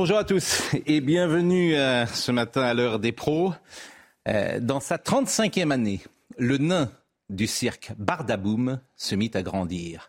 [0.00, 3.52] Bonjour à tous et bienvenue euh, ce matin à l'heure des pros.
[4.28, 6.02] Euh, dans sa 35e année,
[6.38, 6.88] le nain
[7.30, 10.08] du cirque Bardaboum se mit à grandir,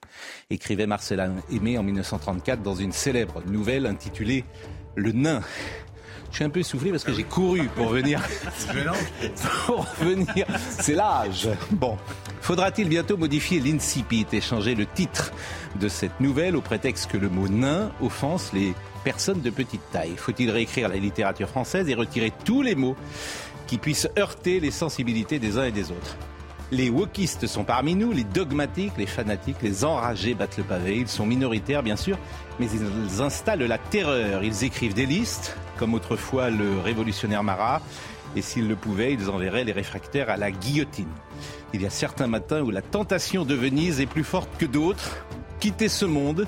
[0.51, 4.45] écrivait Marcelin Aimé en 1934 dans une célèbre nouvelle intitulée
[4.93, 5.41] Le nain.
[6.29, 8.21] Je suis un peu essoufflé parce que j'ai couru pour venir.
[9.65, 10.45] pour venir.
[10.69, 11.49] C'est l'âge.
[11.71, 11.97] Bon.
[12.41, 15.31] Faudra-t-il bientôt modifier l'incipit et changer le titre
[15.79, 20.15] de cette nouvelle au prétexte que le mot nain offense les personnes de petite taille
[20.17, 22.95] Faut-il réécrire la littérature française et retirer tous les mots
[23.67, 26.17] qui puissent heurter les sensibilités des uns et des autres?
[26.71, 30.97] Les wokistes sont parmi nous, les dogmatiques, les fanatiques, les enragés battent le pavé.
[30.97, 32.19] Ils sont minoritaires, bien sûr,
[32.59, 34.43] mais ils installent la terreur.
[34.43, 37.81] Ils écrivent des listes, comme autrefois le révolutionnaire Marat,
[38.35, 41.09] et s'ils le pouvaient, ils enverraient les réfractaires à la guillotine.
[41.73, 45.25] Il y a certains matins où la tentation de Venise est plus forte que d'autres.
[45.59, 46.45] Quitter ce monde,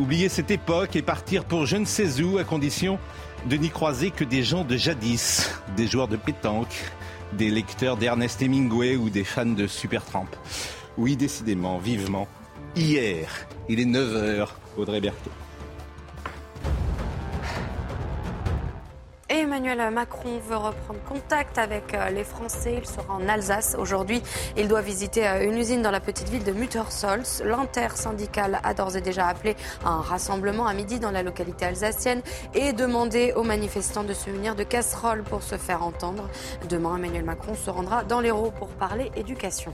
[0.00, 2.98] oublier cette époque et partir pour je ne sais où, à condition
[3.46, 6.74] de n'y croiser que des gens de jadis, des joueurs de pétanque,
[7.34, 10.28] des lecteurs d'Ernest Hemingway ou des fans de Supertramp.
[10.96, 12.26] Oui, décidément, vivement.
[12.76, 13.28] Hier,
[13.68, 15.30] il est 9h, Audrey Berthaud.
[19.30, 22.74] Emmanuel Macron veut reprendre contact avec euh, les Français.
[22.78, 24.24] Il sera en Alsace aujourd'hui.
[24.56, 27.40] Il doit visiter euh, une usine dans la petite ville de Muttersolz.
[27.44, 32.22] L'intersyndicale a d'ores et déjà appelé à un rassemblement à midi dans la localité alsacienne
[32.54, 36.28] et demandé aux manifestants de se munir de casseroles pour se faire entendre.
[36.68, 39.72] Demain, Emmanuel Macron se rendra dans l'Hérault pour parler éducation.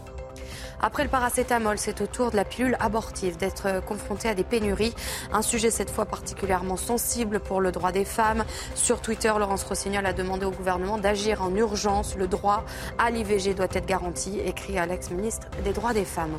[0.80, 4.94] Après le paracétamol, c'est au tour de la pilule abortive d'être confrontée à des pénuries.
[5.32, 8.44] Un sujet cette fois particulièrement sensible pour le droit des femmes.
[8.74, 12.16] Sur Twitter, Laurence Rossignol a demandé au gouvernement d'agir en urgence.
[12.16, 12.64] Le droit
[12.98, 16.38] à l'IVG doit être garanti, écrit à l'ex-ministre des droits des femmes.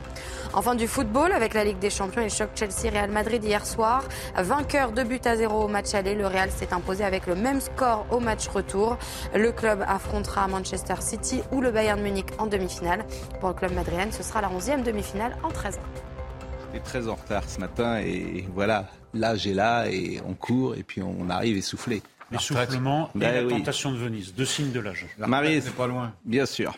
[0.54, 4.04] Enfin du football avec la Ligue des Champions et choc Chelsea-Real Madrid hier soir.
[4.36, 7.60] Vainqueur de but à zéro au match aller, le Real s'est imposé avec le même
[7.60, 8.98] score au match retour.
[9.34, 13.06] Le club affrontera Manchester City ou le Bayern Munich en demi-finale.
[13.40, 15.80] Pour le club madrilène, ce sera la 11e demi-finale en 13 ans.
[16.74, 20.84] J'étais très en retard ce matin et voilà, l'âge est là et on court et
[20.84, 22.04] puis on arrive essoufflé.
[22.30, 23.60] L'essoufflement et Ben la oui.
[23.60, 25.06] tentation de Venise, deux signes de l'âge.
[25.18, 26.14] Marie, c'est pas loin.
[26.26, 26.78] Bien sûr.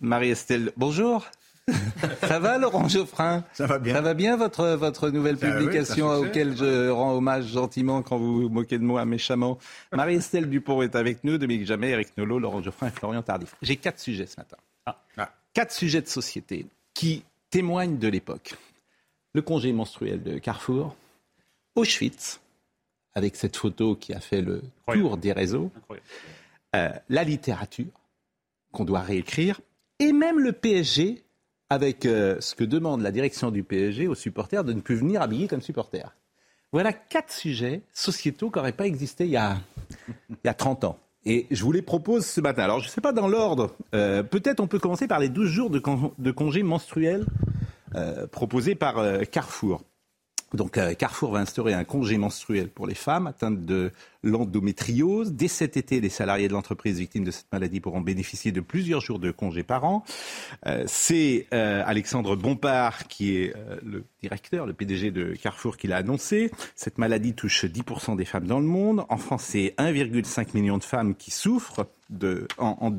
[0.00, 1.24] Marie-Estelle, bonjour.
[2.22, 3.44] ça va Laurent Geoffrin?
[3.52, 3.94] Ça va bien.
[3.94, 8.42] Ça va bien votre, votre nouvelle oui, publication auquel je rends hommage gentiment quand vous
[8.42, 9.58] vous moquez de moi méchamment.
[9.92, 13.54] Marie-Estelle Dupont est avec nous, Dominique Jamais, Eric Nolot, Laurent Geoffrin et Florian Tardif.
[13.62, 14.56] J'ai quatre sujets ce matin.
[14.86, 14.96] Ah.
[15.52, 16.66] Quatre sujets de société
[16.98, 18.56] qui témoignent de l'époque.
[19.32, 20.96] Le congé menstruel de Carrefour,
[21.76, 22.40] Auschwitz,
[23.14, 25.08] avec cette photo qui a fait le Incroyable.
[25.08, 25.70] tour des réseaux,
[26.74, 27.86] euh, la littérature
[28.72, 29.60] qu'on doit réécrire,
[30.00, 31.22] et même le PSG,
[31.70, 35.22] avec euh, ce que demande la direction du PSG aux supporters de ne plus venir
[35.22, 36.16] habillés comme supporters.
[36.72, 39.56] Voilà quatre sujets sociétaux qui n'auraient pas existé il y, a,
[40.30, 40.98] il y a 30 ans.
[41.24, 42.62] Et je vous les propose ce matin.
[42.64, 43.74] Alors, je ne sais pas dans l'ordre.
[43.94, 47.26] Euh, Peut-être on peut commencer par les 12 jours de, con- de congé menstruel
[47.94, 49.82] euh, proposés par euh, Carrefour.
[50.54, 53.92] Donc euh, Carrefour va instaurer un congé menstruel pour les femmes atteintes de
[54.22, 55.32] l'endométriose.
[55.32, 59.00] Dès cet été, les salariés de l'entreprise victimes de cette maladie pourront bénéficier de plusieurs
[59.00, 60.04] jours de congé par an.
[60.66, 63.54] Euh, C'est euh, Alexandre Bompard qui est
[63.84, 66.50] le directeur, le PDG de Carrefour qui l'a annoncé.
[66.74, 69.04] Cette maladie touche 10% des femmes dans le monde.
[69.08, 72.92] En France, c'est 1,5 million de femmes qui souffrent de en-.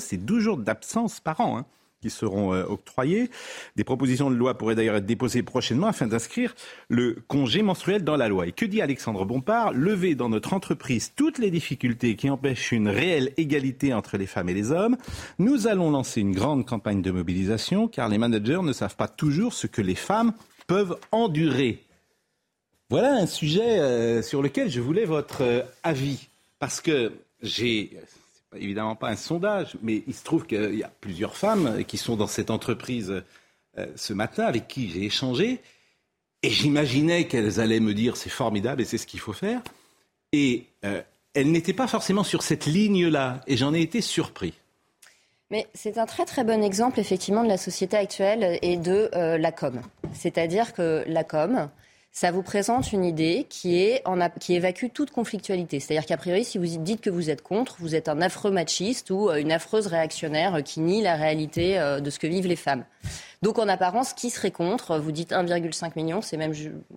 [0.00, 1.58] C'est 12 jours d'absence par an.
[1.58, 1.66] hein
[2.00, 3.30] qui seront euh, octroyés.
[3.76, 6.54] Des propositions de loi pourraient d'ailleurs être déposées prochainement afin d'inscrire
[6.88, 8.46] le congé menstruel dans la loi.
[8.46, 12.88] Et que dit Alexandre Bompard Lever dans notre entreprise toutes les difficultés qui empêchent une
[12.88, 14.96] réelle égalité entre les femmes et les hommes.
[15.38, 19.52] Nous allons lancer une grande campagne de mobilisation car les managers ne savent pas toujours
[19.52, 20.32] ce que les femmes
[20.66, 21.82] peuvent endurer.
[22.90, 26.28] Voilà un sujet euh, sur lequel je voulais votre euh, avis.
[26.58, 27.12] Parce que
[27.42, 27.92] j'ai,
[28.56, 32.16] évidemment pas un sondage, mais il se trouve qu'il y a plusieurs femmes qui sont
[32.16, 33.22] dans cette entreprise
[33.78, 35.60] euh, ce matin avec qui j'ai échangé.
[36.42, 39.60] Et j'imaginais qu'elles allaient me dire c'est formidable et c'est ce qu'il faut faire.
[40.32, 41.02] Et euh,
[41.34, 43.40] elles n'étaient pas forcément sur cette ligne-là.
[43.46, 44.54] Et j'en ai été surpris.
[45.50, 49.38] Mais c'est un très très bon exemple effectivement de la société actuelle et de euh,
[49.38, 49.80] la com.
[50.12, 51.68] C'est-à-dire que la com,
[52.12, 54.00] ça vous présente une idée qui,
[54.48, 55.78] évacue toute conflictualité.
[55.78, 59.10] C'est-à-dire qu'a priori, si vous dites que vous êtes contre, vous êtes un affreux machiste
[59.10, 62.56] ou euh, une affreuse réactionnaire qui nie la réalité euh, de ce que vivent les
[62.56, 62.84] femmes.
[63.42, 64.98] Donc en apparence, qui serait contre?
[64.98, 66.52] Vous dites 1,5 million, c'est même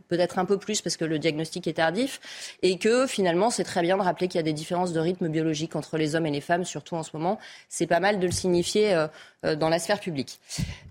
[0.08, 2.20] peut-être un peu plus parce que le diagnostic est tardif,
[2.64, 5.28] et que finalement c'est très bien de rappeler qu'il y a des différences de rythme
[5.28, 7.38] biologique entre les hommes et les femmes, surtout en ce moment.
[7.70, 9.08] C'est pas mal de le signifier euh,
[9.46, 10.40] euh, dans la sphère publique.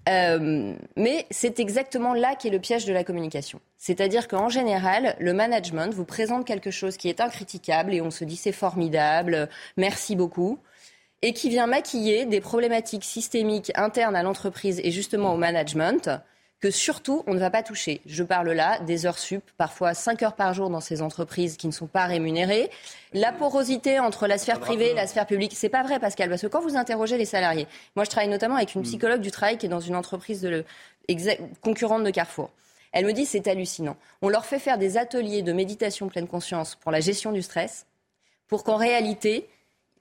[0.09, 3.61] Euh, mais c'est exactement là qu'est le piège de la communication.
[3.77, 8.25] C'est-à-dire qu'en général, le management vous présente quelque chose qui est incritiquable et on se
[8.25, 10.59] dit c'est formidable, merci beaucoup
[11.23, 16.11] et qui vient maquiller des problématiques systémiques internes à l'entreprise et justement au management
[16.61, 18.01] que surtout on ne va pas toucher.
[18.07, 21.67] Je parle là des heures sup, parfois 5 heures par jour dans ces entreprises qui
[21.67, 22.71] ne sont pas rémunérées.
[23.13, 26.43] La porosité entre la sphère privée et la sphère publique, c'est pas vrai Pascal, parce
[26.43, 28.85] que quand vous interrogez les salariés, moi je travaille notamment avec une hmm.
[28.85, 30.65] psychologue du travail qui est dans une entreprise de
[31.63, 32.51] concurrente de Carrefour.
[32.93, 33.97] Elle me dit c'est hallucinant.
[34.21, 37.87] On leur fait faire des ateliers de méditation pleine conscience pour la gestion du stress,
[38.49, 39.49] pour qu'en réalité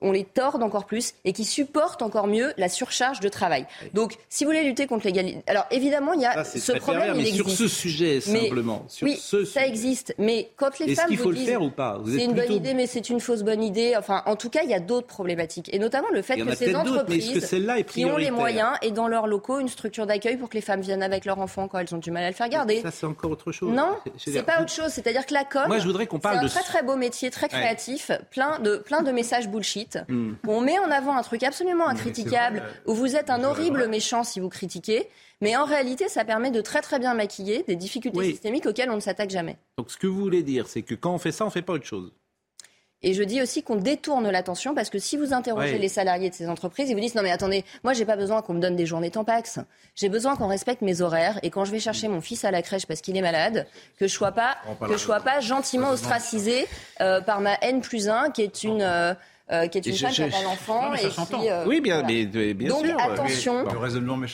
[0.01, 3.65] on les torde encore plus et qui supportent encore mieux la surcharge de travail.
[3.93, 7.27] Donc, si vous voulez lutter contre l'égalité, alors évidemment, il y a ce problème, il
[7.27, 7.49] existe.
[7.49, 10.13] Sur ce sujet simplement, oui, ça existe.
[10.17, 12.87] Mais quand les femmes qu'il faut le faire ou pas C'est une bonne idée, mais
[12.87, 13.95] c'est une fausse bonne idée.
[13.97, 16.75] Enfin, en tout cas, il y a d'autres problématiques, et notamment le fait que ces
[16.75, 17.55] entreprises
[17.87, 20.81] qui ont les moyens et dans leurs locaux une structure d'accueil pour que les femmes
[20.81, 22.81] viennent avec leurs enfants quand elles ont du mal à le faire garder.
[22.81, 23.73] Ça, c'est encore autre chose.
[23.73, 24.89] Non, c'est pas autre chose.
[24.89, 27.29] C'est-à-dire que la com, moi, je voudrais qu'on parle de un très très beau métier,
[27.29, 29.88] très créatif, plein de plein de messages bullshit.
[30.07, 30.33] Hmm.
[30.47, 34.39] On met en avant un truc absolument incritiquable, où vous êtes un horrible méchant si
[34.39, 35.07] vous critiquez,
[35.41, 38.95] mais en réalité, ça permet de très très bien maquiller des difficultés systémiques auxquelles on
[38.95, 39.57] ne s'attaque jamais.
[39.77, 41.61] Donc ce que vous voulez dire, c'est que quand on fait ça, on ne fait
[41.61, 42.11] pas autre chose.
[43.01, 46.35] Et je dis aussi qu'on détourne l'attention parce que si vous interrogez les salariés de
[46.35, 48.75] ces entreprises, ils vous disent non mais attendez, moi j'ai pas besoin qu'on me donne
[48.75, 49.59] des journées tampax.
[49.95, 52.61] J'ai besoin qu'on respecte mes horaires et quand je vais chercher mon fils à la
[52.61, 56.67] crèche parce qu'il est malade, que je sois pas que je sois pas gentiment ostracisé
[56.99, 59.13] euh, par ma N plus 1 qui est une euh,
[59.51, 60.93] euh, qui est une femme qui n'a pas d'enfant.
[60.93, 62.97] Et qui, euh, oui, bien, mais, bien Donc, sûr.
[62.99, 63.65] attention,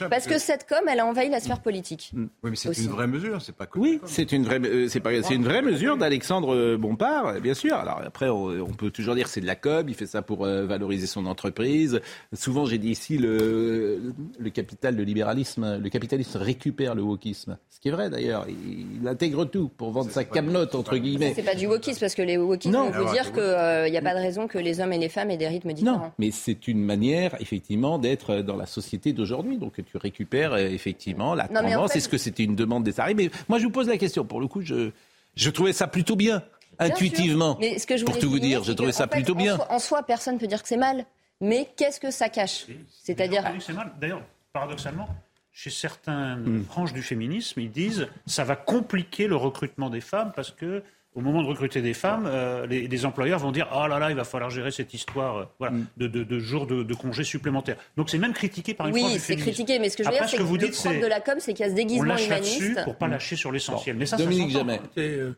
[0.10, 2.12] parce que cette com, elle a envahi la sphère politique.
[2.14, 2.26] Mm.
[2.44, 5.00] Oui, mais c'est une vraie mesure, c'est pas que Oui, c'est une vraie, euh, c'est
[5.00, 7.76] pas, c'est une vraie mesure d'Alexandre Bompard, bien sûr.
[7.76, 10.46] Alors après, on, peut toujours dire que c'est de la com, il fait ça pour
[10.46, 12.02] valoriser son entreprise.
[12.34, 17.58] Souvent, j'ai dit ici, le, le capital de libéralisme, le capitalisme récupère le wokisme.
[17.70, 21.34] Ce qui est vrai d'ailleurs, il, intègre tout pour vendre sa camelote entre guillemets.
[21.36, 24.14] C'est pas du wokisme parce que les wokistes vont vous dire qu'il n'y a pas
[24.14, 25.98] de raison que les hommes et les femmes et des rythmes différents.
[25.98, 29.57] Non, mais c'est une manière, effectivement, d'être dans la société d'aujourd'hui.
[29.57, 31.96] Donc tu récupères euh, effectivement la tendance.
[31.96, 34.25] Est-ce que c'était une demande des salariés Mais moi, je vous pose la question.
[34.25, 34.92] Pour le coup, je,
[35.36, 36.44] je trouvais ça plutôt bien,
[36.80, 37.57] intuitivement.
[37.60, 39.57] Mais ce que je pour tout vous dire, je trouvais ça plutôt bien.
[39.69, 41.06] En soi, personne ne peut dire que c'est mal.
[41.42, 42.66] Mais qu'est-ce que ça cache?
[43.04, 43.44] C'est-à-dire.
[43.60, 43.92] C'est mal.
[44.00, 44.22] D'ailleurs,
[44.54, 45.10] paradoxalement,
[45.51, 46.62] chez certaines hmm.
[46.63, 50.84] branches du féminisme, ils disent ça va compliquer le recrutement des femmes parce que
[51.16, 54.18] au moment de recruter des femmes, euh, les, employeurs vont dire oh là là, il
[54.18, 55.88] va falloir gérer cette histoire euh, voilà, mm.
[55.98, 57.78] de, de, jours de, congés supplémentaires.
[57.96, 60.28] Donc c'est même critiqué par une Oui, c'est critiqué, mais ce que je veux dire,
[60.28, 62.84] c'est que, vous le dites, de la com, c'est qu'il y a ce déguisement humaniste.
[62.84, 63.96] pour pas lâcher sur l'essentiel.
[63.96, 64.82] Mais ça, Dominique Jamais.
[64.98, 65.32] Euh,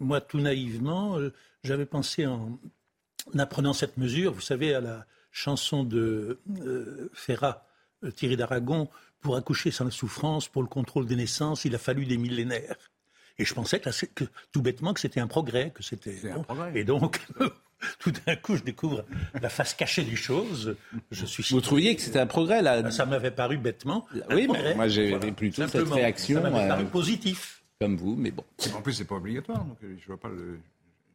[0.00, 1.18] moi, tout naïvement,
[1.62, 2.58] j'avais pensé en,
[3.38, 6.40] apprenant cette mesure, vous savez, à la chanson de
[7.12, 7.66] Ferrat,
[8.16, 8.88] Thierry d'Aragon,
[9.20, 12.76] pour accoucher sans la souffrance, pour le contrôle des naissances, il a fallu des millénaires.
[13.38, 16.16] Et je pensais que, tout bêtement que c'était un progrès, que c'était.
[16.74, 17.20] Et donc.
[17.98, 19.04] tout d'un coup, je découvre
[19.40, 20.76] la face cachée des choses.
[21.10, 21.44] Je suis.
[21.50, 22.90] Vous trouviez que c'était un progrès là?
[22.90, 24.06] Ça m'avait paru bêtement.
[24.30, 26.42] Oui, mais moi j'ai plutôt cette réaction.
[26.42, 27.62] Ça m'avait paru euh, positif.
[27.80, 28.44] Comme vous, mais bon.
[28.76, 30.60] En plus, c'est pas obligatoire, donc euh, je vois pas le.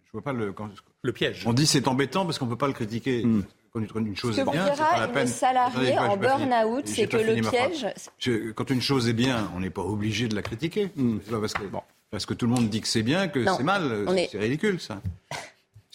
[0.05, 0.53] Je vois pas le.
[1.01, 1.43] Le piège.
[1.45, 3.23] On dit c'est embêtant parce qu'on peut pas le critiquer.
[3.23, 3.43] Hmm.
[3.73, 5.27] Quand une chose est bien, c'est pas la peine.
[5.27, 7.85] salarié en burn-out, c'est que le piège.
[8.55, 10.89] quand une chose est bien, on n'est pas obligé de la critiquer.
[10.95, 11.19] Hmm.
[11.19, 11.81] Pas parce que bon.
[12.09, 14.05] Parce que tout le monde dit que c'est bien, que c'est mal.
[14.31, 15.01] C'est ridicule, ça.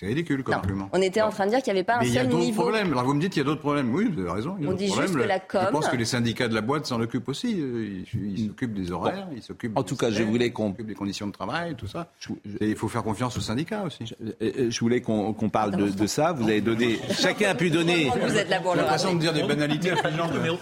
[0.03, 0.89] C'est ridicule comme argument.
[0.93, 2.11] On était en train de dire qu'il n'y avait pas un seul niveau.
[2.11, 2.93] il y a d'autres problèmes.
[2.93, 3.95] Alors vous me dites qu'il y a d'autres problèmes.
[3.95, 4.57] Oui, vous avez raison.
[4.61, 5.63] on dit juste que la com.
[5.65, 7.53] Je pense que les syndicats de la boîte s'en occupent aussi.
[7.53, 9.79] Ils s'occupent des horaires, ils s'occupent.
[9.79, 10.71] En tout cas, je voulais qu'on.
[10.71, 12.09] des conditions de travail, tout ça.
[12.61, 14.05] Et il faut faire confiance aux syndicats aussi.
[14.07, 16.33] Je, euh, voulais qu'on parle de, ça.
[16.33, 16.99] Vous avez donné.
[17.13, 18.11] Chacun a pu donner.
[18.11, 19.93] Vous êtes là pour le l'impression de dire des banalités.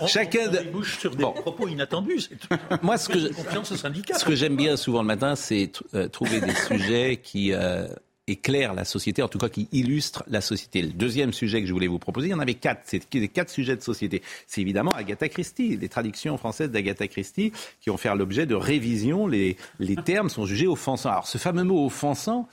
[0.07, 2.29] Chacun bouge sur des propos inattendus.
[2.83, 4.19] Moi, ce que confiance aux syndicats.
[4.19, 7.89] Ce que j'aime bien souvent le matin, c'est euh, trouver des sujets qui euh,
[8.31, 10.83] éclaire la société, en tout cas qui illustre la société.
[10.83, 13.51] Le deuxième sujet que je voulais vous proposer, il y en avait quatre, c'est quatre
[13.51, 14.23] sujets de société.
[14.47, 19.27] C'est évidemment Agatha Christie, les traductions françaises d'Agatha Christie qui ont fait l'objet de révision.
[19.27, 21.11] Les, les termes sont jugés offensants.
[21.11, 22.49] Alors ce fameux mot offensant,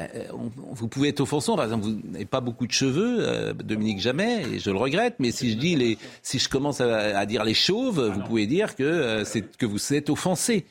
[0.00, 4.00] euh, vous pouvez être offensant, par exemple, vous n'avez pas beaucoup de cheveux, euh, Dominique
[4.00, 7.44] Jamais, et je le regrette, mais si je dis les, si je commence à, dire
[7.44, 9.24] les chauves, vous ah pouvez dire que euh,
[9.58, 10.64] que vous êtes offensé.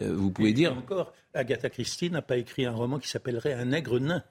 [0.00, 3.98] vous pouvez dire encore, Agatha Christie n'a pas écrit un roman qui s'appellerait Un nègre
[3.98, 4.22] nain.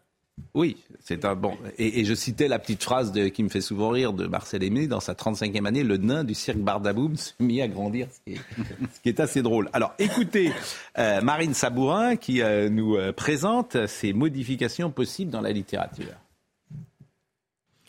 [0.55, 1.55] Oui, c'est un bon.
[1.77, 4.99] Et, je citais la petite phrase qui me fait souvent rire de Marcel Aimé dans
[4.99, 9.19] sa 35e année, le nain du cirque Bardaboum s'est mis à grandir, ce qui est,
[9.19, 9.69] assez drôle.
[9.73, 10.51] Alors, écoutez
[10.97, 16.13] euh, Marine Sabourin qui euh, nous euh, présente ces modifications possibles dans la littérature.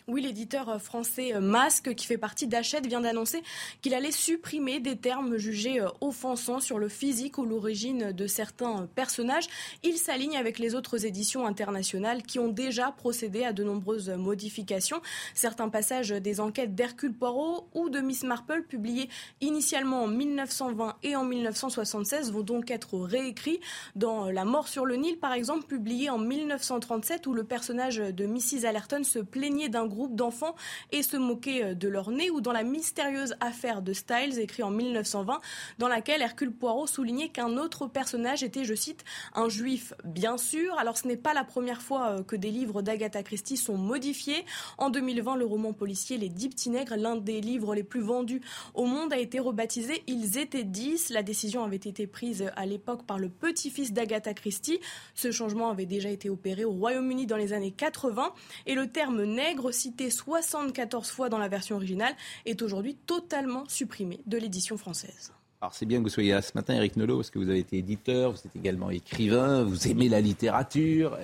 [0.06, 3.42] Oui, l'éditeur français euh, Masque, qui fait partie d'Hachette, vient d'annoncer
[3.80, 8.82] qu'il allait supprimer des termes jugés euh, offensants sur le physique ou l'origine de certains
[8.82, 9.46] euh, personnages.
[9.82, 15.00] Il s'aligne avec les autres éditions internationales qui ont déjà procédé à de nombreuses modifications.
[15.32, 19.08] Certains passages des enquêtes d'Hercule Poirot ou de Miss Marple, publiés
[19.40, 23.60] initialement en 1920 et en 1976, vont donc être réécrits.
[23.96, 28.26] Dans La mort sur le Nil, par exemple, publié en 1937, où le personnage de
[28.26, 28.66] Mrs.
[28.66, 30.54] Allerton se plaignait d'un groupe d'enfants
[30.92, 34.62] et se moquer euh, de leur nez, ou dans la mystérieuse affaire de Styles, écrit
[34.62, 35.40] en 1920,
[35.78, 40.78] dans laquelle Hercule Poirot soulignait qu'un autre personnage était, je cite, un juif, bien sûr.
[40.78, 44.44] Alors ce n'est pas la première fois euh, que des livres d'Agatha Christie sont modifiés.
[44.78, 48.40] En 2020, le roman policier Les Dix Petits Nègres, l'un des livres les plus vendus
[48.74, 51.10] au monde, a été rebaptisé Ils étaient dix.
[51.10, 54.80] La décision avait été prise à l'époque par le petit-fils d'Agatha Christie.
[55.14, 58.32] Ce changement avait déjà été opéré au Royaume-Uni dans les années 80
[58.66, 62.14] et le terme nègre cité 74 fois dans la version originale,
[62.46, 65.32] est aujourd'hui totalement supprimé de l'édition française.
[65.60, 67.58] Alors c'est bien que vous soyez là ce matin, Eric Nolot, parce que vous avez
[67.58, 71.18] été éditeur, vous êtes également écrivain, vous aimez la littérature.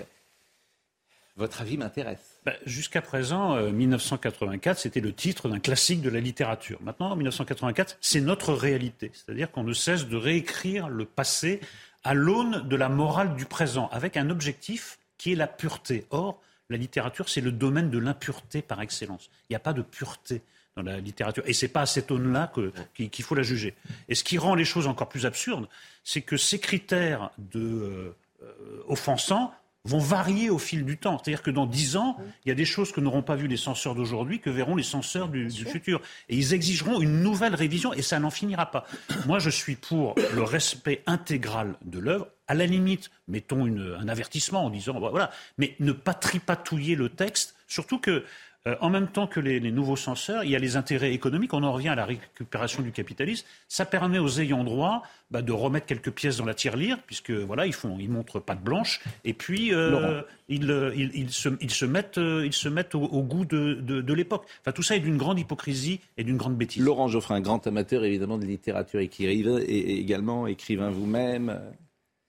[1.36, 2.38] Votre avis m'intéresse.
[2.44, 6.78] Ben, jusqu'à présent, 1984, euh, c'était le titre d'un classique de la littérature.
[6.82, 9.10] Maintenant, 1984, c'est notre réalité.
[9.14, 11.60] C'est-à-dire qu'on ne cesse de réécrire le passé
[12.04, 16.06] à l'aune de la morale du présent, avec un objectif qui est la pureté.
[16.10, 16.40] Or,
[16.70, 19.28] la littérature, c'est le domaine de l'impureté par excellence.
[19.48, 20.42] Il n'y a pas de pureté
[20.76, 21.42] dans la littérature.
[21.46, 22.52] Et ce n'est pas à cette aune-là
[22.94, 23.74] qu'il faut la juger.
[24.08, 25.68] Et ce qui rend les choses encore plus absurdes,
[26.04, 29.52] c'est que ces critères de, euh, offensants
[29.84, 31.18] vont varier au fil du temps.
[31.18, 33.56] C'est-à-dire que dans dix ans, il y a des choses que n'auront pas vues les
[33.56, 36.00] censeurs d'aujourd'hui que verront les censeurs du, du, futur.
[36.28, 38.84] Et ils exigeront une nouvelle révision et ça n'en finira pas.
[39.26, 42.28] Moi, je suis pour le respect intégral de l'œuvre.
[42.46, 47.54] À la limite, mettons un avertissement en disant, voilà, mais ne pas tripatouiller le texte,
[47.68, 48.24] surtout que
[48.66, 51.54] euh, en même temps que les, nouveaux censeurs, il y a les intérêts économiques.
[51.54, 53.46] On en revient à la récupération du capitalisme.
[53.68, 57.66] Ça permet aux ayants droit bah, de remettre quelques pièces dans la tirelire, puisque voilà,
[57.66, 61.48] ils font, ils montrent pas de blanche, et puis euh, ils, euh, ils, ils, se,
[61.60, 64.44] ils, se, mettent, ils se mettent au, goût de, de, l'époque.
[64.60, 66.82] Enfin, tout ça est d'une grande hypocrisie et d'une grande bêtise.
[66.84, 71.60] Laurent Geoffrin, un grand amateur évidemment de littérature écrivain et également écrivain vous-même.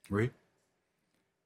[0.10, 0.30] Oui.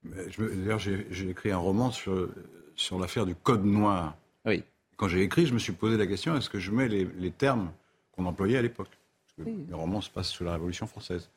[0.03, 2.29] D'ailleurs, j'ai écrit un roman sur,
[2.75, 4.15] sur l'affaire du Code noir.
[4.45, 4.63] Oui.
[4.97, 7.71] Quand j'ai écrit, je me suis posé la question est-ce que je mets les, termes
[8.11, 8.89] qu'on employait à l'époque?
[9.37, 11.29] Parce que les romans se passent sous la Révolution française.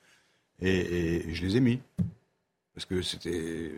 [0.61, 1.81] Et, je les ai mis.
[2.75, 3.73] Parce que c'était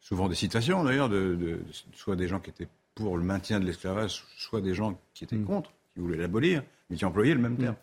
[0.00, 1.60] souvent des citations, d'ailleurs, de,
[1.94, 5.36] soit des gens qui étaient pour le maintien de l'esclavage, soit des gens qui étaient
[5.36, 5.44] mm.
[5.44, 7.76] contre, qui voulaient l'abolir, mais qui employaient le même terme.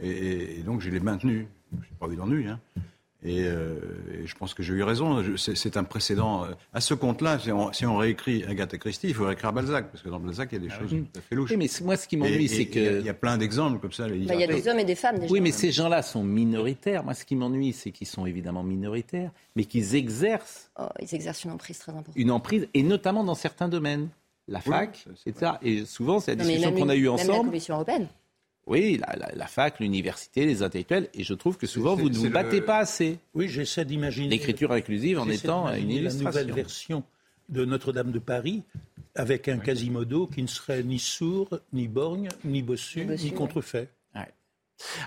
[0.00, 0.04] Mm.
[0.04, 1.46] Et, donc, je l'ai maintenu.
[1.72, 2.46] Je n'ai pas eu d'ennui.
[2.46, 2.60] Hein.
[3.26, 3.78] Euh,
[4.12, 5.22] et, je pense que j'ai eu raison.
[5.36, 6.44] C'est un précédent.
[6.44, 7.38] Euh, à ce compte-là,
[7.72, 10.58] si, on, réécrit Agatha Christie, il faut réécrire Balzac, parce que dans Balzac, il y
[10.58, 11.50] a des ah choses tout à fait louches.
[11.50, 13.00] Oui, mais moi, ce qui m'ennuie, c'est que.
[13.00, 14.08] Il y, a plein d'exemples comme ça.
[14.08, 15.32] Bah, il y a des hommes et des femmes, déjà.
[15.32, 17.04] Oui, mais ces gens-là sont minoritaires.
[17.04, 20.70] Moi, ce qui m'ennuie, c'est qu'ils sont évidemment minoritaires, mais qu'ils exercent.
[20.78, 22.14] Oh, ils exercent une emprise très importante.
[22.16, 24.08] Une emprise, et notamment dans certains domaines.
[24.48, 25.54] La fac, etc.
[25.60, 27.30] Et souvent, c'est la discussion qu'on a eue ensemble.
[27.30, 28.06] Même la Commission européenne.
[28.66, 29.00] Oui,
[29.34, 32.78] la, fac, l'université, les intellectuels, et je trouve que souvent vous ne vous battez pas
[32.78, 33.18] assez.
[33.34, 36.24] Oui, j'essaie d'imaginer l'écriture inclusive en étant une illustration.
[36.24, 37.02] La nouvelle version
[37.48, 38.64] de Notre-Dame de Paris
[39.14, 43.88] avec un Quasimodo qui ne serait ni sourd, ni borgne, ni bossu, ni, contrefait.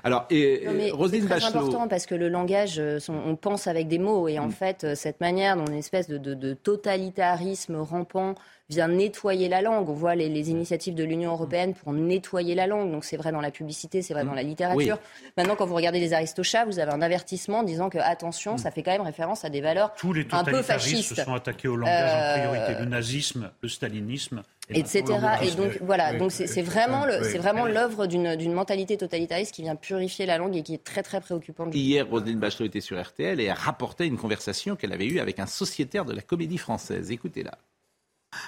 [0.03, 0.65] Alors, et,
[1.11, 4.47] C'est très important parce que le langage, euh, on pense avec des mots et en
[4.47, 4.51] mm.
[4.51, 8.33] fait, euh, cette manière dont une espèce de totalitarisme rampant
[8.69, 9.89] vient nettoyer la langue.
[9.89, 12.91] On voit les, initiatives de l'Union européenne pour nettoyer la langue.
[12.91, 14.97] Donc c'est vrai dans la publicité, c'est vrai dans la littérature.
[15.38, 18.83] Maintenant, quand vous regardez les Aristochats, vous avez un avertissement disant que attention, ça fait
[18.83, 21.15] quand même référence à des valeurs Tous les un peu fascistes.
[21.15, 22.79] se sont attaqués au langage en priorité.
[22.79, 25.03] Le nazisme, le stalinisme etc.
[25.41, 30.25] Et donc voilà, donc c'est vraiment c'est vraiment l'œuvre d'une mentalité totalitariste qui vient purifier
[30.25, 31.73] la langue et qui est très très préoccupante.
[31.73, 35.39] Hier, Roselyne Bachelot était sur RTL et a rapporté une conversation qu'elle avait eue avec
[35.39, 37.11] un sociétaire de la Comédie Française.
[37.11, 37.57] Écoutez-la.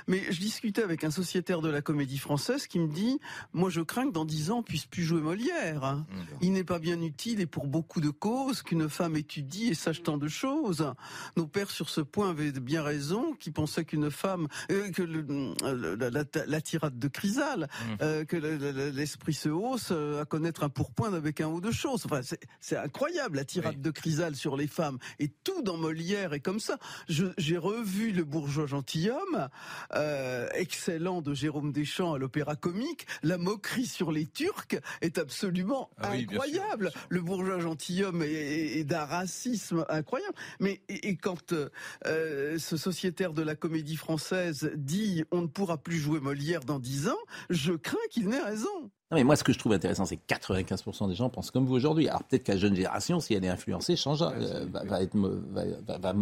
[0.07, 3.19] Mais je discutais avec un sociétaire de la comédie française qui me dit
[3.53, 5.83] Moi, je crains que dans dix ans, on puisse plus jouer Molière.
[5.83, 6.05] Hein.
[6.09, 6.15] Mmh.
[6.41, 10.03] Il n'est pas bien utile et pour beaucoup de causes qu'une femme étudie et sache
[10.03, 10.93] tant de choses.
[11.37, 16.61] Nos pères, sur ce point, avaient bien raison, qui pensaient qu'une femme, euh, que la,
[16.61, 17.95] tirade de Chrysale, mmh.
[18.01, 22.05] euh, que l'esprit se hausse euh, à connaître un pourpoint avec un haut de choses.
[22.05, 22.21] Enfin,
[22.59, 24.97] c'est incroyable, la tirade de Chrysale sur les femmes.
[25.19, 26.77] Et tout dans Molière est comme ça.
[27.07, 29.49] J'ai revu Le bourgeois gentilhomme.
[29.95, 35.89] Euh, excellent de Jérôme Deschamps à l'Opéra Comique, la moquerie sur les Turcs est absolument
[35.97, 36.91] ah incroyable.
[37.09, 40.35] Le bourgeois gentilhomme est, d'un racisme incroyable.
[40.59, 45.97] Mais et, quand euh, ce sociétaire de la Comédie Française dit on ne pourra plus
[45.97, 48.91] jouer Molière dans dix ans, je crains qu'il n'ait raison.
[49.11, 51.65] Non mais moi, ce que je trouve intéressant, c'est que 95% des gens pensent comme
[51.65, 52.07] vous aujourd'hui.
[52.07, 56.13] Alors peut-être qu'à la jeune génération, si elle est influencée, change, euh, va, être, va,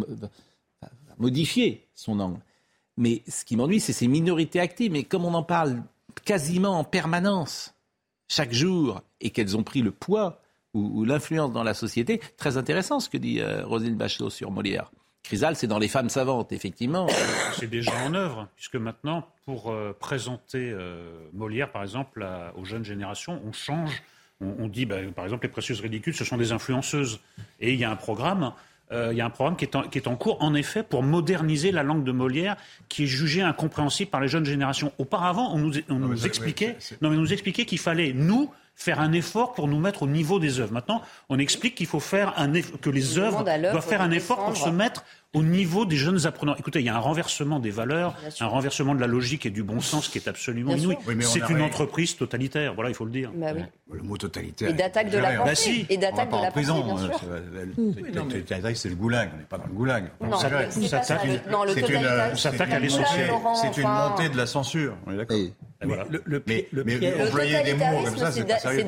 [1.18, 2.40] modifier son angle.
[2.96, 4.92] Mais ce qui m'ennuie, c'est ces minorités actives.
[4.92, 5.82] Mais comme on en parle
[6.24, 7.74] quasiment en permanence,
[8.28, 10.40] chaque jour, et qu'elles ont pris le poids
[10.72, 14.92] ou, l'influence dans la société, très intéressant ce que dit euh, Rosine Bachelot sur Molière.
[15.24, 17.08] Chrysal, c'est dans les femmes savantes, effectivement.
[17.54, 22.84] C'est déjà en œuvre, puisque maintenant, pour euh, présenter euh, Molière, par exemple, aux jeunes
[22.84, 24.02] générations, on change.
[24.40, 27.20] On, dit, bah, par exemple, les précieuses ridicules, ce sont des influenceuses.
[27.60, 28.54] Et il y a un programme
[28.92, 32.04] il y a un programme qui est, en, cours, en effet, pour moderniser la langue
[32.04, 32.56] de Molière,
[32.88, 34.92] qui est jugée incompréhensible par les jeunes générations.
[34.98, 39.52] Auparavant, on nous, nous expliquait, non, mais nous expliquait qu'il fallait nous faire un effort
[39.52, 40.72] pour nous mettre au niveau des œuvres.
[40.72, 44.56] Maintenant, on explique qu'il faut faire un que les œuvres doivent faire un effort pour
[44.56, 46.56] se mettre au niveau des jeunes apprenants.
[46.56, 49.62] Écoutez, il y a un renversement des valeurs, un renversement de la logique et du
[49.62, 50.96] bon sens qui est absolument inouï.
[51.20, 53.30] c'est une entreprise totalitaire, voilà, il faut le dire.
[53.34, 53.52] Bah
[53.92, 54.70] le mot totalitaire.
[54.70, 55.44] Et d'attaque de la pensée.
[55.44, 55.86] Bah si.
[55.88, 57.28] Et d'attaque de la prison, pensée, bien sûr.
[57.76, 60.04] Le c'est le goulag, on n'est pas dans le goulag.
[60.20, 63.30] Non, on s'attaque à l'essentiel.
[63.54, 65.36] C'est une montée de la censure, on est d'accord.
[65.82, 66.04] Voilà.
[66.10, 68.84] Le, le, mais, le, mais employer des mots comme ça, c'est pas sérieux.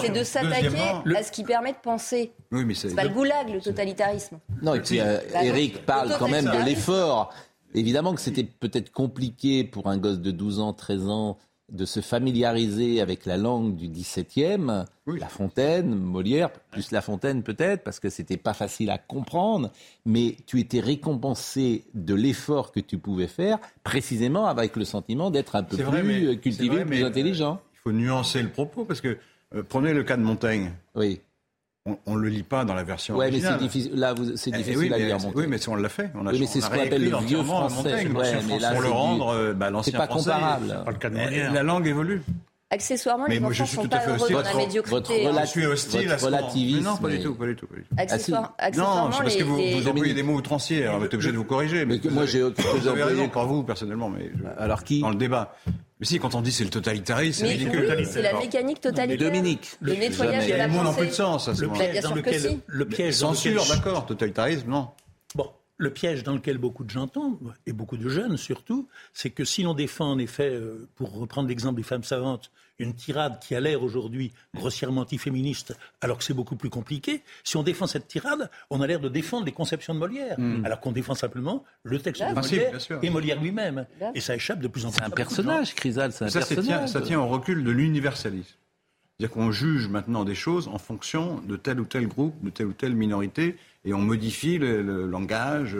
[0.00, 0.68] C'est de s'attaquer
[1.16, 2.32] à ce qui permet de penser.
[2.50, 4.38] Oui, c'est pas le goulag, le totalitarisme.
[4.62, 7.32] Non, et puis euh, Eric parle quand même de l'effort.
[7.74, 11.38] Évidemment que c'était peut-être compliqué pour un gosse de 12 ans, 13 ans
[11.72, 17.82] de se familiariser avec la langue du XVIIe, La Fontaine, Molière, plus La Fontaine peut-être,
[17.82, 19.70] parce que c'était pas facile à comprendre,
[20.04, 25.56] mais tu étais récompensé de l'effort que tu pouvais faire, précisément avec le sentiment d'être
[25.56, 27.60] un peu plus cultivé, plus intelligent.
[27.74, 29.16] il faut nuancer le propos, parce que
[29.54, 30.72] euh, prenez le cas de Montaigne.
[30.94, 31.20] Oui
[32.06, 33.54] on ne le lit pas dans la version ouais, originale.
[33.54, 35.18] mais c'est difficile, là, c'est eh, difficile à lire.
[35.34, 36.10] Oui, mais si on l'a fait.
[36.14, 38.06] On a, oui, mais c'est ce qu'on appelle le vieux français.
[38.06, 40.82] Ouais, mais là, pour le rendre, euh, bah, l'ancien pas comparable.
[40.84, 42.22] Pas le cas de la langue évolue.
[42.72, 45.24] Accessoirement, les enfants sont pas heureux dans la médiocrité.
[45.26, 46.84] Votre, je suis hostile à ce relativisme.
[46.84, 47.66] Non, pas du tout, pas du tout.
[47.98, 50.86] Accessoirement, non, c'est parce que vous, vous employez des mots outranciers.
[50.86, 51.84] Alors, vous êtes obligé de vous corriger.
[51.84, 55.54] Mais moi, j'ai Vous avez raison, pas vous personnellement, mais alors qui dans le débat.
[56.00, 58.06] Mais si, quand on dit c'est le totalitarisme, c'est ridicule.
[58.10, 59.30] c'est la mécanique totalitaire.
[59.30, 59.70] Dominique.
[59.80, 60.78] Le, nettoyage de la pensée.
[60.78, 61.52] Le mot n'a plus de sens à.
[61.52, 63.14] Le piège dans lequel...
[63.14, 64.06] Censure, d'accord.
[64.06, 64.88] Totalitarisme, non.
[65.78, 69.44] Le piège dans lequel beaucoup de gens tombent, et beaucoup de jeunes surtout, c'est que
[69.44, 73.54] si l'on défend en effet, euh, pour reprendre l'exemple des femmes savantes, une tirade qui
[73.54, 78.08] a l'air aujourd'hui grossièrement antiféministe, alors que c'est beaucoup plus compliqué, si on défend cette
[78.08, 80.64] tirade, on a l'air de défendre les conceptions de Molière, hmm.
[80.64, 83.86] alors qu'on défend simplement le texte de Molière et Molière lui-même.
[84.14, 84.98] Et ça échappe de plus en plus.
[84.98, 86.88] C'est un personnage, Chrysal, c'est un personnage.
[86.88, 88.56] ça tient au recul de l'universalisme.
[89.18, 92.66] C'est-à-dire qu'on juge maintenant des choses en fonction de tel ou tel groupe, de telle
[92.66, 95.76] ou telle minorité, et on modifie le, langage,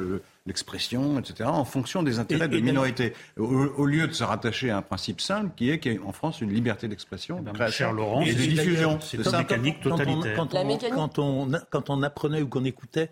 [0.46, 4.82] l'expression, etc., en fonction des intérêts de minorités, au, lieu de se rattacher à un
[4.82, 8.22] principe simple qui est qu'il y a en France une liberté d'expression, de création Laurent,
[8.22, 8.98] et de diffusion.
[9.00, 10.36] C'est une mécanique totalitaire.
[10.36, 13.10] Quand on, quand on, apprenait ou qu'on écoutait,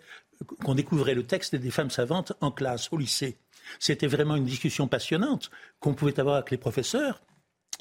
[0.64, 3.38] qu'on découvrait le texte des femmes savantes en classe, au lycée,
[3.78, 7.22] c'était vraiment une discussion passionnante qu'on pouvait avoir avec les professeurs,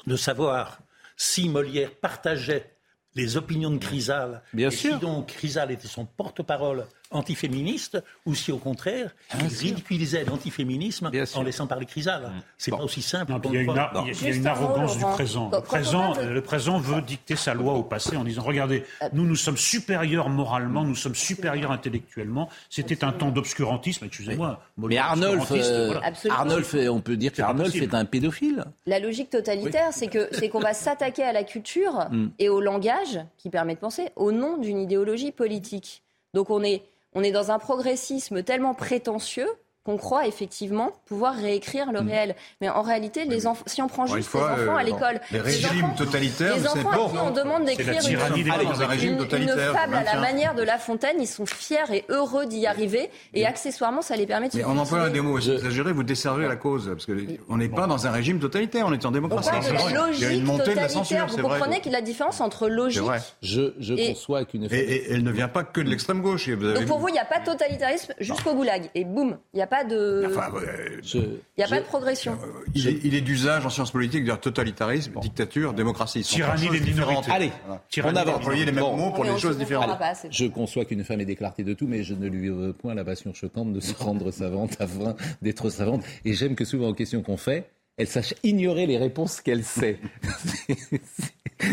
[0.06, 0.78] de savoir
[1.16, 2.76] si Molière partageait
[3.16, 4.94] les opinions de Chrysal, Bien et sûr.
[4.94, 11.42] si donc Chrysal était son porte-parole antiféministe, ou si au contraire, il ridiculisait l'antiféminisme en
[11.42, 12.22] laissant parler Chrysal.
[12.22, 12.42] Mm.
[12.58, 13.32] C'est pas aussi simple.
[13.44, 15.50] il y a une, arrogance du présent.
[15.52, 19.08] Le présent, le présent veut dicter sa loi au passé en disant regardez, euh.
[19.12, 22.48] nous nous sommes supérieurs moralement, nous sommes supérieurs intellectuellement.
[22.68, 24.60] C'était un temps d'obscurantisme, excusez-moi.
[24.78, 25.94] Mais Arnolf, euh,
[26.30, 28.64] Arnolf, on peut dire qu'Arnolf est un pédophile.
[28.86, 32.28] La logique totalitaire, c'est que c'est qu'on va s'attaquer à la culture mm.
[32.38, 36.02] et au langage qui permet de penser au nom d'une idéologie politique.
[36.34, 39.48] Donc on est on est dans un progressisme tellement prétentieux
[39.84, 42.34] qu'on croit effectivement pouvoir réécrire le réel.
[42.60, 45.40] Mais en réalité, les enfants, si on prend juste les enfants euh, à l'école, les
[45.40, 50.04] régimes enfants- totalitaires, les enfants à qui on demande d'écrire une, une- une fable à
[50.04, 54.16] la manière de La Fontaine, ils sont fiers et heureux d'y arriver, et accessoirement, ça
[54.16, 56.88] les permet de Mais en employant des mots aussi exagérés, vous desservez la cause.
[56.92, 57.12] Parce que
[57.48, 59.48] on n'est pas dans un régime totalitaire, on est en On démocratie.
[59.62, 60.90] Il y a logique une montée de la totalitaire.
[60.90, 63.02] censure, Vous comprenez qu'il y a la différence entre logique.
[63.42, 64.78] Je, conçois qu'une Et, femme.
[64.78, 66.48] et elle ne vient pas que de l'extrême gauche.
[66.50, 68.90] Donc pour vous, il n'y a pas de totalitarisme jusqu'au goulag.
[68.94, 71.80] Et boum, il n'y a pas de, Enfin, euh, je- il y a je- pas
[71.80, 72.36] de progression.
[72.74, 76.22] il est, il est d'usage en sciences politiques de dire totalitarisme, dictature, démocratie.
[76.22, 77.30] Tyrannie des minorités.
[77.30, 77.82] Allez, Voilà.
[77.88, 78.48] Tyrannie on avance.
[78.52, 78.96] Les mêmes Bon.
[78.96, 79.98] mots pour des se choses différentes.
[79.98, 82.72] pas, Je conçois qu'une femme ait des clartés de tout, mais je ne lui veux
[82.72, 86.02] point la passion choquante de se rendre savante afin d'être savante.
[86.24, 89.98] Et j'aime que souvent aux questions qu'on fait, elle sache ignorer les réponses qu'elle sait.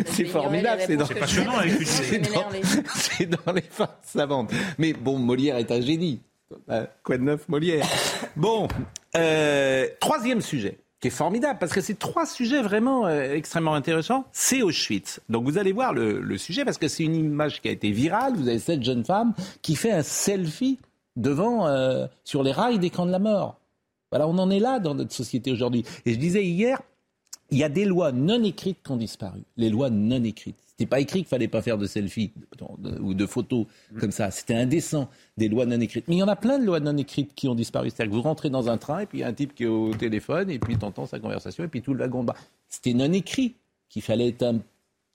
[0.07, 0.81] C'est- formidable.
[0.85, 1.61] C'est dans, passionnant dans-
[2.95, 4.51] c'est dans les femmes savantes.
[4.77, 6.21] Mais bon, Molière est un génie.
[6.69, 7.85] Hein, Quoi de neuf, Molière?
[8.35, 8.67] Bon,
[9.15, 14.25] euh, troisième sujet qui est formidable parce que c'est trois sujets vraiment euh, extrêmement intéressants.
[14.31, 15.19] C'est Auschwitz.
[15.29, 17.91] Donc vous allez voir le, le sujet parce que c'est une image qui a été
[17.91, 18.33] virale.
[18.35, 20.79] Vous avez cette jeune femme qui fait un selfie
[21.15, 23.59] devant euh, sur les rails des camps de la mort.
[24.11, 25.83] Voilà, on en est là dans notre société aujourd'hui.
[26.05, 26.81] Et je disais hier,
[27.51, 29.41] il y a des lois non écrites qui ont disparu.
[29.55, 30.57] Les lois non écrites.
[30.67, 32.31] C'était pas écrit qu'il fallait pas faire de selfie
[32.79, 33.65] de- ou de photos
[33.99, 34.29] comme ça.
[34.29, 36.07] C'était indécent, des lois non écrites.
[36.07, 37.89] Mais il y en a plein de lois non écrites qui ont disparu.
[37.89, 39.63] C'est-à-dire que vous rentrez dans un train et puis il y a un type qui
[39.63, 42.35] est au téléphone et puis t'entends sa conversation et puis tout le wagon bat.
[42.69, 43.55] C'était non écrit
[43.89, 44.59] qu'il fallait être un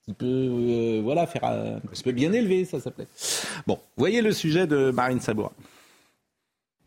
[0.05, 3.07] petit peu, euh, voilà, faire un, un petit peu bien élevé, ça s'appelait.
[3.69, 5.53] Bon, voyez le sujet de Marine Sabourin.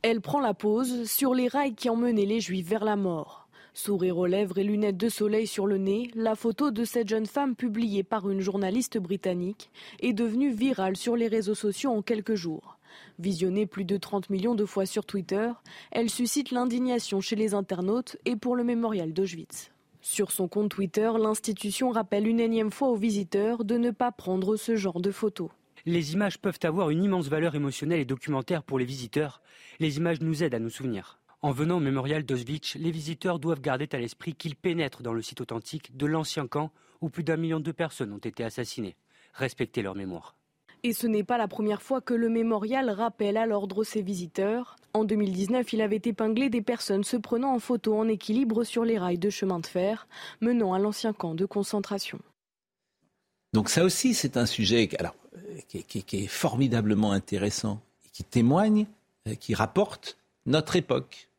[0.01, 3.44] Elle prend la pause sur les rails qui emmenaient les Juifs vers la mort.
[3.77, 7.25] Sourire aux lèvres et lunettes de soleil sur le nez, la photo de cette jeune
[7.25, 12.35] femme publiée par une journaliste britannique est devenue virale sur les réseaux sociaux en quelques
[12.35, 12.77] jours.
[13.19, 15.49] Visionnée plus de 30 millions de fois sur Twitter,
[15.91, 19.71] elle suscite l'indignation chez les internautes et pour le mémorial d'Auschwitz.
[19.99, 24.55] Sur son compte Twitter, l'institution rappelle une énième fois aux visiteurs de ne pas prendre
[24.55, 25.49] ce genre de photos.
[25.85, 29.41] Les images peuvent avoir une immense valeur émotionnelle et documentaire pour les visiteurs.
[29.81, 31.19] Les images nous aident à nous souvenir.
[31.45, 35.21] En venant au mémorial d'Auschwitz, les visiteurs doivent garder à l'esprit qu'ils pénètrent dans le
[35.21, 38.95] site authentique de l'ancien camp où plus d'un million de personnes ont été assassinées.
[39.35, 40.35] Respectez leur mémoire.
[40.81, 44.75] Et ce n'est pas la première fois que le mémorial rappelle à l'ordre ses visiteurs.
[44.95, 48.97] En 2019, il avait épinglé des personnes se prenant en photo en équilibre sur les
[48.97, 50.07] rails de chemin de fer
[50.41, 52.17] menant à l'ancien camp de concentration.
[53.53, 58.09] Donc ça aussi, c'est un sujet alors, euh, qui, est- qui qui formidablement intéressant, et
[58.09, 58.87] qui témoigne,
[59.27, 61.29] euh, qui rapporte notre époque.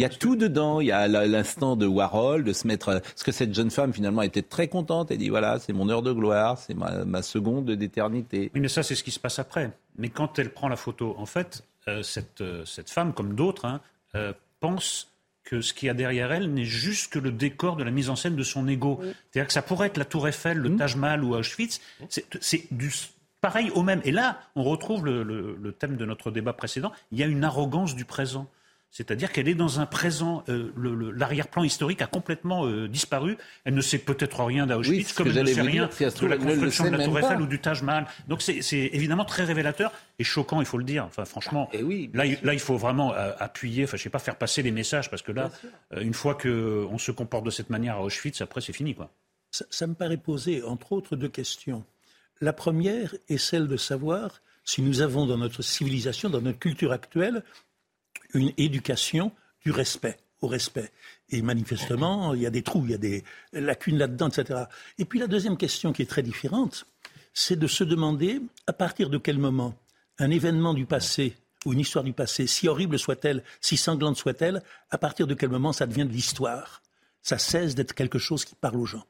[0.00, 0.80] Il y a tout dedans.
[0.80, 2.88] Il y a l'instant de Warhol, de se mettre.
[2.88, 5.10] euh, Parce que cette jeune femme, finalement, était très contente.
[5.10, 8.50] Elle dit voilà, c'est mon heure de gloire, c'est ma, ma seconde d'éternité.
[8.54, 9.70] Oui, mais ça, c'est ce qui se passe après.
[9.98, 13.66] Mais quand elle prend la photo, en fait, euh, cette, euh, cette femme, comme d'autres,
[13.66, 13.82] hein,
[14.14, 15.08] euh, pense
[15.44, 18.08] que ce qu'il y a derrière elle n'est juste que le décor de la mise
[18.08, 19.00] en scène de son ego.
[19.02, 21.80] C'est-à-dire que ça pourrait être la Tour Eiffel, le Taj Mahal ou Auschwitz.
[22.08, 22.90] C'est c'est du
[23.42, 24.00] pareil au même.
[24.04, 26.92] Et là, on retrouve le, le- le thème de notre débat précédent.
[27.12, 28.48] Il y a une arrogance du présent.
[28.92, 33.38] C'est-à-dire qu'elle est dans un présent, euh, le- le- l'arrière-plan historique a complètement euh, disparu.
[33.64, 36.12] Elle ne sait peut-être rien d'Auschwitz, comme elle ne sait rien dire.
[36.20, 37.42] De la construction de la Tour Eiffel pas.
[37.42, 38.06] ou du Taj Mahal.
[38.26, 41.04] Donc c'est c'est évidemment très révélateur et choquant, il faut le dire.
[41.04, 44.10] Enfin, franchement, Et oui, là, il- là, il faut vraiment euh, appuyer, enfin, je sais
[44.10, 45.52] pas, faire passer les messages, parce que là,
[45.94, 49.10] euh, une fois qu'on se comporte de cette manière à Auschwitz, après, c'est fini, quoi.
[49.52, 51.84] Ça, ça me paraît poser, entre autres, deux questions.
[52.40, 56.90] La première est celle de savoir si nous avons dans notre civilisation, dans notre culture
[56.92, 57.42] actuelle,
[58.34, 59.32] une éducation
[59.64, 60.90] du respect, au respect.
[61.30, 64.64] Et manifestement, il y a des trous, il y a des lacunes là-dedans, etc.
[64.98, 66.86] Et puis la deuxième question qui est très différente,
[67.32, 69.74] c'est de se demander à partir de quel moment
[70.18, 74.62] un événement du passé ou une histoire du passé, si horrible soit-elle, si sanglante soit-elle,
[74.90, 76.82] à partir de quel moment ça devient de l'histoire?
[77.22, 79.04] Ça cesse d'être quelque chose qui parle aux gens.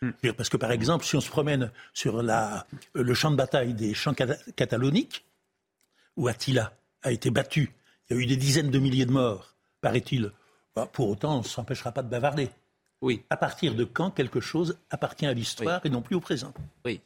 [0.00, 3.74] C'est-à-dire Parce que, par exemple, si on se promène sur la, le champ de bataille
[3.74, 5.24] des champs cata- cataloniques,
[6.16, 7.72] où Attila a été battu,
[8.08, 10.32] il y a eu des dizaines de milliers de morts, paraît-il,
[10.74, 12.50] bah, pour autant, on ne s'empêchera pas de bavarder.
[13.02, 16.52] Oui, À partir de quand quelque chose appartient à l'histoire et non plus au présent?
[16.84, 17.00] Oui.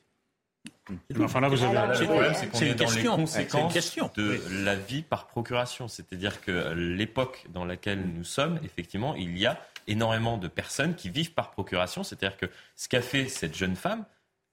[1.09, 1.77] Mais enfin, là, vous avez.
[1.77, 5.89] Alors, Le problème, c'est qu'on est dans les conséquences de la vie par procuration.
[5.89, 11.09] C'est-à-dire que l'époque dans laquelle nous sommes, effectivement, il y a énormément de personnes qui
[11.09, 12.03] vivent par procuration.
[12.03, 14.05] C'est-à-dire que ce qu'a fait cette jeune femme,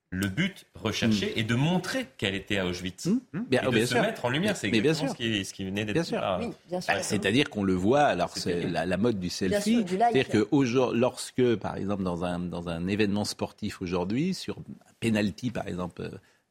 [0.10, 3.08] le but recherché est de montrer qu'elle était à Auschwitz.
[3.08, 3.40] Mmh.
[3.50, 4.02] Bien, Et oh, de bien se sûr.
[4.02, 4.56] mettre en lumière.
[4.56, 5.18] C'est exactement sûr.
[5.18, 6.20] ce qui, ce qui venait d'être Bien dit sûr.
[6.22, 6.94] par- Oui, bien sûr.
[6.94, 10.48] Bah, C'est-à-dire qu'on le voit, alors C'est la, la mode du selfie, c'est-à-dire que
[10.96, 16.10] lorsque, par exemple, dans un, dans un événement sportif aujourd'hui, sur un penalty, par exemple,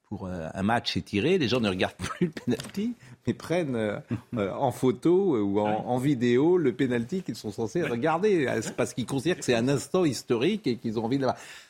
[0.08, 2.92] pour euh, un match étiré, les gens ne regardent plus le penalty,
[3.26, 3.98] mais prennent euh,
[4.36, 8.46] euh, en photo ou en, en vidéo le penalty qu'ils sont censés regarder.
[8.76, 11.26] Parce qu'ils considèrent que c'est un instant historique et qu'ils ont envie de.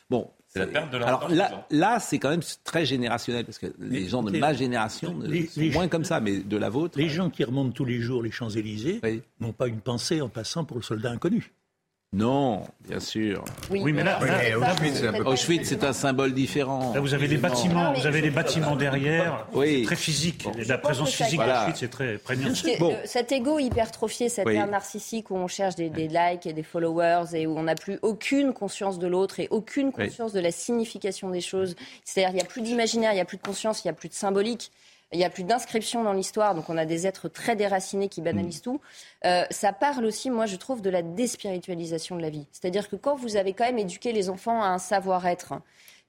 [0.09, 0.29] Bon.
[0.57, 1.29] C'est la perte de leur Alors
[1.69, 5.27] là, c'est quand même très générationnel parce que les, gens de les- ma génération ne
[5.27, 6.97] les- sont les- moins comme ça, mais de la vôtre.
[6.97, 9.21] Les gens qui remontent tous les jours les Champs-Élysées Oui.
[9.39, 11.51] n'ont pas une pensée en passant pour le soldat inconnu.
[12.13, 13.43] Non, bien sûr.
[13.69, 16.33] Oui, mais là, Oui, là- mais là, Auschwitz, c'est un peu- Auschwitz, c'est un symbole
[16.33, 16.93] différent.
[16.93, 19.45] là, vous avez des bâtiments, vous avez des bâtiments derrière.
[19.51, 19.83] Oui.
[19.83, 20.45] Très physique.
[20.45, 20.53] Bon.
[20.67, 21.65] La présence physique Voilà.
[21.65, 22.55] d'Auschwitz est très prégnante.
[22.55, 22.93] C'est- Bon.
[22.93, 24.55] euh, Cet ego hypertrophié, cette Oui.
[24.55, 27.75] ère narcissique où on cherche des, des likes et des followers et où on n'a
[27.75, 30.05] plus aucune conscience de l'autre et aucune Oui.
[30.05, 31.75] conscience de la signification des choses.
[32.05, 33.93] C'est-à-dire qu'il n'y a plus d'imaginaire, il n'y a plus de conscience, il n'y a
[33.93, 34.71] plus de symbolique.
[35.13, 38.21] Il n'y a plus d'inscription dans l'histoire, donc on a des êtres très déracinés qui
[38.21, 38.81] banalisent tout.
[39.23, 42.45] Euh, ça parle aussi, moi je trouve, de la déspiritualisation de la vie.
[42.51, 45.53] C'est-à-dire que quand vous avez quand même éduqué les enfants à un savoir-être,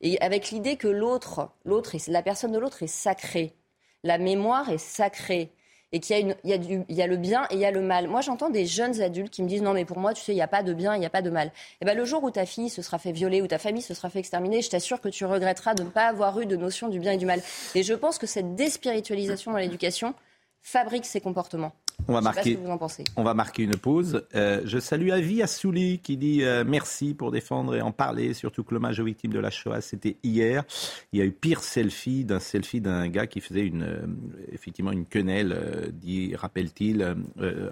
[0.01, 3.55] et avec l'idée que l'autre, l'autre, la personne de l'autre est sacrée,
[4.03, 5.53] la mémoire est sacrée,
[5.93, 7.55] et qu'il y a, une, il y, a du, il y a le bien et
[7.55, 8.09] il y a le mal.
[8.09, 10.37] Moi, j'entends des jeunes adultes qui me disent non, mais pour moi, tu sais, il
[10.37, 11.51] n'y a pas de bien, il n'y a pas de mal.
[11.81, 13.95] Et ben, le jour où ta fille se sera fait violer, où ta famille se
[13.95, 16.89] sera fait exterminer, je t'assure que tu regretteras de ne pas avoir eu de notion
[16.89, 17.43] du bien et du mal.
[17.75, 20.15] Et je pense que cette déspiritualisation dans l'éducation
[20.61, 21.73] fabrique ces comportements.
[22.07, 22.51] On va Je sais pas marquer.
[22.53, 23.05] ce que vous en pensez.
[23.17, 24.27] On va marquer une pause.
[24.35, 28.65] Euh, je salue Avi Assouli qui dit euh, merci pour défendre et en parler, surtout
[28.65, 30.65] que l'hommage aux victimes de la Shoah, c'était hier.
[31.13, 34.07] Il y a eu pire selfie d'un selfie d'un gars qui faisait une, euh,
[34.53, 37.17] effectivement une quenelle, dit, rappelle-t-il,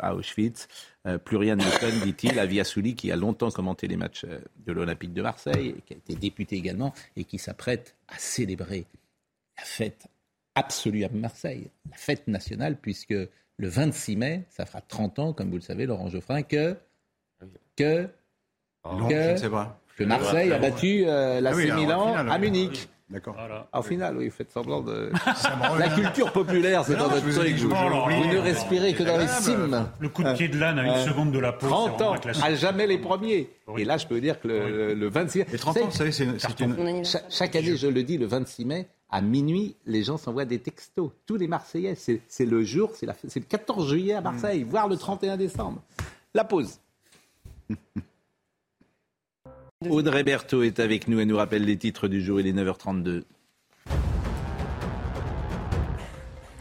[0.01, 0.69] à Auschwitz.
[1.07, 2.39] Euh, plus rien ne m'étonne, dit-il.
[2.39, 4.27] Avi Assouli qui a longtemps commenté les matchs
[4.67, 8.85] de l'Olympique de Marseille, et qui a été député également et qui s'apprête à célébrer
[9.57, 10.09] la fête
[10.55, 13.15] absolue à Marseille, la fête nationale, puisque
[13.59, 16.77] le 26 mai, ça fera 30 ans, comme vous le savez, Laurent Geoffrin, que,
[17.77, 18.09] que,
[18.85, 19.81] Non, que- je ne sais pas.
[19.97, 22.39] que Marseille a battu euh, l'AC Ah oui, Milan à.
[22.39, 22.89] Munich.
[23.09, 23.35] D'accord.
[23.39, 23.69] Voilà.
[23.73, 25.13] Au final, oui, vous faites semblant de...
[25.79, 27.55] La culture populaire, c'est dans votre truc.
[27.57, 29.87] Vous, ne respirez que dans les cimes.
[30.01, 31.69] Le coup de pied de l'âne à une Euh, seconde de la pause.
[31.71, 33.49] 30 c'est vraiment ans, à jamais les premiers.
[33.69, 33.83] Oui.
[33.83, 35.45] Et là, je peux vous dire que le, le 26...
[35.53, 37.05] Les 30 ans, vous savez, c'est une.
[37.31, 41.11] Chaque année, je le dis, le 26 mai, à minuit, les gens s'envoient des textos.
[41.27, 44.89] Tous les Marseillais, c'est le jour, c'est la- c'est le 14 juillet à Marseille, voire
[44.89, 45.83] le 31 décembre.
[46.35, 46.81] La pause.
[49.89, 52.41] Audrey Berthaud est avec nous et nous rappelle les titres du jour.
[52.41, 53.25] Il est 9h32.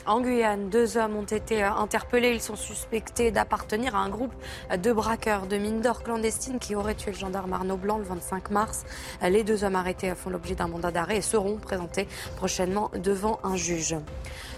[0.07, 2.31] En Guyane, deux hommes ont été euh, interpellés.
[2.31, 4.33] Ils sont suspectés d'appartenir à un groupe
[4.77, 8.51] de braqueurs de mines d'or clandestines qui auraient tué le gendarme Arnaud Blanc le 25
[8.51, 8.85] mars.
[9.23, 13.55] Les deux hommes arrêtés font l'objet d'un mandat d'arrêt et seront présentés prochainement devant un
[13.55, 13.95] juge.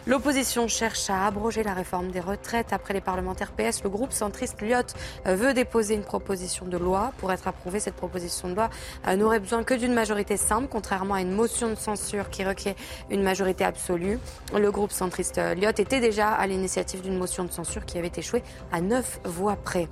[0.08, 2.72] L'opposition cherche à abroger la réforme des retraites.
[2.72, 4.78] Après les parlementaires PS, le groupe centriste Lyot
[5.26, 7.12] euh, veut déposer une proposition de loi.
[7.18, 8.70] Pour être approuvée, cette proposition de loi
[9.06, 12.76] euh, n'aurait besoin que d'une majorité simple, contrairement à une motion de censure qui requiert
[13.10, 14.18] une majorité absolue.
[14.58, 18.12] Le groupe centriste euh, Lyot était déjà à l'initiative d'une motion de censure qui avait
[18.16, 19.90] échoué à neuf voix près.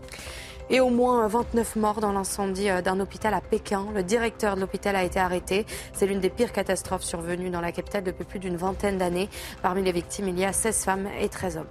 [0.69, 3.86] Et au moins 29 morts dans l'incendie euh, d'un hôpital à Pékin.
[3.93, 5.65] Le directeur de l'hôpital a été arrêté.
[5.93, 9.30] C'est l'une des pires catastrophes survenues dans la capitale depuis plus d'une vingtaine d'années.
[9.62, 11.67] Parmi les victimes, il y a 16 femmes et 13 hommes.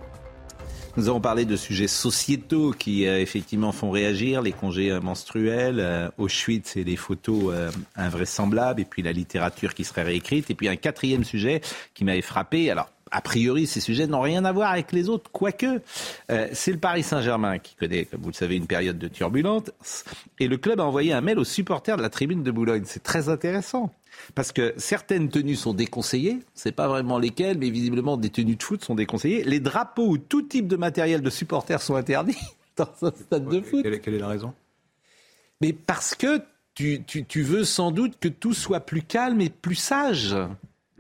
[0.97, 5.81] Nous avons parlé de sujets sociétaux qui euh, effectivement font réagir, les congés euh, menstruels,
[5.81, 7.53] euh, Auschwitz et les photos
[7.97, 11.63] invraisemblables, et puis la littérature qui serait réécrite, et puis un quatrième sujet
[11.95, 12.71] qui m'avait frappé.
[12.71, 15.81] Alors, a priori, ces sujets n'ont rien à voir avec les autres, quoique
[16.31, 19.71] euh, c'est le Paris Saint-Germain qui connaît, comme vous le savez, une période de turbulente,
[20.39, 22.85] et le club a envoyé un mail aux supporters de la tribune de Boulogne.
[22.87, 23.93] C'est très intéressant.
[24.35, 28.63] Parce que certaines tenues sont déconseillées, c'est pas vraiment lesquelles, mais visiblement des tenues de
[28.63, 29.45] foot sont déconseillées.
[29.45, 32.39] Les drapeaux ou tout type de matériel de supporters sont interdits
[32.77, 33.83] dans un stade de foot.
[33.83, 34.55] Quelle est, quelle est la raison?
[35.61, 36.43] Mais parce que
[36.75, 40.37] tu, tu, tu veux sans doute que tout soit plus calme et plus sage.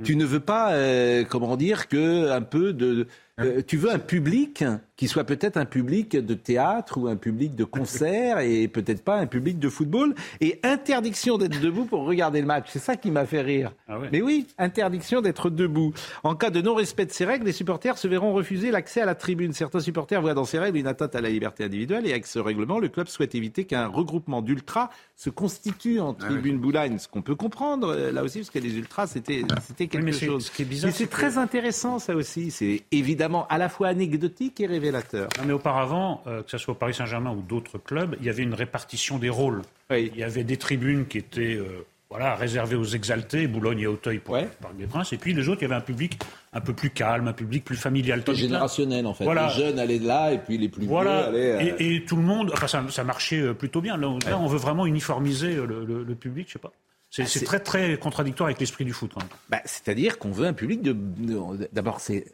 [0.02, 3.06] Tu ne veux pas, euh, comment dire, que un peu de.
[3.40, 4.64] euh, tu veux un public
[4.96, 9.16] qui soit peut-être un public de théâtre ou un public de concert et peut-être pas
[9.16, 10.14] un public de football.
[10.40, 12.68] Et interdiction d'être debout pour regarder le match.
[12.70, 13.72] C'est ça qui m'a fait rire.
[13.88, 14.08] Ah ouais.
[14.12, 15.92] Mais oui, interdiction d'être debout.
[16.22, 19.14] En cas de non-respect de ces règles, les supporters se verront refuser l'accès à la
[19.16, 19.52] tribune.
[19.52, 22.38] Certains supporters voient dans ces règles une atteinte à la liberté individuelle et avec ce
[22.38, 26.98] règlement, le club souhaite éviter qu'un regroupement d'ultras se constitue en tribune Boulogne.
[26.98, 30.12] Ce qu'on peut comprendre euh, là aussi, parce que les ultras, c'était c'était quelque mais
[30.12, 30.46] chose.
[30.46, 32.50] ce qui est bizarre, mais c'est c'est que- très intéressant ça aussi.
[32.50, 34.83] C'est évidemment à la fois anecdotique et révélateur.
[34.92, 38.30] Non, mais auparavant, euh, que ce soit au Paris Saint-Germain ou d'autres clubs, il y
[38.30, 39.62] avait une répartition des rôles.
[39.90, 40.10] Oui.
[40.14, 44.18] Il y avait des tribunes qui étaient euh, voilà, réservées aux exaltés, Boulogne et Auteuil
[44.18, 44.42] pour Ouais.
[44.42, 45.12] le Parc des Princes.
[45.12, 46.18] Et puis les autres, il y avait un public
[46.52, 48.22] un peu plus calme, un public plus familial.
[48.26, 49.24] Là- générationnel en fait.
[49.24, 49.48] Voilà.
[49.48, 51.72] Les jeunes allaient de là et puis les plus Voilà, vieux allaient.
[51.72, 53.96] euh, et, et tout le monde, enfin ça, ça marchait plutôt bien.
[53.96, 56.72] Là, là, on veut vraiment uniformiser le, le- le public, je sais pas.
[57.10, 59.12] C'est c'est très très contradictoire avec l'esprit du foot.
[59.48, 60.92] Bah, C'est-à-dire qu'on veut un public de.
[60.92, 62.24] de- D'abord, c'est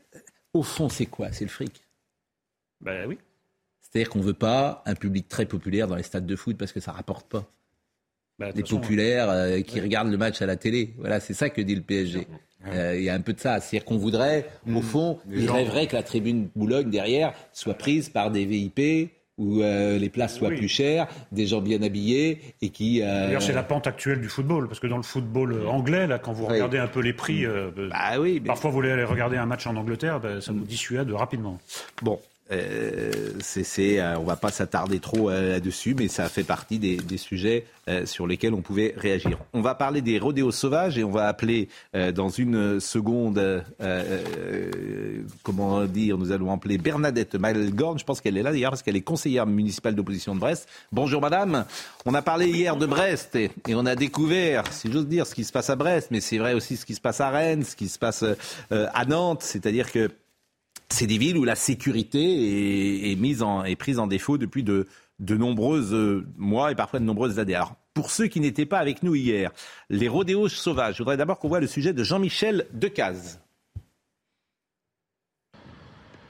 [0.54, 1.30] au fond, c'est quoi?
[1.32, 1.82] C'est le fric.
[2.80, 3.18] Ben oui.
[3.82, 6.80] C'est-à-dire qu'on veut pas un public très populaire dans les stades de foot parce que
[6.80, 7.44] ça rapporte pas.
[8.38, 10.94] De Les façon, populaires euh, qui regardent le match à la télé.
[10.96, 12.26] Voilà, c'est ça que dit le PSG.
[12.68, 13.60] Euh, Il y a un peu de ça.
[13.60, 17.74] C'est-à-dire qu'on voudrait, au fond, Les il gens- rêverait que la tribune Boulogne derrière soit
[17.74, 20.56] prise par des VIP où euh, les places soient Oui.
[20.58, 23.02] plus chères, des gens bien habillés et qui.
[23.02, 26.18] euh, D'ailleurs, c'est la pente actuelle du football, parce que dans le football anglais, là,
[26.18, 26.52] quand vous Oui.
[26.52, 29.46] regardez un peu les prix, euh, Bah oui, mais- parfois vous voulez aller regarder un
[29.46, 31.58] match en Angleterre, ben, ça vous dissuade rapidement.
[32.02, 32.20] Bon,
[32.52, 33.10] euh,
[33.40, 37.16] c'est, euh, on va pas s'attarder trop euh, là-dessus, mais ça fait partie des, des
[37.16, 39.38] sujets euh, sur lesquels on pouvait réagir.
[39.52, 41.68] On va parler des rodéos sauvages et on va appeler
[42.14, 43.64] dans une seconde,
[45.42, 47.98] comment dire, nous allons appeler Bernadette Malgorn.
[47.98, 50.68] Je pense qu'elle est là d'ailleurs parce qu'elle est conseillère municipale d'opposition de Brest.
[50.92, 51.64] Bonjour madame.
[52.04, 55.34] On a parlé hier de Brest et, et on a découvert, si j'ose dire, ce
[55.34, 57.64] qui se passe à Brest, mais c'est vrai aussi ce qui se passe à Rennes,
[57.64, 58.24] ce qui se passe
[58.70, 60.10] à Nantes, c'est-à-dire que
[60.92, 64.86] c'est des villes où la sécurité est, mise en, est prise en défaut depuis de,
[65.18, 67.54] de nombreuses euh, mois et parfois de nombreuses années.
[67.54, 69.52] Alors, pour ceux qui n'étaient pas avec nous hier,
[69.88, 73.40] les rodéos sauvages, je voudrais d'abord qu'on voit le sujet de Jean-Michel Decaze.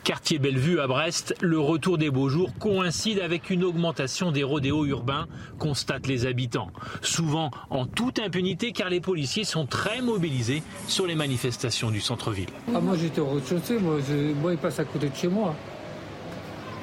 [0.04, 4.86] Quartier Bellevue à Brest, le retour des beaux jours coïncide avec une augmentation des rodéos
[4.86, 5.26] urbains,
[5.58, 6.70] constatent les habitants.
[7.02, 12.48] Souvent en toute impunité car les policiers sont très mobilisés sur les manifestations du centre-ville.
[12.74, 13.98] Ah, moi j'étais au rez-de-chaussée, moi,
[14.40, 15.54] moi il passe à côté de chez moi.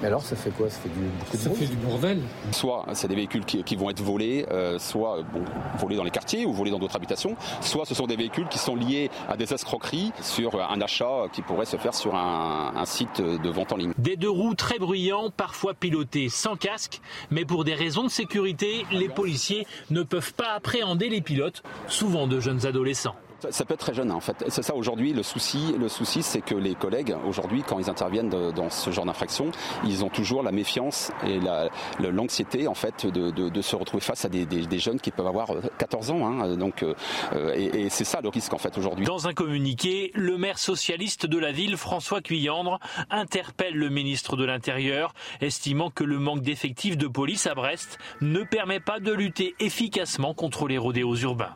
[0.02, 0.70] Mais alors, ça fait quoi?
[0.70, 1.60] Ça fait du, beaucoup de Ça bruit?
[1.62, 2.22] fait du bordel.
[2.52, 5.42] Soit c'est des véhicules qui, qui vont être volés, euh, soit bon,
[5.80, 8.60] volés dans les quartiers ou volés dans d'autres habitations, soit ce sont des véhicules qui
[8.60, 12.86] sont liés à des escroqueries sur un achat qui pourrait se faire sur un, un
[12.86, 13.94] site de vente en ligne.
[13.98, 18.86] Des deux roues très bruyants, parfois pilotés sans casque, mais pour des raisons de sécurité,
[18.92, 23.16] les policiers ne peuvent pas appréhender les pilotes, souvent de jeunes adolescents.
[23.50, 24.44] Ça, peut être très jeune en fait.
[24.48, 25.76] C'est ça aujourd'hui le souci.
[25.78, 29.52] Le souci, c'est que les collègues aujourd'hui, quand ils interviennent dans ce genre d'infraction,
[29.86, 31.40] ils ont toujours la méfiance et
[32.00, 36.28] l'anxiété en fait de, se retrouver face à des, jeunes qui peuvent avoir 14 ans.
[36.28, 36.56] hein.
[36.56, 36.94] donc, euh,
[37.34, 39.06] euh, et, et c'est ça le risque en fait aujourd'hui.
[39.06, 44.46] Dans un communiqué, le maire socialiste de la ville, François Cuyandre, interpelle le ministre de
[44.46, 49.56] l'Intérieur, estimant que le manque d'effectifs de police à Brest ne permet pas de lutter
[49.60, 51.56] efficacement contre les rodéos urbains.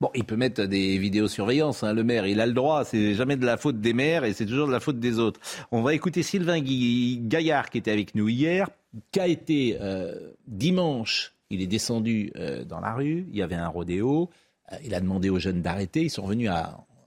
[0.00, 3.36] Bon, il peut mettre des vidéosurveillances, hein, le maire, il a le droit, c'est jamais
[3.36, 5.40] de la faute des maires et c'est toujours de la faute des autres.
[5.70, 8.68] On va écouter Sylvain Gaillard qui était avec nous hier,
[9.12, 13.54] qui a été euh, dimanche, il est descendu euh, dans la rue, il y avait
[13.54, 14.30] un rodéo,
[14.72, 16.50] euh, il a demandé aux jeunes d'arrêter, ils sont revenus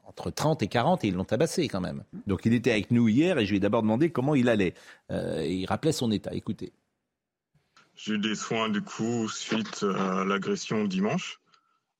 [0.06, 2.04] entre 30 et 40 et ils l'ont tabassé quand même.
[2.26, 4.74] Donc il était avec nous hier et je lui ai d'abord demandé comment il allait.
[5.10, 6.72] Il rappelait son état, écoutez.
[7.96, 11.42] J'ai eu des soins du coup suite à l'agression dimanche.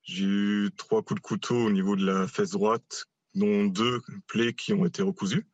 [0.08, 4.54] J'ai eu trois coups de couteau au niveau de la fesse droite, dont deux plaies
[4.54, 5.46] qui ont été recousues.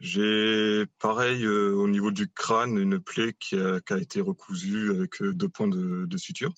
[0.00, 5.32] J'ai pareil euh, au niveau du crâne, une plaie qui a, été recousue avec euh,
[5.32, 6.52] deux points de, suture.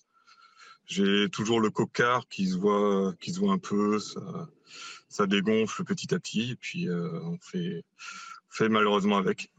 [0.87, 4.01] J'ai toujours le cocard qui se voit, qui se voit un peu,
[5.09, 9.53] ça, dégonfle petit à petit, et puis euh, on fait malheureusement avec.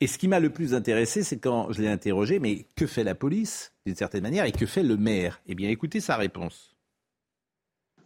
[0.00, 3.04] Et ce qui m'a le plus intéressé, c'est quand je l'ai interrogé, mais que fait
[3.04, 5.42] la police, d'une certaine manière, et que fait le maire?
[5.46, 6.77] Eh bien, écoutez sa réponse.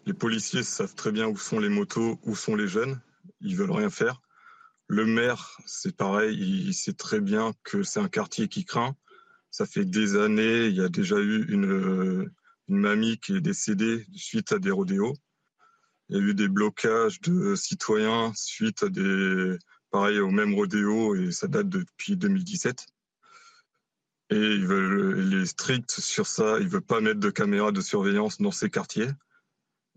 [0.04, 3.00] Les policiers savent très bien où sont les motos, où sont les jeunes.
[3.40, 4.20] Ils veulent rien faire.
[4.88, 6.36] Le maire, c'est pareil.
[6.36, 8.96] Il sait très bien que c'est un quartier qui craint.
[9.50, 10.66] Ça fait des années.
[10.66, 12.30] Il y a déjà eu une,
[12.68, 15.14] mamie qui est décédée suite à des rodéos.
[16.08, 19.56] Il y a eu des blocages de citoyens suite à des,
[19.90, 22.86] pareil, au même rodéo et ça date depuis 2017.
[24.30, 26.58] Et ils veulent, il est strict sur ça.
[26.60, 29.08] Il veut pas mettre de caméras de surveillance dans ces quartiers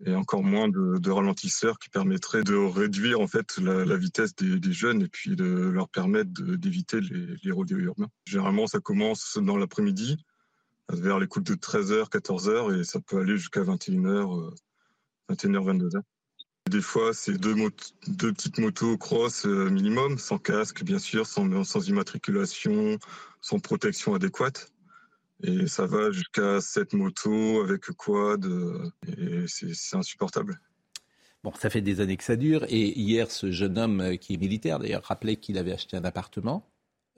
[0.04, 5.04] et encore moins de, ralentisseurs qui permettraient de réduire en fait la, vitesse des, jeunes
[5.04, 8.10] et puis de leur permettre d'éviter les, les rodéos urbains.
[8.26, 10.18] Généralement, ça commence dans l'après-midi,
[10.90, 14.54] vers les coups de 13h, 14h, et ça peut aller jusqu'à 21h,
[15.30, 16.02] 21h, 22h.
[16.70, 17.56] Des fois, c'est deux,
[18.08, 22.98] deux, petites motos cross euh, minimum, sans casque, bien sûr, sans, sans immatriculation,
[23.40, 24.72] sans protection adéquate.
[25.44, 28.46] Et ça va jusqu'à cette moto avec quad,
[29.18, 30.60] et c'est insupportable.
[31.44, 32.66] Bon, ça fait des années que ça dure.
[32.70, 36.68] Et hier, ce jeune homme qui est militaire, d'ailleurs, rappelait qu'il avait acheté un appartement.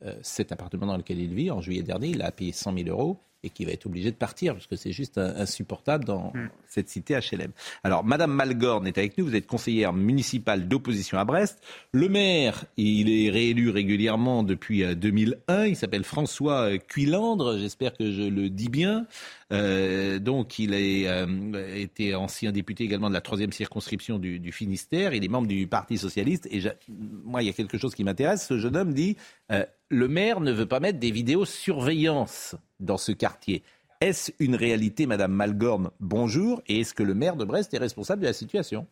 [0.03, 2.89] Euh, cet appartement dans lequel il vit, en juillet dernier, il a payé 100 000
[2.89, 3.19] euros.
[3.47, 6.49] Et qui va être obligé de partir parce que c'est juste insupportable dans Mm.
[6.67, 7.51] cette cité HLM.
[7.83, 9.25] Alors, Madame Malgorn est avec nous.
[9.25, 11.59] Vous êtes conseillère municipale d'opposition à Brest.
[11.91, 15.65] Le maire, il est réélu régulièrement depuis euh, 2001.
[15.65, 17.57] Il s'appelle François euh, Cuilandre.
[17.57, 19.05] J'espère que je le dis bien.
[19.53, 25.13] Euh, donc, il a euh, été ancien député également de la troisième circonscription du, Finistère.
[25.13, 26.47] Il est membre du Parti socialiste.
[26.51, 28.45] Et moi, il y a quelque chose qui m'intéresse.
[28.47, 29.17] Ce jeune homme dit
[29.51, 33.63] euh, le maire ne veut pas mettre des vidéos surveillance dans ce quartier.
[34.01, 36.61] Est-ce une réalité, Madame Malgorn Bonjour.
[36.67, 38.85] Et est-ce que le maire de Brest est responsable de la situation?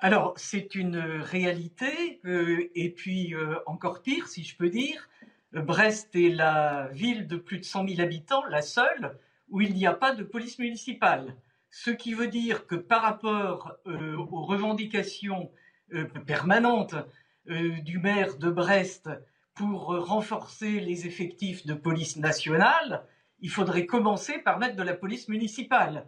[0.00, 3.34] Alors, c'est une réalité, et puis
[3.66, 5.08] encore pire, si je peux dire,
[5.52, 9.16] Brest est la ville de plus de 100 000 habitants, la seule,
[9.50, 11.36] où il n'y a pas de police municipale.
[11.70, 15.50] Ce qui veut dire que par rapport euh, aux revendications
[15.92, 16.94] euh, permanentes
[17.48, 19.10] euh, du maire de Brest
[19.54, 23.04] pour renforcer les effectifs de police nationale,
[23.40, 26.06] il faudrait commencer par mettre de la police municipale.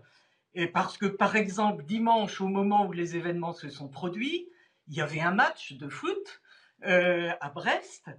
[0.73, 4.49] Parce que, par exemple, dimanche, au moment où les événements se sont produits,
[4.89, 6.43] il y avait un match de foot
[6.83, 8.11] à Brest,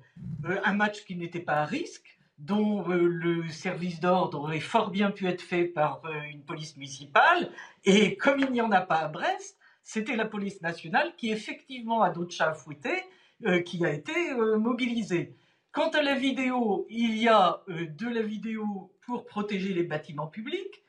[0.44, 5.12] un match qui n'était pas à risque, dont euh, le service d'ordre aurait fort bien
[5.12, 7.52] pu être fait par euh, une police municipale.
[7.86, 12.02] Et comme il n'y en a pas à Brest, c'était la police nationale qui, effectivement,
[12.02, 13.04] a d'autres chats à fouetter,
[13.46, 14.14] euh, qui a été
[14.58, 15.36] mobilisée.
[15.72, 20.84] Quant à la vidéo, il y a de la vidéo pour protéger les bâtiments publics.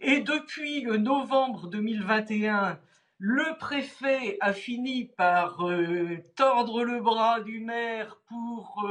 [0.00, 2.80] Et depuis novembre 2021,
[3.18, 5.64] le préfet a fini par
[6.34, 8.84] tordre le bras du maire pour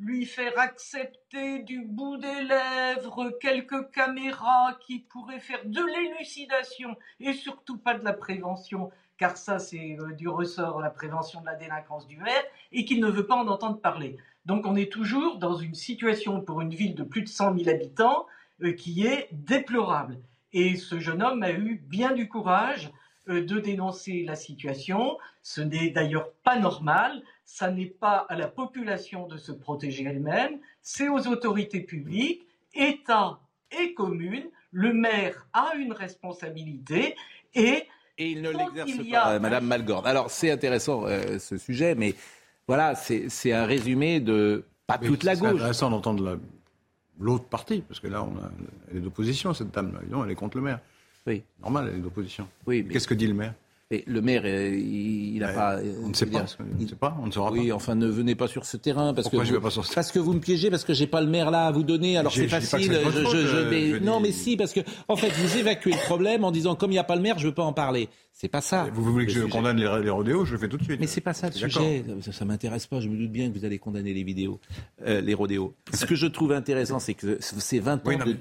[0.00, 7.34] lui faire accepter du bout des lèvres quelques caméras qui pourraient faire de l'élucidation et
[7.34, 11.54] surtout pas de la prévention, car ça c'est euh, du ressort la prévention de la
[11.54, 12.42] délinquance du maire,
[12.72, 14.16] et qu'il ne veut pas en entendre parler.
[14.46, 17.68] Donc on est toujours dans une situation pour une ville de plus de 100 000
[17.68, 18.26] habitants
[18.62, 20.18] euh, qui est déplorable.
[20.54, 22.90] Et ce jeune homme a eu bien du courage
[23.28, 25.18] euh, de dénoncer la situation.
[25.42, 27.22] Ce n'est d'ailleurs pas normal.
[27.52, 30.60] Ça n'est pas à la population de se protéger elle-même.
[30.82, 33.40] C'est aux autorités publiques, État
[33.76, 34.44] et communes.
[34.70, 37.16] Le maire a une responsabilité
[37.56, 37.88] et
[38.18, 40.06] Et il ne l'exerce pas, a- euh, Madame Malgorn.
[40.06, 42.14] Alors, c'est intéressant euh, ce sujet, mais
[42.68, 45.50] voilà, c'est c'est un résumé de pas Mais toute la c'est gauche.
[45.54, 46.36] intéressant d'entendre la-
[47.18, 48.48] l'autre partie, parce que là, on a,
[48.92, 49.98] elle est d'opposition, cette dame.
[50.08, 50.78] Non, elle est contre le maire.
[51.26, 51.42] Oui.
[51.60, 52.46] Normal, elle est d'opposition.
[52.64, 53.54] Oui, mais- Qu'est-ce que dit le maire?
[53.92, 55.78] Et le maire, euh, il n'a Ouais, pas.
[56.04, 57.74] on ne sait pas, on ne sait pas, on ne saura oui, pas.
[57.74, 59.84] enfin, ne venez pas sur ce terrain parce Pourquoi que je vous, vais pas sur
[59.84, 61.82] ce parce que vous me piégez parce que j'ai pas le maire là à vous
[61.82, 62.16] donner.
[62.16, 62.82] Alors c'est facile.
[62.92, 64.78] je- je- je- euh, mais- non, mais si parce que
[65.08, 67.40] en fait vous évacuez le problème en disant comme il n'y a pas le maire,
[67.40, 68.08] je veux pas en parler.
[68.32, 68.86] C'est pas ça.
[68.94, 69.50] Vous voulez que je sujet.
[69.50, 71.00] condamne les, les rodéos Je le fais tout de suite.
[71.00, 72.04] Mais c'est pas ça le sujet.
[72.22, 73.00] Ça, ça m'intéresse pas.
[73.00, 74.60] Je me doute bien que vous allez condamner les vidéos,
[75.04, 75.74] euh, les rodéos.
[75.92, 78.36] Ce que je trouve intéressant, c'est que c'est 20 ans Oui, non, de.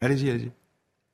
[0.00, 0.50] Allez-y, allez-y.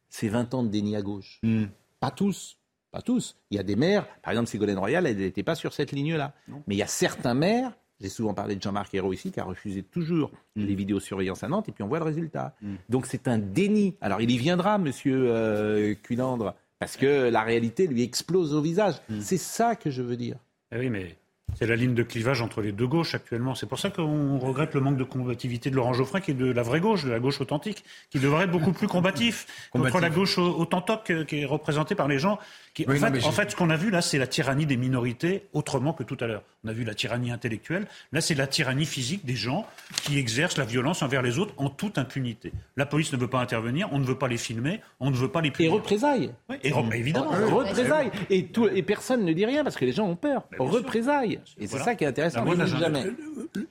[0.09, 1.41] C'est 20 ans de déni à gauche.
[1.43, 1.65] Hmm.
[2.01, 2.57] Pas tous.
[2.93, 3.37] Pas tous.
[3.51, 6.35] Il y a des maires, par exemple Ségolène Royal, elle n'était pas sur cette ligne-là.
[6.67, 9.45] Mais il y a certains maires, j'ai souvent parlé de Jean-Marc Ayrault ici, qui a
[9.45, 10.67] refusé toujours Hmm.
[10.67, 12.55] les vidéosurveillance à Nantes, et puis on voit le résultat.
[12.91, 13.97] Donc c'est un déni.
[14.03, 18.97] Alors il y viendra, monsieur euh, Culandre, parce que la réalité lui explose au visage.
[19.09, 19.21] Hmm.
[19.21, 20.37] C'est ça que je veux dire.
[20.71, 21.17] Eh oui, mais
[21.59, 23.55] c'est la ligne de clivage entre les deux gauches actuellement.
[23.55, 26.51] C'est pour ça qu'on regrette le manque de combativité de Laurent Geoffrin, qui est de
[26.51, 30.01] la vraie gauche, de la gauche authentique, qui devrait être beaucoup plus combatif contre Combatif.
[30.01, 32.39] la gauche au- autantoque euh, qui est représentée par les gens.
[32.75, 34.79] Qui, Oui, en, non, fait, en ce qu'on a vu là, c'est la tyrannie des
[34.79, 36.43] minorités autrement que tout à l'heure.
[36.65, 37.87] On a vu la tyrannie intellectuelle.
[38.13, 39.67] Là, c'est la tyrannie physique des gens
[40.05, 42.51] qui exercent la violence envers les autres en toute impunité.
[42.77, 45.29] La police ne veut pas intervenir, on ne veut pas les filmer, on ne veut
[45.29, 45.73] pas les Et punir.
[45.73, 46.33] représailles.
[46.49, 47.31] Oui, et évidemment.
[47.31, 48.11] représailles.
[48.31, 50.45] Et, tout, et personne ne dit rien parce que les gens ont peur.
[50.59, 51.41] représailles.
[51.59, 51.85] Et c'est Voilà.
[51.85, 52.45] ça qui est intéressant.
[52.67, 53.07] Jamais.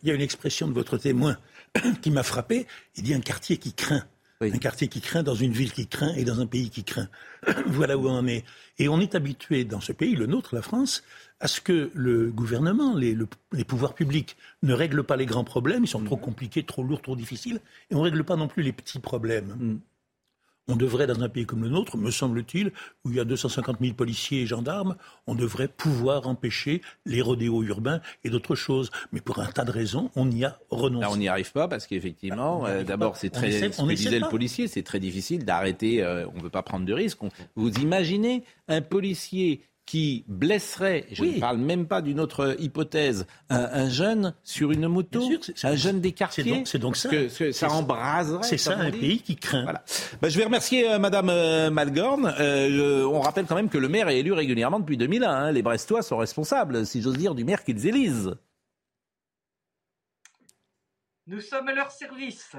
[0.03, 1.37] Il y a une expression de votre témoin
[2.01, 2.67] qui m'a frappé.
[2.95, 4.03] Il dit un quartier qui craint.
[4.41, 7.07] Un quartier qui craint dans une ville qui craint et dans un pays qui craint.
[7.67, 8.43] voilà où on en est.
[8.79, 11.03] Et on est habitué dans ce pays, le nôtre, la France,
[11.39, 15.43] à ce que le gouvernement, les, le- les pouvoirs publics ne règlent pas les grands
[15.43, 15.83] problèmes.
[15.83, 17.59] Ils sont trop compliqués, trop lourds, trop difficiles.
[17.91, 19.79] Et on ne règle pas non plus les petits problèmes.
[20.67, 22.71] On devrait, dans un pays comme le nôtre, me semble-t-il,
[23.03, 24.95] où il y a 250 000 policiers et gendarmes,
[25.27, 28.91] on devrait pouvoir empêcher les rodéos urbains et d'autres choses.
[29.11, 31.01] Mais pour un tas de raisons, on y a renoncé.
[31.01, 33.49] Là, on n'y arrive pas parce qu'effectivement, Bah, euh, d'abord, c'est très.
[33.49, 34.29] essaie- ce on que essaie disait le pas.
[34.29, 36.03] policier, c'est très difficile d'arrêter.
[36.03, 37.19] euh, on ne veut pas prendre de risques.
[37.55, 41.35] Vous imaginez un policier qui blesserait, je Oui.
[41.35, 45.75] ne parle même pas d'une autre hypothèse, un, un jeune sur une moto, sûr, un
[45.75, 46.63] jeune des quartiers.
[46.65, 47.09] C'est donc, ça.
[47.09, 48.43] que- parce que ça C'est- embraserait.
[48.43, 49.63] C'est ça un pays qui craint.
[49.63, 49.83] Voilà.
[50.21, 52.33] Bah, je vais remercier euh, Madame euh, Malgorn.
[52.39, 55.29] Euh, on rappelle quand même que le maire est élu régulièrement depuis 2001.
[55.29, 55.51] hein.
[55.51, 58.33] Les Brestois sont responsables, si j'ose dire, du maire qu'ils élisent.
[61.27, 62.51] Nous sommes à leur service.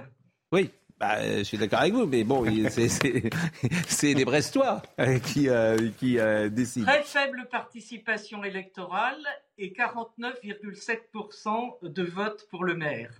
[0.53, 0.71] Oui.
[1.03, 6.21] Bah, je suis d'accord avec vous, mais bon, c'est- les Brestois euh, qui, euh, qui
[6.21, 6.87] euh, décident.
[6.87, 9.19] Très faible participation électorale
[9.59, 13.11] et 49,7% de vote pour le maire.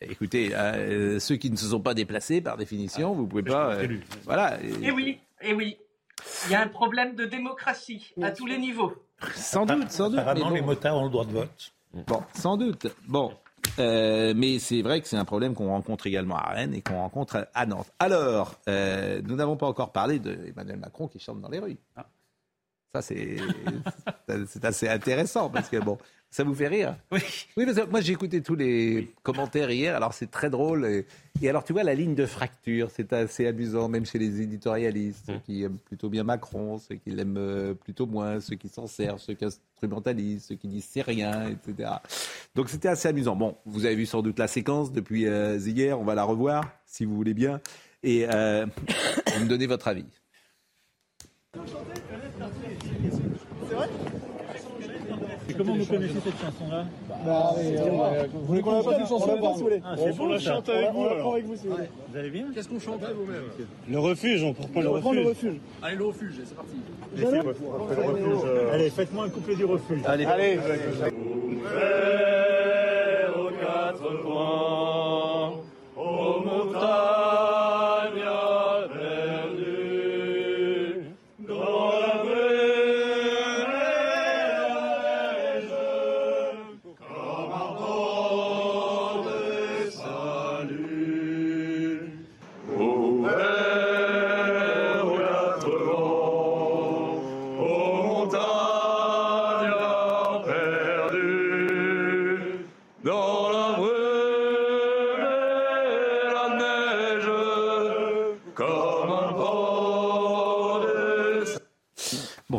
[0.00, 3.74] Écoutez, euh, ceux qui ne se sont pas déplacés, par définition, vous pouvez pas.
[3.76, 4.58] euh, voilà.
[4.82, 5.76] Et oui, et oui.
[6.46, 8.92] Il y a un problème de démocratie à tous les niveaux.
[9.36, 10.18] Sans doute, sans doute.
[10.18, 10.54] Apparemment, mais bon.
[10.56, 11.72] les motards ont le droit de vote.
[12.08, 12.88] Bon, sans doute.
[13.06, 13.32] Bon.
[13.78, 16.96] Euh, mais c'est vrai que c'est un problème qu'on rencontre également à Rennes et qu'on
[16.96, 17.92] rencontre à Nantes.
[17.98, 21.78] Alors, euh, nous n'avons pas encore parlé d'Emmanuel Macron qui chante dans les rues.
[22.94, 23.36] Ça, c'est
[24.46, 25.98] c'est assez intéressant parce que, bon,
[26.30, 27.20] ça vous fait rire Oui.
[27.56, 29.96] Oui, parce que moi, j'ai écouté tous les commentaires hier.
[29.96, 30.84] Alors, c'est très drôle.
[30.84, 31.06] Et,
[31.40, 35.26] et alors, tu vois, la ligne de fracture, c'est assez amusant, même chez les éditorialistes,
[35.26, 38.86] ceux qui aiment plutôt bien Macron, ceux qui l'aiment euh, plutôt moins, ceux qui s'en
[38.86, 41.90] servent, ceux qui instrumentalisent, ceux qui disent c'est rien, etc.
[42.54, 43.36] Donc, c'était assez amusant.
[43.36, 46.00] Bon, vous avez vu sans doute la séquence depuis euh, hier.
[46.00, 47.60] On va la revoir, si vous voulez bien.
[48.02, 48.66] Et euh,
[49.34, 50.06] vous me donnez votre avis.
[55.56, 56.84] Comment vous connaissez cette chanson-là
[57.24, 57.54] Bah,
[58.32, 59.54] vous voulez qu'on la une chanson pas
[59.84, 60.54] Ah, c'est On la ça.
[60.54, 63.44] chante avec vous, avec vous, si vous allez bien Qu'est-ce qu'on chante vous-même
[63.88, 65.14] Le refuge, on reprend le refuge.
[65.14, 65.60] le refuge.
[65.82, 66.76] Allez, le refuge, c'est parti.
[67.16, 67.40] Allez,
[68.44, 70.00] euh, Allez, faites-moi un couplet du refuge.
[70.06, 70.26] Allez.
[70.26, 70.58] Allez.
[73.36, 75.52] aux quatre coins,
[75.96, 77.55] aux montagnes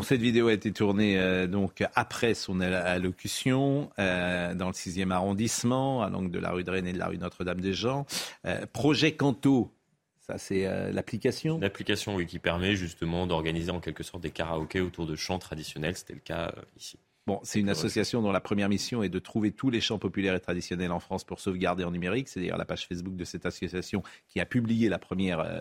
[0.07, 5.11] cette vidéo a été tournée euh, donc après son al- allocution euh, dans le 6e
[5.11, 8.05] arrondissement, à l'angle de la rue de Rennes et de la rue Notre-Dame-des-Champs.
[8.45, 9.71] Euh, projet Canto,
[10.19, 11.59] ça c'est euh, l'application?
[11.59, 15.95] L'application qui permet justement d'organiser en quelque sorte des karaokés autour de chants traditionnels.
[15.97, 16.97] C'était le cas ici.
[17.27, 20.33] Bon, c'est une association dont la première mission est de trouver tous les chants populaires
[20.33, 22.29] et traditionnels en France pour sauvegarder en numérique.
[22.29, 25.59] C'est d'ailleurs la page Facebook de cette association qui a publié la première, euh,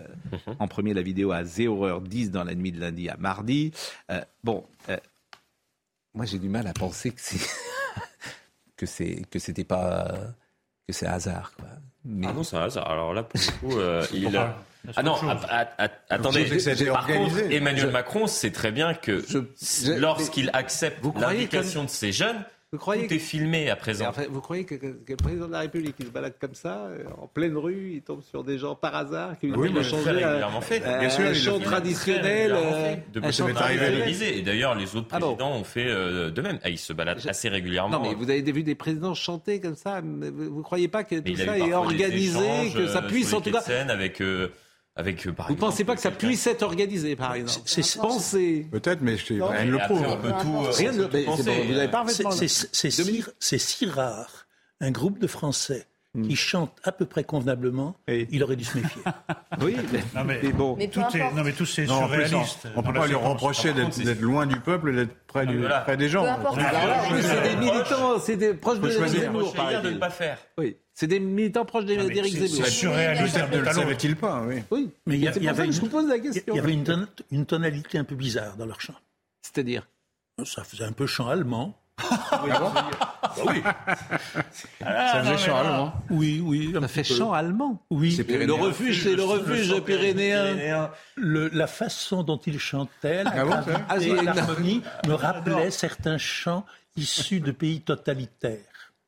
[0.61, 3.73] en premier la vidéo à 0h10 dans la nuit de lundi à mardi.
[4.13, 4.97] Euh, bon, euh,
[6.15, 7.45] moi j'ai du mal à penser que c'est
[8.77, 10.15] que c'est que c'était pas
[10.87, 11.53] que c'est hasard.
[11.57, 11.67] Quoi.
[12.05, 12.29] Mais...
[12.29, 12.89] Ah non, c'est un hasard.
[12.89, 14.57] Alors là, pour le coup, il a...
[14.95, 16.59] Ah non, att- att- att- attendez.
[16.61, 17.43] Ça Par organisé.
[17.43, 19.23] contre, Emmanuel Je- Macron sait très bien que
[19.99, 21.13] lorsqu'il accepte comme-
[21.85, 24.13] de ces jeunes, Vous croyez tout est filmé à présent.
[24.29, 26.87] Vous croyez que, que- que le président de la République, il se balade comme ça,
[26.89, 30.03] euh, en pleine rue, il tombe sur des gens par hasard qui lui Oui, changer
[30.03, 30.85] très un- régulièrement fait.
[30.85, 31.65] un, Bien sûr, il le chant fait.
[31.65, 32.53] traditionnel.
[32.53, 33.99] Euh, un Depuis à traditionnel.
[34.01, 34.39] l'Élysée.
[34.39, 36.59] Et d'ailleurs, les autres Ah bon présidents ont fait euh, de même.
[36.65, 38.01] Ah, ils se baladent assez régulièrement.
[38.01, 40.01] Non, mais vous avez vu des présidents chanter comme ça.
[40.01, 43.53] Vous ne croyez pas que tout ça est organisé, que ça euh, puisse en tout
[43.53, 43.63] cas.
[43.89, 44.49] avec, euh,
[44.97, 47.99] avec euh, par Vous ne pensez pas que ça puisse être organisé, par exemple c'est-
[47.99, 48.67] Pensez.
[48.71, 50.03] Peut-être, mais je- Non, rien ne le prouve.
[50.05, 51.09] euh, Rien ne le-
[52.91, 54.47] si, c'est si rare
[54.81, 55.87] un groupe de Français
[56.17, 56.23] Hmm.
[56.29, 59.03] qui chante à peu près convenablement, il aurait dû se méfier.
[59.61, 59.77] oui,
[60.15, 60.75] Non, mais, bon.
[60.77, 62.61] Mais tout est, non, mais tout c'est Non, en plus, surréaliste.
[62.65, 65.59] on ne dans peut pas lui reprocher d'être loin du peuple et d'être près, du-
[65.59, 65.81] voilà.
[65.81, 66.25] près des gens.
[67.21, 68.89] C'est des militants, c'est des proches de.
[68.91, 69.53] Zemmour,
[69.83, 70.39] de ne pas faire.
[70.59, 72.65] Oui, c'est des militants proches mais d'Éric Zemmour.
[72.67, 73.39] c'est surréaliste.
[73.53, 74.63] Ne le savait-il pas, oui.
[74.71, 76.55] Oui, Mais il y, avait que je vous pose la question.
[76.55, 78.95] il y avait une, ton- une tonalité un peu bizarre dans leur chant.
[79.43, 79.87] C'est-à-dire?
[80.45, 81.79] Ça faisait un peu chant allemand.
[83.47, 83.63] Oui.
[84.81, 85.93] Ça faisait chant allemand.
[86.11, 86.73] Oui, oui.
[86.81, 87.83] Ça fait chant allemand.
[87.91, 88.13] Oui.
[88.13, 90.91] C'est Le refuge, c'est le refuge pyrénéen.
[91.17, 96.65] Le- la façon dont il chantait, la Ah ah, l'harmonie me rappelait certains chants
[96.97, 98.61] issus de pays totalitaires.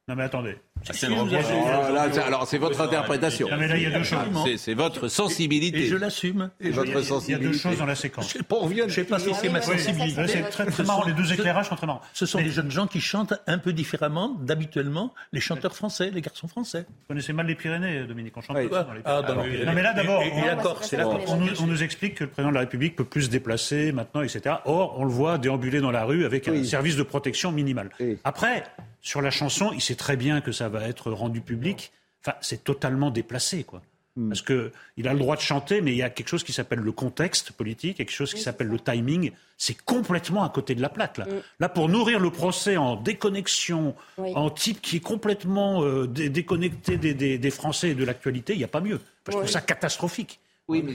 [0.09, 0.57] Non, mais attendez.
[0.85, 1.45] c'est Si une vous reproche.
[1.45, 1.55] avez-
[1.91, 3.49] Oh, là, c'est- alors c'est votre interprétation.
[3.51, 4.19] Non, mais là, il y a deux choses.
[4.45, 5.81] C'est- C'est votre sensibilité.
[5.81, 6.51] Et je l'assume.
[6.61, 7.47] Et Il y a- votre il y a sensibilité.
[7.53, 8.29] deux choses dans la séquence.
[8.29, 10.27] Je sais pas, on vient de- Je sais pas si c'est ma sensibilité.
[10.29, 11.05] C'est très, très marrant.
[11.05, 12.01] Les deux éclairages sont très marrants.
[12.15, 16.21] Ce sont des jeunes gens qui chantent un peu différemment d'habituellement les chanteurs français, les
[16.23, 16.87] garçons français.
[16.89, 18.35] Vous connaissez mal les Pyrénées, Dominique.
[18.37, 18.65] On chante Oui.
[18.69, 19.27] tous dans les Ah, Pyrénées.
[19.29, 19.67] dans les Pyrénées.
[19.67, 22.61] Non, mais là, d'abord, on- c'est nous, on nous explique que le président de la
[22.61, 24.57] République peut plus se déplacer maintenant, etc.
[24.65, 27.91] Or, on le voit déambuler dans la rue avec un service de protection minimal.
[28.25, 28.65] Après,
[29.01, 31.93] sur la chanson, il sait très bien que ça va être rendu public.
[32.23, 33.83] Enfin, c'est totalement déplacé, quoi.
[34.17, 34.29] Hmm.
[34.31, 36.53] Parce que il a le droit de chanter, mais il y a quelque chose qui
[36.53, 39.31] s'appelle le contexte politique, quelque chose qui s'appelle le timing.
[39.57, 41.27] C'est complètement à côté de la plaque là.
[41.27, 41.41] Hmm.
[41.61, 47.51] Là, pour nourrir le procès en déconnexion, en type qui est complètement euh, déconnecté des,
[47.51, 48.97] Français et de l'actualité, il n'y a pas mieux.
[48.97, 50.41] Enfin, je trouve ça catastrophique.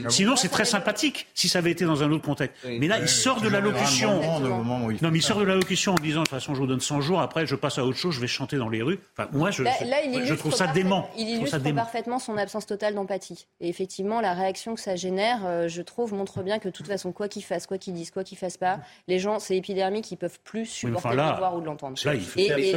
[0.08, 2.64] Sinon, c'est très sympathique si ça avait été dans un autre contexte.
[2.64, 4.20] Mais là, il sort de l'allocution.
[4.40, 7.00] Non, mais il sort de l'allocution en disant de toute façon, je vous donne 100
[7.00, 9.00] jours, après, je passe à autre chose, je vais chanter dans les rues.
[9.16, 9.72] Enfin, moi, je, là,
[10.24, 11.08] je trouve ça dément.
[11.16, 13.46] Il illustre parfaitement son absence totale d'empathie.
[13.60, 16.86] Et effectivement, la réaction que ça génère, euh, je trouve, montre bien que de toute
[16.86, 20.10] façon, quoi qu'ils fassent, quoi qu'ils disent, quoi qu'ils fassent pas, les gens, c'est épidermique,
[20.12, 21.98] ils peuvent plus supporter de le voir ou de l'entendre.
[22.36, 22.72] Et,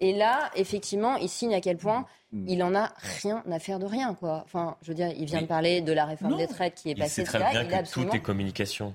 [0.00, 2.46] et, là, effectivement, il signe à quel point Hmm.
[2.48, 4.42] Il en a rien à faire de rien, quoi.
[4.44, 6.94] Enfin, je veux dire, il vient de parler de la réforme des traites qui est
[6.94, 7.22] passée.
[7.22, 8.10] Il sait très bien que absolument...
[8.10, 8.94] tout est communication.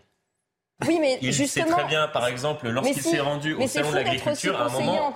[0.86, 4.60] Oui, mais il sait très bien, par exemple, lorsqu'il s'est rendu au salon de l'agriculture,
[4.60, 5.12] à un moment,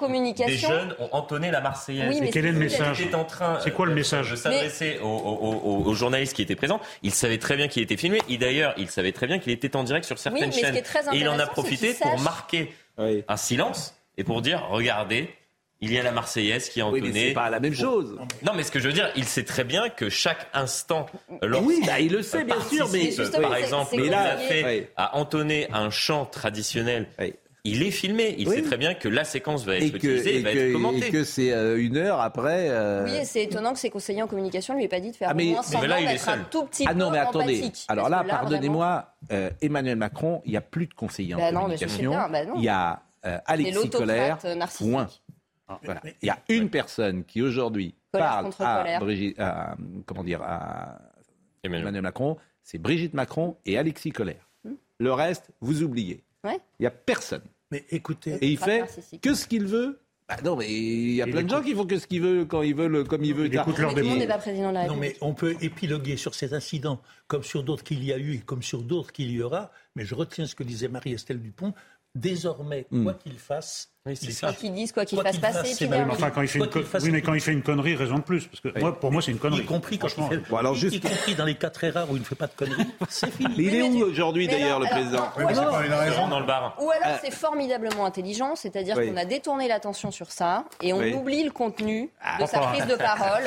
[0.48, 2.20] des jeunes ont entonné la Marseillaise.
[2.20, 3.04] Mais quel est le message
[3.64, 6.80] C'est quoi le message De s'adresser aux, journalistes qui étaient présents.
[7.04, 8.22] Il savait très bien qu'il était filmé.
[8.30, 10.78] Et d'ailleurs, il savait très bien qu'il était en direct sur certaines chaînes.
[11.14, 15.30] Et il en a profité pour marquer un silence et pour dire regardez,
[15.82, 17.02] il y a la Marseillaise qui est entonnée.
[17.02, 18.18] Oui, mais c'est pas la même chose.
[18.44, 21.08] Non, mais ce que je veux dire, il sait très bien que chaque instant,
[21.42, 23.12] lorsqu'il oui, il le sait bien sûr, mais
[23.42, 27.08] par exemple, il a fait à entonner un chant traditionnel.
[27.64, 30.38] Il est filmé, il sait très bien que la séquence va être et que, utilisée,
[30.38, 31.08] et va être commentée.
[31.08, 32.70] Et que c'est euh, une heure après.
[32.70, 35.16] Euh, oui, c'est étonnant que ses conseillers en communication ne lui aient pas dit de
[35.16, 36.40] faire ah, mais, mais là, il est seul.
[36.40, 37.72] un tout petit ah, non, mais attendez.
[37.88, 42.14] Alors là, pardonnez-moi, euh, Emmanuel Macron, il n'y a plus de conseillers en bah communication.
[42.14, 43.04] Bah il y a
[43.46, 44.40] Alexis Colère,
[44.80, 45.08] point.
[45.88, 51.00] Ah, il y a une personne qui aujourd'hui parle à, comment dire, à
[51.64, 54.50] Emmanuel Macron, c'est Brigitte Macron et Alexis Collère.
[55.00, 56.24] Le reste, vous oubliez.
[56.46, 57.44] Il n'y a personne.
[57.72, 58.84] Mais écoutez, et il fait
[59.22, 60.00] que ce qu'il veut.
[60.28, 62.48] Bah non, mais il y a plein de gens qui font que ce qu'ils veulent,
[62.48, 63.48] quand ils veulent, comme ils veulent.
[63.48, 68.14] Il écoute Non, mais on peut épiloguer sur cet incident, comme sur d'autres qu'il y
[68.14, 69.72] a eu et comme sur d'autres qu'il y aura.
[69.96, 71.74] Mais je retiens ce que disait Marie-Estelle Dupont.
[72.16, 73.04] Désormais, hmm.
[73.04, 74.56] quoi qu'il fasse, oui, c'est.
[74.56, 75.88] Qu'ils disent quoi qu'il fassent qu passer.
[77.04, 79.30] Oui, mais quand il fait une connerie, raison de plus, parce que pour moi, c'est
[79.30, 79.62] une connerie.
[79.62, 80.08] Y compris quand
[80.58, 80.96] alors juste...
[80.96, 82.88] y, compris dans les cas très rares où il ne fait pas de conneries.
[83.10, 83.54] c'est fini.
[83.56, 86.76] Mais il est où aujourd'hui d'ailleurs le président Il dans le bar.
[86.80, 87.18] Ou alors euh.
[87.24, 92.06] c'est formidablement intelligent, c'est-à-dire qu'on a détourné l'attention sur ça et on oublie le contenu
[92.06, 92.48] de ah.
[92.48, 93.44] sa prise de parole.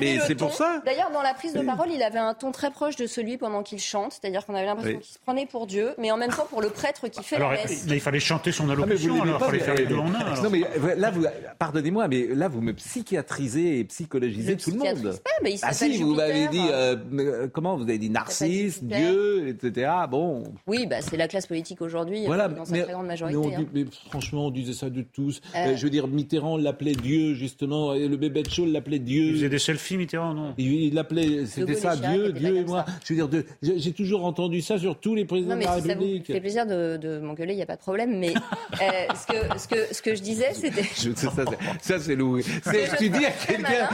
[0.00, 0.80] Mais c'est pour ça.
[0.86, 3.62] D'ailleurs, dans la prise de parole, il avait un ton très proche de celui pendant
[3.62, 6.46] qu'il chante, c'est-à-dire qu'on avait l'impression qu'il se prenait pour Dieu, mais en même temps
[6.48, 7.84] pour le prêtre qui fait la messe.
[7.86, 9.50] Il fallait chanter son allocution que vous n'aimez pas.
[9.50, 10.42] Mais...
[10.42, 11.24] Non, mais là, vous...
[11.58, 15.02] pardonnez-moi, mais là, vous me psychiatrisez et psychologisez tout le monde.
[15.24, 18.82] Pas, mais il ah si, vous m'avez dit, euh, euh, comment vous avez dit Narcisse,
[18.82, 19.90] Dieu, etc.
[20.10, 20.44] Bon.
[20.66, 23.54] Oui, bah, c'est la classe politique aujourd'hui, voilà, dans sa très grande majorité.
[23.54, 23.66] Hein.
[23.72, 25.40] Mais, franchement, on disait ça de tous.
[25.54, 27.94] Je veux dire, Mitterrand l'appelait Dieu, justement.
[27.94, 29.28] Et le bébé de Chaul l'appelait Dieu.
[29.28, 30.54] Il faisait des selfies, Mitterrand, non?
[30.58, 32.84] Il l'appelait, c'était ça, Dieu, Dieu et moi.
[33.04, 36.26] Je veux dire, j'ai toujours entendu ça sur tous les présidents de la République.
[36.26, 38.34] Ça fait plaisir de m'engueuler, il n'y a pas de problème, mais.
[38.92, 39.68] Euh, ce, que, ce,
[40.02, 40.82] que, ce je disais, c'était.
[41.80, 42.44] ça, c'est loué.
[42.98, 43.88] Tu dis à quelqu'un.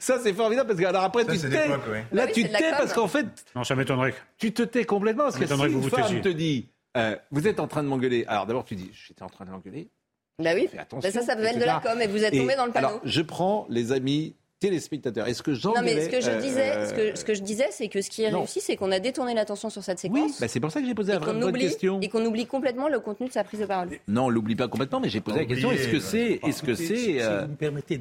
[0.00, 1.68] Ça, c'est formidable parce que alors après, ça, tu tais.
[1.68, 2.94] Là, ah oui, tu tais parce hein.
[2.94, 3.26] qu'en fait.
[3.54, 4.14] Non, ça m'étonnerait.
[4.38, 7.60] Tu te tais complètement parce que si une vous femme te dit euh, Vous êtes
[7.60, 8.24] en train de m'engueuler.
[8.28, 9.90] Alors d'abord, tu dis J'étais en train de m'engueuler.
[10.38, 12.36] Bah oui, Fais attention, bah ça, ça peut être de la com et vous êtes
[12.36, 13.00] tombé dans le panneau.
[13.04, 15.26] Je prends les amis téléspectateurs.
[15.26, 17.68] Est-ce que Jean Non, mais ce que je euh, disais, euh, ce, que, je disais,
[17.70, 20.30] c'est que ce qui est réussi, c'est qu'on a détourné l'attention sur cette séquence.
[20.30, 22.00] Oui, bah c'est pour ça que j'ai posé la bonne question.
[22.00, 23.90] Et qu'on oublie complètement le contenu de sa prise de parole.
[24.08, 25.72] Non, on ne l'oublie pas complètement, mais j'ai posé la question.
[25.72, 27.98] Est-ce que euh, c'est, est-ce que c'est si, vous me permettez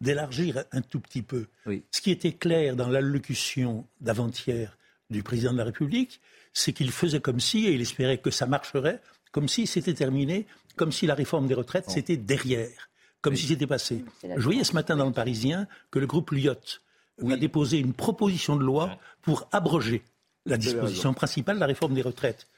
[0.00, 1.46] d'élargir, un tout petit peu.
[1.90, 4.76] Ce qui était clair dans l'allocution d'avant-hier
[5.10, 6.20] du président de la République,
[6.54, 9.00] c'est qu'il faisait comme si, et il espérait que ça marcherait,
[9.30, 10.46] comme si c'était terminé,
[10.76, 12.90] comme si la réforme des retraites, c'était derrière
[13.22, 14.04] comme si c'était passé.
[14.22, 16.82] Je voyais ce matin dans le Parisien que le groupe Lyotte
[17.20, 17.38] oui.
[17.38, 18.90] déposé une proposition de loi
[19.22, 20.02] pour abroger
[20.44, 22.48] la disposition principale de la réforme des retraites.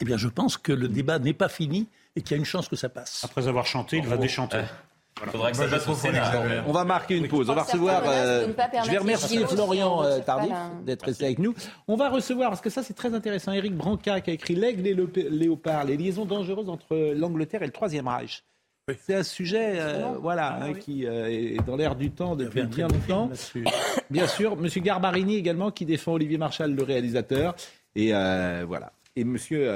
[0.00, 1.86] Eh bien, je pense que le débat n'est pas fini
[2.16, 3.22] et qu'il y a une chance que ça passe.
[3.24, 4.62] Après avoir chanté, il va déchanter.
[5.16, 5.30] Voilà.
[5.30, 6.26] Faudra que ça passe au Sénat.
[6.26, 6.64] Hein.
[6.66, 7.48] On va marquer une pause.
[7.48, 8.02] On va recevoir.
[8.04, 8.48] Euh,
[8.84, 10.52] je vais remercier Florian euh, Tardif
[10.84, 11.54] d'être resté avec nous.
[11.86, 14.84] On va recevoir, parce que ça c'est très intéressant, Eric Branca qui a écrit L'aigle
[14.88, 18.42] et le léopard, les liaisons dangereuses entre l'Angleterre et le Troisième Reich.
[18.98, 22.86] C'est un sujet euh, voilà, hein, qui euh, est dans l'air du temps depuis bien
[22.86, 23.30] longtemps.
[24.10, 24.68] bien sûr, M.
[24.82, 27.54] Garbarini également, qui défend Olivier Marchal, le réalisateur.
[27.96, 28.92] Et euh, voilà.
[29.16, 29.30] Et M.
[29.32, 29.70] Monsieur,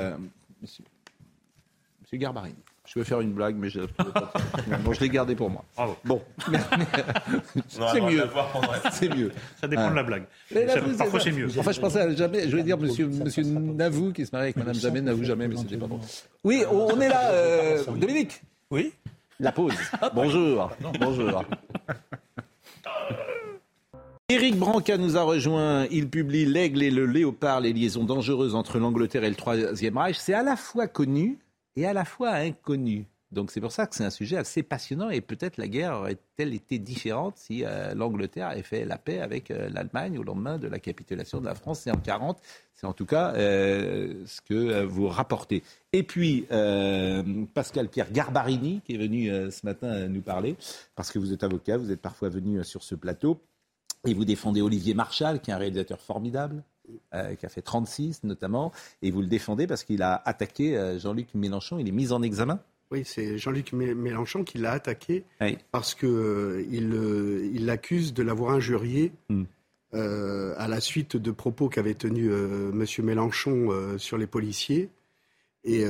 [0.60, 2.56] monsieur, Garbarini.
[2.84, 3.80] Je vais faire une blague, mais je,
[4.84, 5.64] bon, je l'ai gardée pour moi.
[5.74, 5.96] Bravo.
[6.04, 6.22] Bon,
[7.68, 8.24] c'est mieux.
[8.92, 9.32] C'est mieux.
[9.58, 10.24] Ça dépend de la blague.
[10.54, 10.66] Mais
[10.98, 11.48] parfois, c'est mieux.
[11.58, 12.44] Enfin, je pensais à jamais.
[12.44, 15.56] Je voulais dire Monsieur, monsieur Navou qui se marie avec Madame Jamais Navou Jamais, mais
[15.56, 16.00] c'était pas bon.
[16.44, 18.42] Oui, on est là, Dominique.
[18.70, 18.92] Oui.
[19.40, 19.72] La pause.
[20.14, 20.70] bonjour.
[21.00, 21.42] bonjour.
[24.28, 25.86] Éric Branca nous a rejoint.
[25.86, 30.16] Il publie L'Aigle et le Léopard, les liaisons dangereuses entre l'Angleterre et le Troisième Reich.
[30.18, 31.38] C'est à la fois connu
[31.76, 33.06] et à la fois inconnu.
[33.30, 36.54] Donc c'est pour ça que c'est un sujet assez passionnant et peut-être la guerre aurait-elle
[36.54, 40.66] été différente si euh, l'Angleterre avait fait la paix avec euh, l'Allemagne au lendemain de
[40.66, 41.80] la capitulation de la France?
[41.80, 42.40] C'est en 40.
[42.74, 45.62] C'est en tout cas euh, ce que vous rapportez.
[45.92, 46.46] Et puis
[47.52, 50.56] Pascal Pierre Garbarini qui est venu ce matin nous parler
[50.96, 53.42] parce que vous êtes avocat, vous êtes parfois venu sur ce plateau
[54.06, 56.62] et vous défendez Olivier Marchal qui est un réalisateur formidable.
[57.12, 58.72] qui a fait 36 notamment,
[59.02, 62.60] et vous le défendez parce qu'il a attaqué Jean-Luc Mélenchon, il est mis en examen
[62.90, 65.24] Oui, c'est Jean-Luc Mé- Mélenchon qui l'a attaqué
[65.72, 69.44] parce que euh, il euh, l'accuse de l'avoir injurié Hmm.
[69.94, 74.88] euh, à la suite de propos qu'avait tenus euh, Monsieur Mélenchon sur les policiers
[75.64, 75.84] et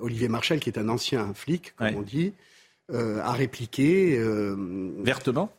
[0.00, 2.32] Olivier Marchal, qui est un ancien flic, comme on dit,
[2.92, 4.18] a répliqué
[5.02, 5.52] vertement?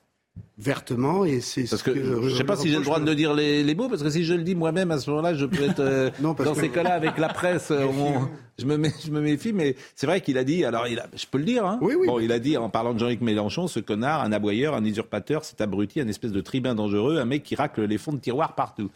[0.57, 2.99] Vertement, et c'est Parce ce que que je ne sais pas si j'ai le droit
[2.99, 5.33] de dire les, les mots, parce que si je le dis moi-même à ce moment-là,
[5.33, 7.71] je peux être euh, dans que- ces cas-là avec la presse.
[7.71, 8.27] on-
[8.57, 10.65] je, me mets- je me méfie, mais c'est vrai qu'il a dit.
[10.65, 11.65] Alors, il a, je peux le dire.
[11.65, 14.83] Hein bon, il a dit en parlant de Jean-Luc Mélenchon, ce connard, un aboyeur, un
[14.83, 18.19] usurpateur, cet abruti, un espèce de tribun dangereux, un mec qui racle les fonds de
[18.19, 18.89] tiroir partout.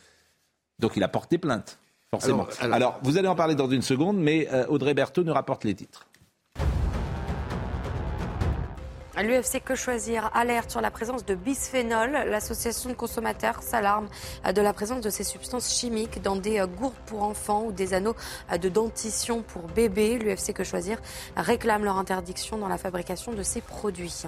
[0.79, 1.79] Donc, il a porté plainte,
[2.11, 2.43] forcément.
[2.43, 5.33] Alors- Alors, alors- vous allez en parler dans une seconde, mais euh, Audrey Berthaud nous
[5.33, 6.07] rapporte les titres.
[9.22, 12.09] L'UFC Que Choisir alerte sur la présence de bisphénol.
[12.11, 14.07] L'association de consommateurs s'alarme
[14.51, 17.93] de la présence de ces substances chimiques dans des euh, gourdes pour enfants ou des
[17.93, 18.16] anneaux
[18.51, 20.18] euh, de dentition pour bébés.
[20.18, 20.97] L'UFC Que Choisir
[21.36, 24.24] réclame leur interdiction dans la fabrication de ces produits.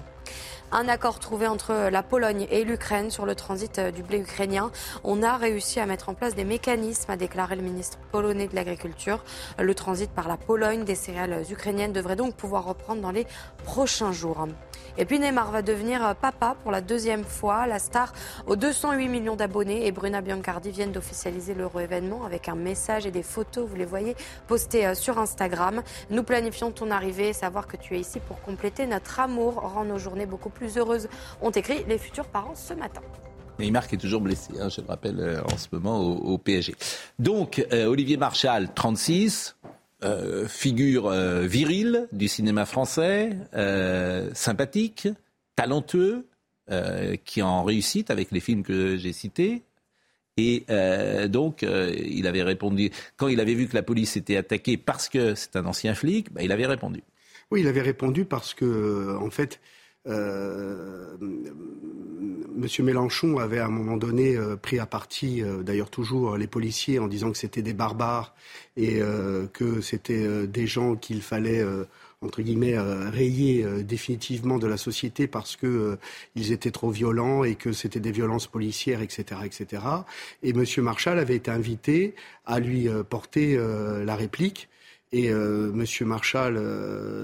[0.72, 4.72] Un accord trouvé entre la Pologne et l'Ukraine sur le transit euh, du blé ukrainien.
[5.04, 8.56] On a réussi à mettre en place des mécanismes, a déclaré le ministre polonais de
[8.56, 9.24] l'Agriculture.
[9.60, 13.28] Le transit par la Pologne des céréales ukrainiennes devrait donc pouvoir reprendre dans les
[13.64, 14.48] prochains jours.
[14.98, 17.68] Et puis Neymar va devenir euh, papa pour la deuxième fois.
[17.68, 18.14] La star
[18.48, 23.12] aux 208 millions d'abonnés et Bruna Biancardi viennent d'officialiser l'euro événement avec un message et
[23.12, 24.16] des photos, vous les voyez,
[24.48, 25.84] postées euh, sur Instagram.
[26.10, 29.98] Nous planifions ton arrivée, savoir que tu es ici pour compléter notre amour rend nos
[29.98, 31.08] journées beaucoup plus heureuses,
[31.42, 33.02] ont écrit les futurs parents ce matin.
[33.60, 36.38] Neymar qui est toujours blessé, hein, je le rappelle, euh, en ce moment au, au
[36.38, 36.76] PSG.
[37.20, 39.56] Donc, euh, Olivier Marchal, 36,
[40.04, 45.08] euh, figure euh, virile du cinéma français, euh, sympathique,
[45.56, 46.28] talentueux,
[46.70, 49.64] euh, qui en réussite avec les films que j'ai cités.
[50.38, 54.36] Et euh, donc, euh, il avait répondu, quand il avait vu que la police était
[54.36, 57.04] attaquée parce que c'est un ancien flic, bah, il avait répondu.
[57.52, 59.62] Oui, il avait répondu parce que, en fait,
[60.08, 61.18] euh,
[62.56, 66.48] Monsieur Mélenchon avait à un moment donné euh, pris à partie, euh, d'ailleurs toujours, les
[66.48, 68.34] policiers en disant que c'était des barbares
[68.78, 69.00] et
[69.54, 71.64] que c'était des gens qu'il fallait,
[72.20, 75.98] entre guillemets, rayer définitivement de la société parce que
[76.36, 79.82] ils étaient trop violents et que c'était des violences policières, etc., etc.
[80.44, 84.68] Et Monsieur Marshall avait été invité à lui porter la réplique.
[85.16, 86.60] Et euh, Monsieur Marshall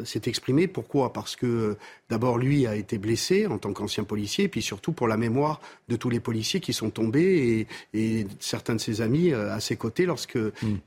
[0.05, 0.67] s'est exprimé.
[0.67, 1.11] Pourquoi?
[1.11, 1.75] Parce que
[2.11, 5.59] d'abord lui a été blessé en tant qu'ancien policier, et puis surtout pour la mémoire
[5.89, 9.59] de tous les policiers qui sont tombés et, et certains de ses amis euh, à
[9.59, 10.37] ses côtés lorsque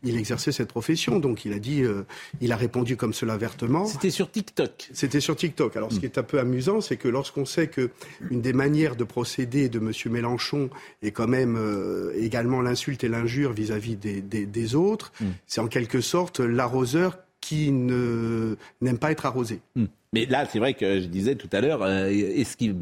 [0.04, 1.18] il exerçait cette profession.
[1.18, 2.04] Donc il a dit, euh,
[2.40, 3.86] il a répondu comme cela vertement.
[3.86, 4.90] C'était sur TikTok.
[4.92, 5.76] C'était sur TikTok.
[5.76, 7.90] Alors ce qui est un peu amusant, c'est que lorsqu'on sait que
[8.30, 10.68] une des manières de procéder de Monsieur Mélenchon
[11.02, 15.12] est quand même euh, également l'insulte et l'injure vis-à-vis des, des- des autres,
[15.46, 19.60] c'est en quelque sorte l'arroseur qui ne n'aime pas être arrosé.
[19.76, 19.86] Hmm.
[20.12, 22.74] Mais là, c'est vrai que je disais tout à l'heure, euh, est-ce qu'il.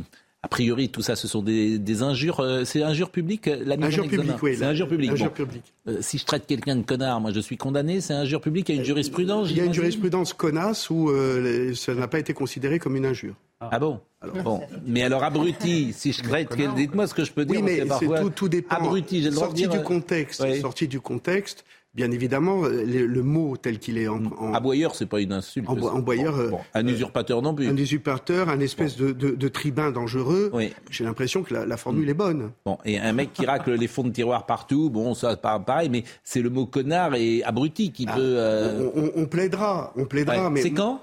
[0.44, 2.40] A priori, tout ça, ce sont des, des injures.
[2.40, 5.12] euh, c'est injure publique, euh, la mise Injure publique, oui, C'est injure publique.
[5.12, 5.34] injure Bon.
[5.44, 5.72] publique.
[5.86, 8.00] Euh, si je traite quelqu'un de connard, moi, je suis condamné.
[8.00, 8.68] C'est injure publique.
[8.68, 9.50] Il y a une jurisprudence.
[9.50, 13.06] Il y a une jurisprudence connasse où euh, ça n'a pas été considéré comme une
[13.06, 13.34] injure.
[13.60, 14.00] Ah bon
[14.44, 17.56] Bon, mais alors abruti, si je traite, dites-moi ce que je peux dire.
[17.56, 18.76] Oui, mais c'est parfois, tout, tout dépend.
[18.76, 19.78] Abruti, j'ai le droit de sorti dire.
[19.80, 20.60] du contexte, oui.
[20.60, 21.64] sorti du contexte.
[21.94, 25.32] Bien évidemment, euh, le, le mot tel qu'il est en, en Aboyeur, c'est pas une
[25.32, 25.68] insulte.
[25.68, 27.68] en, boyeur, euh, Un usurpateur non plus.
[27.68, 30.50] un usurpateur, un espèce de, de, de tribun dangereux.
[30.90, 32.50] J'ai l'impression que la, la formule est bonne.
[32.64, 35.90] Bon, et un mec qui racle les fonds de tiroir partout, bon, ça, pas pareil,
[35.90, 38.12] mais c'est le mot connard et abruti qui peut.
[38.18, 40.44] euh, On, on- on plaidera, on plaidera.
[40.44, 40.50] Ouais.
[40.50, 41.00] mais C'est quand?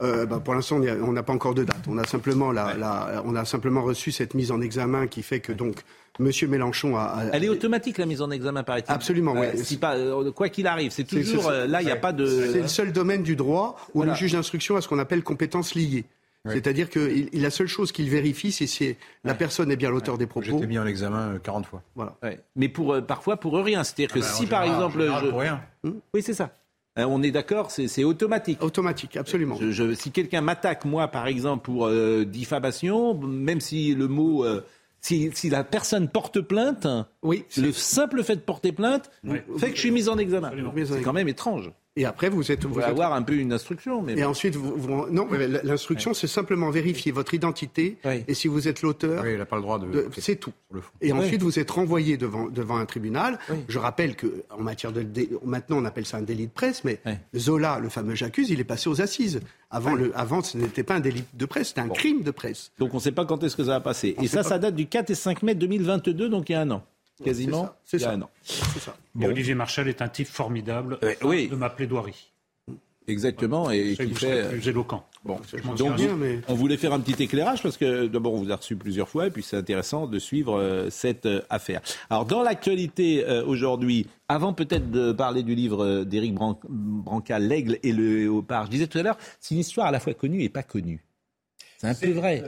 [0.00, 1.82] Euh, bah, pour l'instant, on n'a pas encore de date.
[1.88, 5.40] On a simplement la, la- on a simplement reçu cette mise en examen qui fait
[5.40, 5.76] que donc
[6.20, 7.02] Monsieur Mélenchon a.
[7.02, 8.92] a- Elle est automatique la mise en examen, paraît-il.
[8.92, 9.64] Absolument, Euh, oui.
[9.64, 12.26] si pas, euh, quoi qu'il arrive, c'est toujours là, il n'y a pas de.
[12.52, 14.12] C'est le seul domaine du droit où Voilà.
[14.12, 16.04] le juge d'instruction a ce qu'on appelle compétence liée.
[16.46, 17.00] C'est-à-dire que
[17.32, 20.46] il- la seule chose qu'il vérifie, c'est si la personne est bien l'auteur des propos.
[20.46, 21.82] J'ai été mis en examen euh, 40 fois.
[21.94, 22.16] Voilà.
[22.22, 22.40] Ouais.
[22.56, 25.24] Mais pour euh, parfois pour rien, c'est-à-dire que Ah bah, si par général- exemple, général,
[25.24, 25.60] je- pour rien.
[25.84, 26.50] Hmm oui c'est ça.
[26.98, 28.62] Euh, on est d'accord, c'est automatique.
[28.62, 29.56] Automatique, absolument.
[29.60, 34.44] Je- je- si quelqu'un m'attaque moi par exemple pour euh, diffamation, même si le mot
[34.44, 34.62] euh,
[35.00, 36.88] Si, si la personne porte plainte,
[37.22, 39.08] oui, le simple fait de porter plainte
[39.56, 40.50] fait que je suis mis en examen.
[40.96, 41.70] C'est quand même étrange.
[41.98, 42.64] Et après, vous êtes.
[42.64, 44.00] Vous Vous êtes- avoir un peu une instruction.
[44.02, 44.28] Mais Et bon.
[44.28, 48.82] ensuite, vous, vous- non, mais l'instruction, c'est simplement vérifier votre identité et si vous êtes
[48.82, 49.22] l'auteur.
[49.24, 49.86] Oui, il n'a pas le droit de.
[49.90, 50.52] de- C'est tout.
[50.70, 50.90] le fond.
[51.00, 51.18] Et Oui.
[51.18, 53.38] ensuite, vous êtes renvoyé devant, devant un tribunal.
[53.68, 56.84] Je rappelle que en matière de dé- maintenant, on appelle ça un délit de presse,
[56.84, 57.00] mais
[57.36, 59.40] Zola, le fameux j'accuse, il est passé aux assises.
[59.70, 62.70] Avant, le, avant, ce n'était pas un délit de presse, c'était un crime de presse.
[62.78, 64.14] Donc on ne sait pas quand est-ce que ça va passer.
[64.18, 64.48] On Et ça, pas.
[64.50, 66.82] ça date du 4 et 5 mai 2022, donc il y a un an.
[67.24, 67.70] Quasiment.
[67.84, 68.14] C'est il y a ça.
[68.14, 68.30] un an.
[68.42, 68.96] C'est ça.
[69.20, 71.48] Et Olivier Marchal est un type formidable oui.
[71.48, 72.30] de ma plaidoirie.
[73.06, 73.70] Exactement.
[73.70, 74.48] Et Ça, qui fait.
[74.50, 75.02] plus éloquent.
[75.24, 78.34] Bon, Je m'en donc souviens, mais- on voulait faire un petit éclairage parce que d'abord
[78.34, 81.40] on vous a reçu plusieurs fois et puis c'est intéressant de suivre euh, cette euh,
[81.50, 81.80] affaire.
[82.10, 87.38] Alors dans l'actualité euh, aujourd'hui, avant peut-être de parler du livre euh, d'Éric Bran- Branca,
[87.38, 90.12] L'aigle et le léopard, je disais tout à l'heure, c'est une histoire à la fois
[90.14, 91.02] connue et pas connue.
[91.78, 92.44] C'est un peu vrai.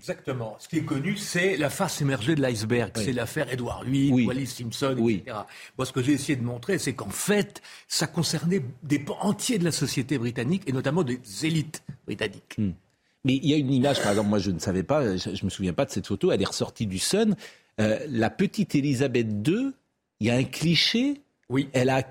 [0.00, 0.56] Exactement.
[0.58, 2.90] Ce qui est connu, c'est la face émergée de l'iceberg.
[2.96, 3.02] Oui.
[3.04, 4.26] C'est l'affaire Edward VIII, Oui.
[4.26, 5.16] Wallis Simpson, Oui.
[5.26, 5.40] etc.
[5.76, 9.58] Moi, ce que j'ai essayé de montrer, c'est qu'en fait, ça concernait des pans entiers
[9.58, 12.54] de la société britannique et notamment des élites britanniques.
[12.56, 12.70] Hmm.
[13.26, 15.44] Mais il y a une image, par exemple, moi je ne savais pas, je, je
[15.44, 17.36] me souviens pas de cette photo, elle est ressortie du Sun.
[17.78, 19.72] Euh, la petite Elisabeth II,
[20.20, 21.20] il y a un cliché.
[21.50, 21.68] Oui.
[21.74, 22.02] Elle a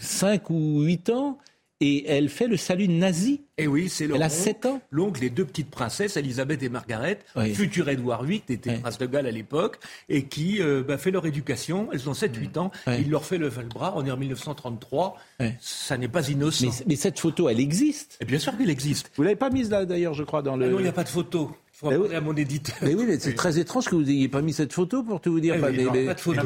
[0.00, 1.38] 5 ou 8 ans
[1.80, 3.42] et elle fait le salut nazi.
[3.56, 4.80] Et oui, c'est Elle a l'oncle- 7 ans.
[4.90, 7.54] L'oncle des deux petites princesses, Elisabeth et Margaret, Oui.
[7.54, 11.26] futur Édouard VIII, était prince de Galles à l'époque, et qui euh, bah, fait leur
[11.26, 11.88] éducation.
[11.92, 12.70] Elles ont 7-8 ans.
[12.86, 13.92] Il leur fait lever le bras.
[13.96, 15.16] On est en 1933.
[15.60, 16.66] Ça n'est pas innocent.
[16.66, 18.16] Mais, mais cette photo, elle existe.
[18.20, 19.10] Et bien sûr qu'elle existe.
[19.16, 20.66] Vous l'avez pas mise là d'ailleurs, je crois, dans le.
[20.66, 21.50] Ah non, il n'y a pas de photo.
[21.80, 22.14] Il faut en Eh oui.
[22.16, 22.74] à mon éditeur.
[22.82, 25.30] Mais oui, mais c'est très étrange que vous n'ayez pas mis cette photo pour tout
[25.30, 25.54] vous dire.
[25.56, 26.40] Eh Pas- oui, mais- non, mais- pas de photo.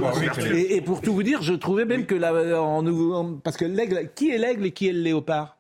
[0.55, 2.15] et, et pour tout vous dire, je trouvais même que
[2.55, 5.59] en, en- parce que l'aigle, qui est l'aigle et qui est le léopard?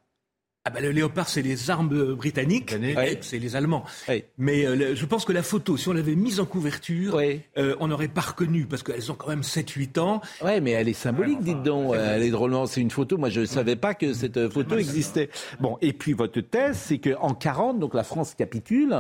[0.65, 3.19] Ah bah, le léopard, c'est les armes euh, britanniques, Ouais.
[3.23, 3.83] c'est les Allemands.
[4.09, 4.23] Oui.
[4.39, 7.19] Mais euh, le- je pense que la photo, si on l'avait mise en couverture,
[7.59, 10.21] euh, on n'aurait pas reconnu, parce qu'elles ont quand même 7-8 ans.
[10.45, 11.95] Ouais, mais elle est symbolique, dites donc.
[11.97, 12.67] Elle est drôlement.
[12.67, 13.17] C'est une photo.
[13.19, 15.31] Moi, je ne savais pas que cette photo existait.
[15.61, 18.95] Bon, et puis votre thèse, c'est qu'en 40, donc la France capitule.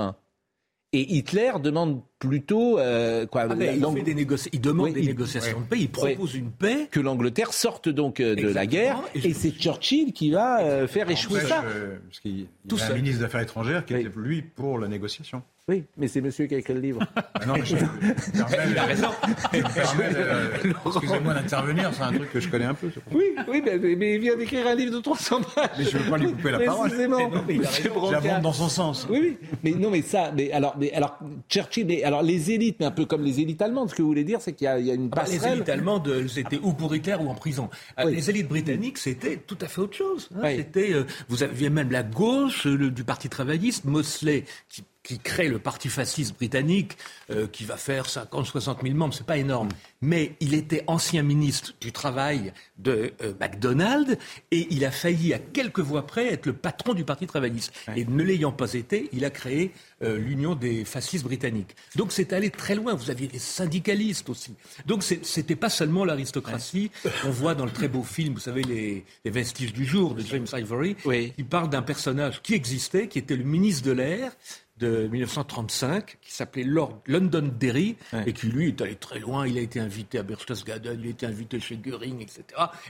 [0.94, 4.88] Et Hitler demande plutôt euh, quoi Ah ben, la- il, fait des négoci- il demande
[4.88, 5.62] Oui, des il- négociations ouais.
[5.64, 6.86] de paix, il propose une paix.
[6.90, 9.00] que l'Angleterre sorte donc euh, de la guerre.
[9.14, 11.64] Et c'est Churchill qui va euh, faire échouer ça.
[11.64, 12.96] euh, parce qu'il y Tout a un seul.
[12.96, 15.42] ministre des Affaires étrangères qui était, lui, pour la négociation.
[15.68, 17.00] Oui, mais c'est monsieur qui a écrit le livre.
[17.34, 19.08] Ah non, mais je, Il a raison.
[19.52, 22.90] excusez-moi d'intervenir, c'est un truc que je connais un peu.
[23.12, 25.70] Oui, oui, mais, il vient d'écrire un livre de 300 pages.
[25.78, 26.88] Mais je veux pas lui couper la parole.
[26.88, 27.30] Précisément.
[28.10, 29.06] J'abonde dans son sens.
[29.08, 29.48] Oui, oui.
[29.62, 31.16] Mais non, mais ça, mais alors, mais alors,
[31.48, 34.08] Churchill, mais alors les élites, mais un peu comme les élites allemandes, ce que vous
[34.08, 36.08] voulez dire, c'est qu'il y, a- il y a une Ah bah, les élites allemandes,
[36.08, 37.70] elles étaient ou pour Hitler ou en prison?
[38.00, 38.16] Euh, Oui.
[38.16, 40.28] Les élites britanniques, c'était tout à fait autre chose.
[40.34, 40.40] hein.
[40.42, 40.56] Oui.
[40.56, 45.18] C'était, euh, vous aviez même la gauche euh, le- du Parti travailliste, Mosley, qui, qui
[45.18, 46.96] crée le Parti fasciste britannique,
[47.30, 49.68] euh, qui va faire 50-60 000 membres, c'est pas énorme.
[50.00, 53.32] Mais il était ancien ministre du Travail de euh,
[54.50, 57.72] et il a failli, à quelques voix près, être le patron du Parti travailliste.
[57.96, 59.72] Et ne l'ayant pas été, il a créé
[60.02, 61.74] euh, l'Union des fascistes britanniques.
[61.96, 62.94] Donc c'est allé très loin.
[62.94, 64.54] Vous aviez des syndicalistes aussi.
[64.86, 66.90] Donc c'était pas seulement l'aristocratie.
[67.24, 70.22] On voit dans le très beau film, vous savez, les, les vestiges du jour de
[70.22, 74.32] James Ivory, qui parle d'un personnage qui existait, qui était le ministre de l'air
[74.82, 79.46] de 1935, qui s'appelait Lord Londonderry, et qui lui est allé très loin.
[79.46, 82.44] Il a été invité à Berchtesgaden, il a été invité chez Göring, etc.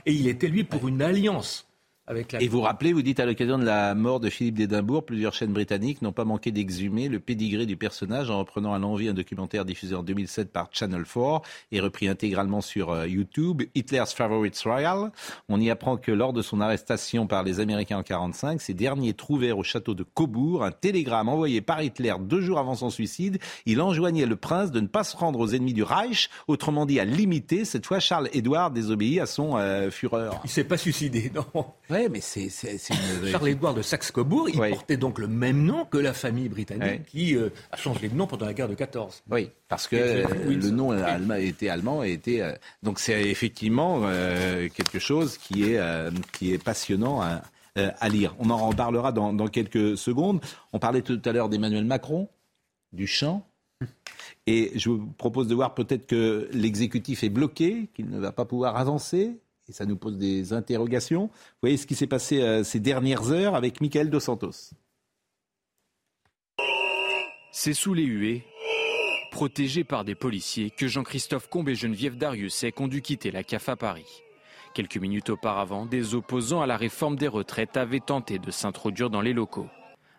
[0.05, 1.67] Et il était lui pour une alliance
[2.07, 2.41] avec la.
[2.41, 5.53] Et vous rappelez, vous dites à l'occasion de la mort de Philippe d'Édimbourg, plusieurs chaînes
[5.53, 9.65] britanniques n'ont pas manqué d'exhumer le pédigré du personnage en reprenant à l'envie un documentaire
[9.65, 11.41] diffusé en 2007 par Channel 4
[11.71, 15.11] et repris intégralement sur euh, YouTube, Hitler's Favorite Trial.
[15.49, 19.13] On y apprend que lors de son arrestation par les Américains en 45, ces derniers
[19.13, 23.39] trouvèrent au château de Cobourg un télégramme envoyé par Hitler deux jours avant son suicide.
[23.65, 26.99] Il enjoignait le prince de ne pas se rendre aux ennemis du Reich, autrement dit
[26.99, 27.65] à limiter.
[27.65, 30.41] Cette fois, Charles-Édouard désobéit à son euh, fureur.
[30.43, 31.65] Il s'est pas suicidé, non.
[31.93, 32.43] Ouais, mais c'est
[32.89, 37.35] une- Charles-Édouard de Saxe-Cobourg, il portait donc le même nom que la famille britannique qui
[37.35, 39.23] euh, a changé de nom pendant la guerre de 14.
[39.29, 41.01] Oui, parce que euh, oui, le nom oui.
[41.01, 46.09] allemand était allemand et était euh, donc c'est effectivement euh, quelque chose qui est euh,
[46.31, 47.41] qui est passionnant à,
[47.77, 48.35] euh, à lire.
[48.39, 50.41] On en reparlera dans, dans quelques secondes.
[50.73, 52.27] On parlait tout à l'heure d'Emmanuel Macron,
[52.91, 53.45] du chant.
[54.47, 58.45] Et je vous propose de voir peut-être que l'exécutif est bloqué, qu'il ne va pas
[58.45, 59.37] pouvoir avancer.
[59.69, 61.27] Et ça nous pose des interrogations.
[61.27, 64.71] Vous voyez ce qui s'est passé euh, ces dernières heures avec Michael Dos Santos.
[67.51, 68.43] C'est sous les huées,
[69.31, 73.69] protégés par des policiers, que Jean-Christophe Combe et Geneviève Dariussec ont dû quitter la CAF
[73.69, 74.23] à Paris.
[74.73, 79.21] Quelques minutes auparavant, des opposants à la réforme des retraites avaient tenté de s'introduire dans
[79.21, 79.69] les locaux.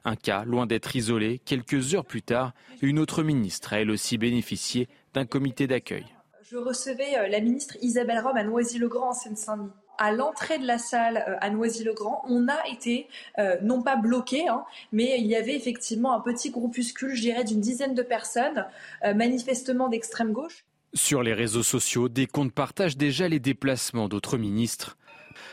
[0.05, 4.17] Un cas, loin d'être isolé, quelques heures plus tard, une autre ministre a elle aussi
[4.17, 6.07] bénéficié d'un comité d'accueil.
[6.51, 9.71] Je recevais euh, la ministre Isabelle Rome à Noisy-le-Grand en Seine-Saint-Denis.
[9.97, 14.47] À l'entrée de la salle euh, à Noisy-le-Grand, on a été euh, non pas bloqué,
[14.47, 18.67] hein, mais il y avait effectivement un petit groupuscule, je dirais, d'une dizaine de personnes,
[19.15, 20.65] manifestement d'extrême gauche.
[20.93, 24.99] Sur les réseaux sociaux, des comptes partagent déjà les déplacements d'autres ministres.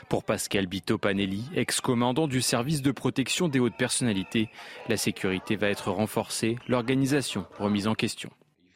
[0.10, 4.50] Pour Pascal Bito Panelli, ex-commandant du service de protection des hautes personnalités,
[4.90, 8.30] la sécurité va être renforcée, l'organisation remise en question.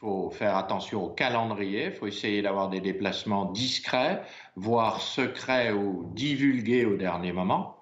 [0.05, 4.21] Faut faire attention au calendrier, il faut essayer d'avoir des déplacements discrets,
[4.55, 7.77] voire secrets ou divulgués au dernier moment.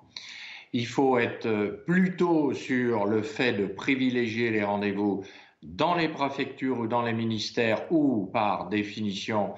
[0.71, 5.26] Il faut être plutôt sur le fait de privilégier les rendez-vous
[5.63, 9.55] dans les préfectures ou dans les ministères où, par définition,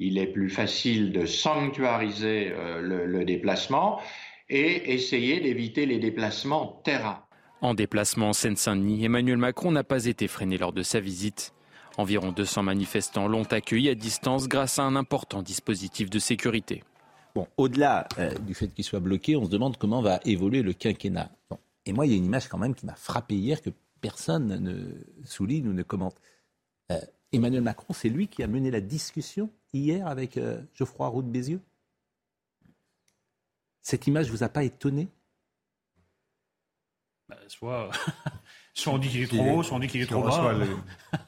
[0.00, 4.00] il est plus facile de sanctuariser euh, le, le déplacement
[4.50, 7.22] et essayer d'éviter les déplacements terrain.
[7.60, 11.54] En déplacement en Seine-Saint-Denis, Emmanuel Macron n'a pas été freiné lors de sa visite.
[11.98, 16.84] Environ 200 manifestants l'ont accueilli à distance grâce à un important dispositif de sécurité.
[17.34, 20.72] Bon, au-delà euh, du fait qu'il soit bloqué, on se demande comment va évoluer le
[20.72, 21.30] quinquennat.
[21.50, 21.58] Bon.
[21.86, 23.70] Et moi, il y a une image quand même qui m'a frappé hier que
[24.00, 24.94] personne ne
[25.24, 26.14] souligne ou ne commente.
[26.92, 27.00] Euh,
[27.32, 31.28] Emmanuel Macron, c'est lui qui a mené la discussion hier avec euh, Geoffroy Roux de
[31.28, 31.60] Bézieux.
[33.82, 35.08] Cette image vous a pas étonné?
[37.28, 37.90] Bah, soit,
[38.74, 40.52] soit on dit qu'il est trop haut, soit on dit qu'il est trop bas.
[40.52, 40.66] les-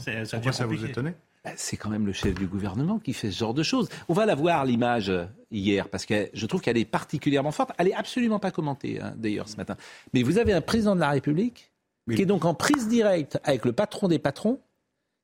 [0.00, 3.30] ça Pourquoi ça vous étonnait Ben, C'est quand même le chef du gouvernement qui fait
[3.30, 3.88] ce genre de choses.
[4.08, 7.70] On va la voir, l'image, euh, hier, parce que je trouve qu'elle est particulièrement forte.
[7.78, 9.76] Elle est absolument pas commentée, hein, d'ailleurs, ce matin.
[10.12, 11.70] Mais vous avez un président de la République
[12.16, 14.58] qui est donc en prise directe avec le patron des patrons,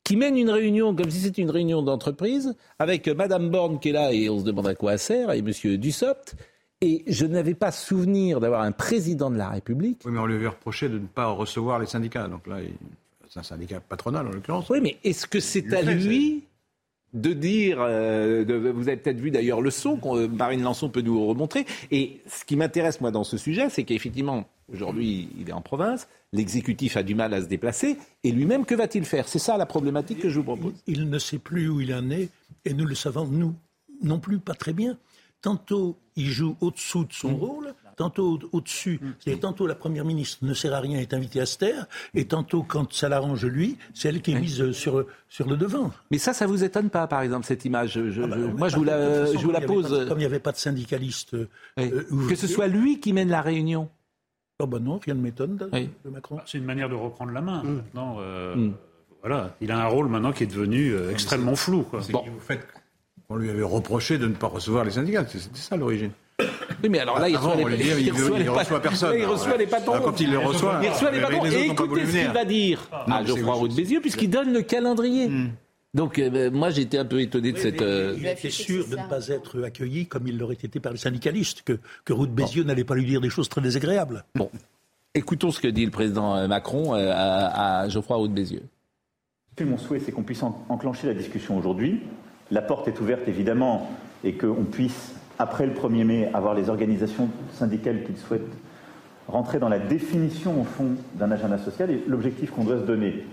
[0.05, 3.89] qui mène une réunion comme si c'était une réunion d'entreprise, avec euh, Madame Borne qui
[3.89, 6.37] est là, et on se demande à quoi elle sert, et Monsieur Dussopt.
[6.83, 10.03] Et je n'avais pas souvenir d'avoir un président de la République.
[10.05, 12.29] Oui, mais on lui avait reproché de ne pas recevoir les syndicats.
[12.29, 12.75] Donc là, il-
[13.37, 14.71] c'est un syndicat patronal en l'occurrence.
[14.71, 16.45] Oui, mais est-ce que c'est à lui
[17.13, 20.89] de dire, euh, de- vous avez peut-être vu d'ailleurs le son, que euh, Marine Lançon
[20.91, 21.65] peut nous remontrer.
[21.91, 26.09] Et ce qui m'intéresse, moi, dans ce sujet, c'est qu'effectivement, aujourd'hui, il est en province,
[26.33, 29.29] l'exécutif a du mal à se déplacer, et lui-même, que va-t-il faire?
[29.29, 30.75] C'est ça la problématique que je vous propose.
[30.87, 32.29] Il ne sait plus où il en est,
[32.65, 33.55] et nous le savons, nous
[34.03, 34.99] non plus, pas très bien.
[35.41, 39.01] Tantôt, il joue au-dessous de son rôle, tantôt au- au-dessus.
[39.19, 42.27] C'est-à-dire, tantôt, la Première ministre ne sert à rien, est invitée à se taire, et
[42.27, 45.91] tantôt, quand ça l'arrange lui, c'est elle qui est mise euh, sur, sur le devant.
[46.11, 48.69] Mais ça, ça vous étonne pas, par exemple, cette image Je- je- Ah bah, Moi,
[48.69, 49.89] je vous la, façon, je vous pose.
[49.91, 51.35] pas- Comme il n'y avait pas de syndicalistes.
[51.35, 51.91] euh, Oui.
[51.93, 53.89] euh, que ce soit lui qui mène la réunion.
[54.59, 55.91] Oh bah non, rien ne m'étonne de, Oui.
[56.05, 56.39] de Macron.
[56.47, 57.63] C'est une manière de reprendre la main.
[57.63, 58.73] Maintenant, euh, Mm.
[59.21, 61.83] voilà, il a un rôle maintenant qui est devenu euh, extrêmement flou.
[61.83, 62.03] Quoi.
[62.03, 62.67] C'est que vous faites
[63.29, 65.27] qu'on lui avait reproché de ne pas recevoir les syndicats.
[65.29, 66.11] C'était ça l'origine.
[66.83, 67.65] Oui, mais alors là, il reçoit, les,
[68.81, 69.15] personne.
[69.19, 69.93] Il reçoit les patrons.
[69.95, 71.47] alors, quand il les reçoit, il reçoit les patrons.
[71.47, 74.63] Et écoutez ce qu'il va dire Non, à Geoffroy Roux de Bézieux, puisqu'il donne le
[74.63, 75.31] calendrier.
[75.95, 77.81] Donc, euh, ben, moi, j'étais un peu étonné de Oui, cette.
[77.81, 80.99] euh, Il était sûr de ne pas être accueilli comme il l'aurait été par les
[80.99, 84.23] syndicalistes, que, que Roux de Bézieux n'allait pas lui dire des choses très désagréables.
[84.35, 84.51] Bon,
[85.15, 88.65] écoutons ce que dit le président euh, Macron à, à Geoffroy Roux de Bézieux.
[89.65, 92.03] Mon souhait, c'est qu'on puisse en- enclencher la discussion aujourd'hui.
[92.51, 93.91] La porte est ouverte, évidemment,
[94.23, 98.43] et qu'on puisse, après le 1er mai, avoir les organisations syndicales qui souhaitent
[99.29, 101.91] rentrer dans la définition, au fond, d'un agenda social.
[101.91, 103.25] Et l'objectif qu'on doit se donner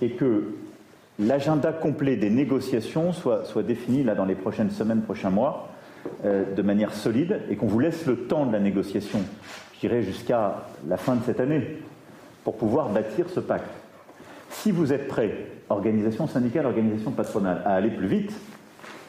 [0.00, 0.54] est que
[1.18, 5.68] l'agenda complet des négociations soit, soit défini là, dans les prochaines semaines, prochains mois,
[6.24, 9.20] euh, de manière solide, et qu'on vous laisse le temps de la négociation,
[9.74, 11.78] je dirais jusqu'à la fin de cette année,
[12.42, 13.70] pour pouvoir bâtir ce pacte.
[14.50, 18.32] Si vous êtes prêts, organisation syndicale, organisation patronale, à aller plus vite,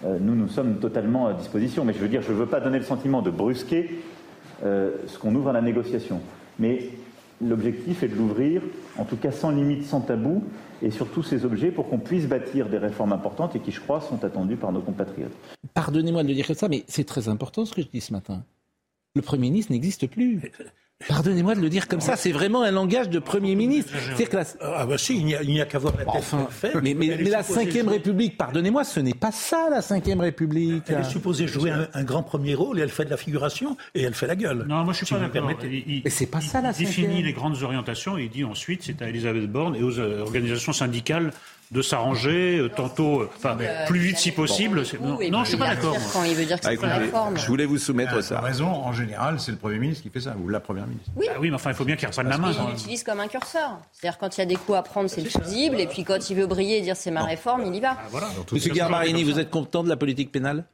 [0.04, 1.86] nous, nous sommes totalement à disposition.
[1.86, 3.90] Mais je veux dire, je ne veux pas donner le sentiment de brusquer
[4.64, 6.22] euh, ce qu'on ouvre à la négociation.
[6.60, 6.90] Mais
[7.42, 8.62] l'objectif est de l'ouvrir,
[8.98, 10.44] en tout cas sans limite, sans tabou,
[10.82, 13.82] et sur tous ces objets pour qu'on puisse bâtir des réformes importantes et qui, je
[13.82, 15.34] crois, sont attendues par nos compatriotes.
[15.74, 18.14] Pardonnez-moi de le dire comme ça, mais c'est très important ce que je dis ce
[18.14, 18.44] matin.
[19.16, 20.52] Le Premier ministre n'existe plus.
[21.10, 23.92] Pardonnez-moi de le dire comme ça, c'est vraiment un langage de Premier ministre.
[24.16, 24.44] C'est que la...
[24.62, 26.48] Ah bah si, il n'y a, qu'à voir la tête Enfin,
[26.82, 30.22] mais, mais- Elle est mais la jouer- République, pardonnez-moi, ce n'est pas ça la Cinquième
[30.22, 30.84] République.
[30.88, 33.76] Elle est supposée jouer un, un grand premier rôle et elle fait de la figuration
[33.94, 34.66] et elle fait la gueule.
[34.70, 35.52] Non, moi je suis Si pas d'accord.
[35.64, 38.84] Il, Mais c'est pas ça la il définit les grandes orientations et il dit ensuite
[38.84, 41.32] c'est à Elisabeth Borne et aux euh, organisations syndicales
[41.72, 44.84] de s'arranger, euh, tantôt, euh, enfin Euh, plus vite si possible.
[45.02, 45.98] Non, je suis pas d'accord.
[46.16, 47.30] Ah.
[47.36, 48.40] Je voulais vous soumettre ça.
[48.40, 51.10] raison, en général, c'est le Premier ministre qui fait ça, ou la Première ministre.
[51.16, 51.26] Oui.
[51.30, 52.52] Ah oui, mais enfin, il faut bien qu'il reprenne la main.
[52.52, 53.80] Il l'utilise comme un curseur.
[53.92, 56.30] C'est-à-dire quand il y a des coups à prendre, c'est le fusible, et puis quand
[56.30, 57.98] il veut briller et dire c'est ma réforme, il y va.
[57.98, 58.28] Ah, voilà.
[58.52, 60.66] Monsieur Garbarini, vous êtes content de la politique pénale?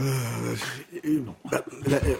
[0.00, 0.54] Euh,
[1.50, 2.16] bah, la- euh,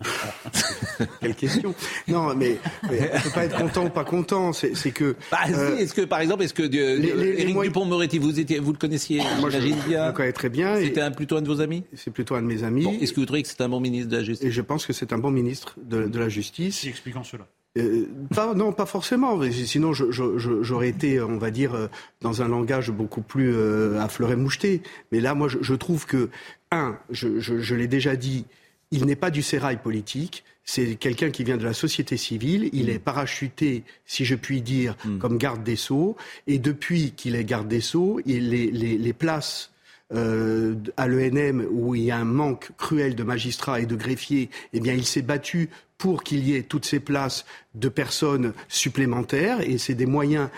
[1.20, 1.74] Quelle question
[2.06, 2.58] Non, mais,
[2.90, 4.52] mais on peut pas être content ou pas content.
[4.52, 5.16] C'est que.
[5.30, 7.72] Bah, si, euh, est-ce que, par exemple, est-ce que euh, les- les- les Éric moyens-
[7.74, 10.76] Dupont-Moretti, vous, étiez, vous le connaissiez, Moi, je, j'imagine je bien le connais très bien.
[10.76, 11.84] C'était plutôt un de vos amis?
[11.94, 12.84] C'est plutôt un de mes amis.
[12.84, 14.46] Bon, Est-ce que vous trouvez que c'est un bon ministre de la Justice?
[14.46, 16.76] Et je pense que c'est un bon ministre de, de la Justice.
[16.78, 17.46] Si, expliquons cela.
[17.76, 19.38] Euh, pas, non, pas forcément.
[19.52, 21.86] Sinon, j'aurais été, on va dire, euh,
[22.22, 24.82] dans un langage beaucoup plus euh, à fleuret moucheté.
[25.12, 26.30] Mais là, moi, je, je trouve que,
[26.72, 28.46] un, je, je- je l'ai déjà dit,
[28.90, 30.44] il n'est pas du sérail politique.
[30.64, 32.68] C'est quelqu'un qui vient de la société civile.
[32.72, 36.16] Il est parachuté, si je puis dire, comme garde des Sceaux.
[36.46, 39.72] Et depuis qu'il est garde des Sceaux, il, les, les, les places
[40.14, 44.48] euh, à l'ENM où il y a un manque cruel de magistrats et de greffiers,
[44.72, 45.68] eh bien, il s'est battu
[45.98, 47.44] pour qu'il y ait toutes ces places
[47.74, 50.48] de personnes supplémentaires et c'est des moyens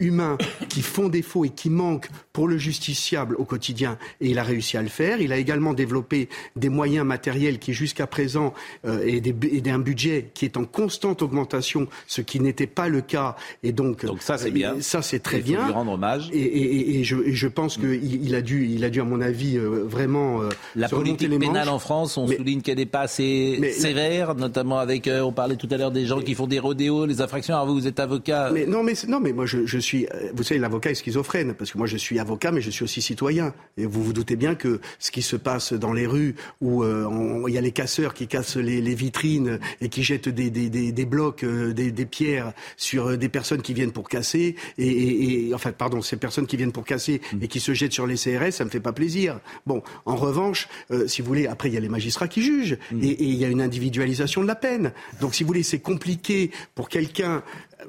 [0.00, 0.36] humains
[0.68, 4.76] qui font défaut et qui manquent pour le justiciable au quotidien et il a réussi
[4.76, 5.20] à le faire.
[5.20, 8.52] Il a également développé des moyens matériels qui jusqu'à présent
[8.84, 12.88] euh, et, des, et d'un budget qui est en constante augmentation, ce qui n'était pas
[12.88, 14.74] le cas et donc, Donc ça, c'est bien.
[14.80, 15.66] Ça c'est très Il faut bien.
[15.66, 16.28] lui rendre hommage.
[16.32, 19.04] Et, et- et- je, et je pense qu'il il a dû, il a dû à
[19.04, 22.86] mon avis euh, vraiment euh, La politique pénale en France, on Mais- souligne qu'elle n'est
[22.86, 26.34] pas assez Mais sévère, notamment avec, euh, on parlait tout à l'heure des gens qui
[26.34, 27.54] font des rodéos, les infractions.
[27.54, 28.50] Alors vous, vous êtes avocat.
[28.52, 30.06] Mais non, mais non, mais moi je, je suis.
[30.34, 33.02] Vous savez, l'avocat est schizophrène parce que moi je suis avocat, mais je suis aussi
[33.02, 33.54] citoyen.
[33.76, 37.44] Et vous vous doutez bien que ce qui se passe dans les rues où euh,
[37.48, 40.68] il y a les casseurs qui cassent les, les vitrines et qui jettent des, des,
[40.70, 44.56] des, des blocs, euh, des, des pierres sur euh, des personnes qui viennent pour casser
[44.78, 47.92] et, et, et- enfin pardon, ces personnes qui viennent pour casser et qui se jettent
[47.92, 49.40] sur les CRS, ça me fait pas plaisir.
[49.66, 52.78] Bon, en revanche, euh, si vous voulez, après il y a les magistrats qui jugent
[53.02, 54.92] et, et il y a une individualisation de la peine.
[55.20, 57.42] Donc si vous voulez, c'est compliqué pour quelqu'un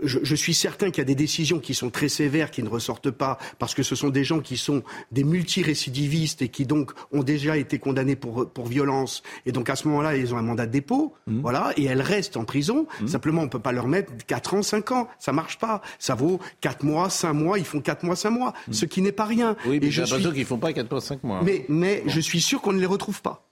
[0.04, 2.68] je, je suis certain qu'il y a des décisions qui sont très sévères, qui ne
[2.68, 4.84] ressortent pas, parce que ce sont des gens qui sont
[5.14, 9.24] des multirécidivistes et qui donc ont déjà été condamnés pour, pour violence.
[9.46, 11.42] Et donc à ce moment-là, ils ont un mandat de dépôt, Mmh.
[11.42, 12.88] voilà, et elles restent en prison.
[13.06, 15.08] Simplement, on peut pas leur mettre 4 ans, 5 ans.
[15.20, 15.82] Ça marche pas.
[16.00, 18.54] Ça vaut 4 mois, 5 mois, ils font 4 mois, 5 mois.
[18.72, 19.52] Ce qui n'est pas rien.
[19.54, 19.56] Mmh.
[19.70, 21.42] Oui, mais et j'ai l'impression qu'ils font pas 4 mois, 5 mois.
[21.44, 23.44] mais, mais je suis sûr qu'on ne les retrouve pas.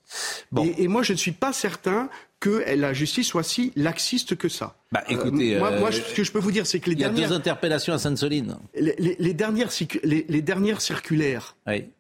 [0.63, 2.09] Et, et moi, je ne suis pas certain
[2.45, 4.67] que la justice soit si laxiste que ça.
[4.91, 6.95] Bah, écoutez, Euh, moi, euh, moi, ce que je peux vous dire, c'est que les
[6.95, 8.57] Il y a dernières, deux interpellations à Sainte-Soline.
[8.75, 9.71] les, les- les dernières,
[10.03, 11.55] les, dernières circulaires,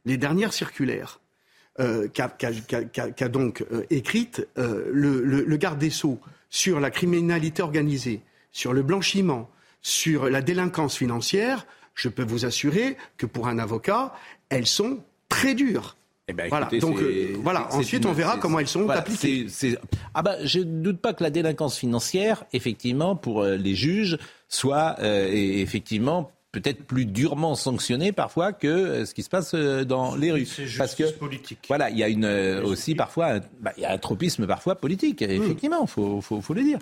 [0.05, 1.19] les dernières circulaires
[1.79, 6.19] euh, qu'a donc euh, écrite euh, le, le- le garde des sceaux
[6.49, 8.21] sur la criminalité organisée,
[8.51, 9.49] sur le blanchiment,
[9.81, 11.65] sur la délinquance financière,
[11.95, 14.13] je peux vous assurer que pour un avocat,
[14.49, 15.97] elles sont très dures.
[16.27, 16.65] Eh ben, voilà.
[16.65, 17.67] écoutez, Donc euh, voilà.
[17.69, 19.45] c'est Ensuite, une- on verra comment elles sont voilà, appliquées.
[20.15, 24.17] Ah bah, je ne doute pas que la délinquance financière, effectivement, pour euh, les juges,
[24.49, 29.53] soit euh, et effectivement peut-être plus durement sanctionnée parfois que euh, ce qui se passe
[29.53, 30.47] dans les rues.
[30.77, 31.59] Parce que politique.
[31.67, 34.47] voilà, il y a une euh, aussi parfois, un- bah, il y a un tropisme
[34.47, 35.21] parfois politique.
[35.21, 36.79] Effectivement, faut, faut, faut le dire.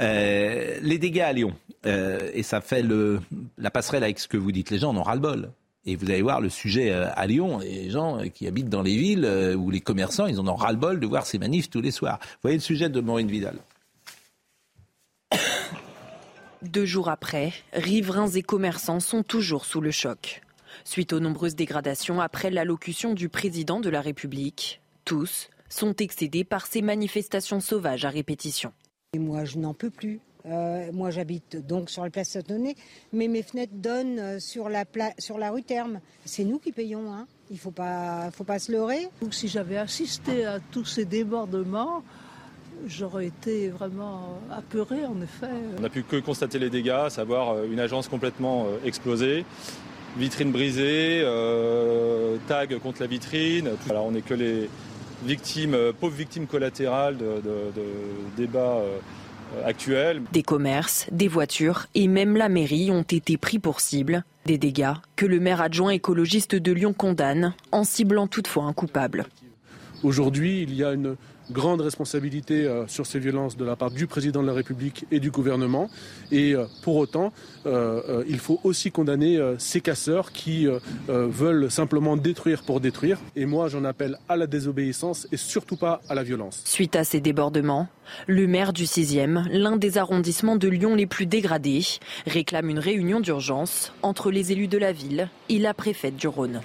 [0.00, 1.52] Euh, les dégâts à Lyon
[1.86, 3.20] euh, et ça fait le
[3.58, 4.70] la passerelle avec ce que vous dites.
[4.70, 5.50] Les gens en ont ras le bol.
[5.86, 8.82] Et vous allez voir le sujet euh, à Lyon, les gens euh, qui habitent dans
[8.82, 11.80] les villes euh, ou les commerçants, ils en ont ras-le-bol de voir ces manifs tous
[11.80, 12.18] les soirs.
[12.20, 13.56] Vous voyez le sujet de Maureen Vidal.
[16.62, 20.42] Deux jours après, riverains et commerçants sont toujours sous le choc.
[20.84, 26.66] Suite aux nombreuses dégradations après l'allocution du président de la République, tous sont excédés par
[26.66, 28.72] ces manifestations sauvages à répétition.
[29.14, 30.20] Et moi, je n'en peux plus.
[30.46, 32.76] Euh, moi, j'habite donc sur la place Saint-Denis,
[33.12, 34.84] mais mes fenêtres donnent sur la,
[35.50, 36.00] rue Terme.
[36.24, 37.26] C'est nous qui payons, hein.
[37.50, 39.08] Il ne faut pas, se leurrer.
[39.32, 42.04] Si j'avais assisté à tous ces débordements,
[42.86, 45.50] j'aurais été vraiment apeurée, en effet.
[45.76, 49.44] On n'a pu que constater les dégâts, à savoir une agence complètement explosée,
[50.16, 51.24] vitrine brisée,
[52.46, 53.70] tag contre la vitrine.
[53.86, 54.70] Voilà, on n'est que les
[55.24, 57.42] victimes, pauvres victimes collatérales de,
[58.36, 58.80] débats
[59.64, 60.22] actuels.
[60.32, 64.24] Des commerces, des voitures et même la mairie ont été pris pour cible.
[64.46, 69.26] Des dégâts que le maire adjoint écologiste de Lyon condamne, en ciblant toutefois un coupable.
[70.02, 71.16] Aujourd'hui, il y a une
[71.50, 75.20] grande responsabilité euh, sur ces violences de la part du président de la République et
[75.20, 75.90] du gouvernement.
[76.30, 77.32] Et euh, pour autant,
[77.66, 80.66] euh, il faut aussi condamner ces casseurs qui
[81.08, 83.18] veulent simplement détruire pour détruire.
[83.36, 86.62] Et moi, j'en appelle à la désobéissance et surtout pas à la violence.
[86.64, 87.88] Suite à ces débordements,
[88.26, 91.84] le maire du 6e, l'un des arrondissements de Lyon les plus dégradés,
[92.26, 96.60] réclame une réunion d'urgence entre les élus de la ville et la préfète du Rhône.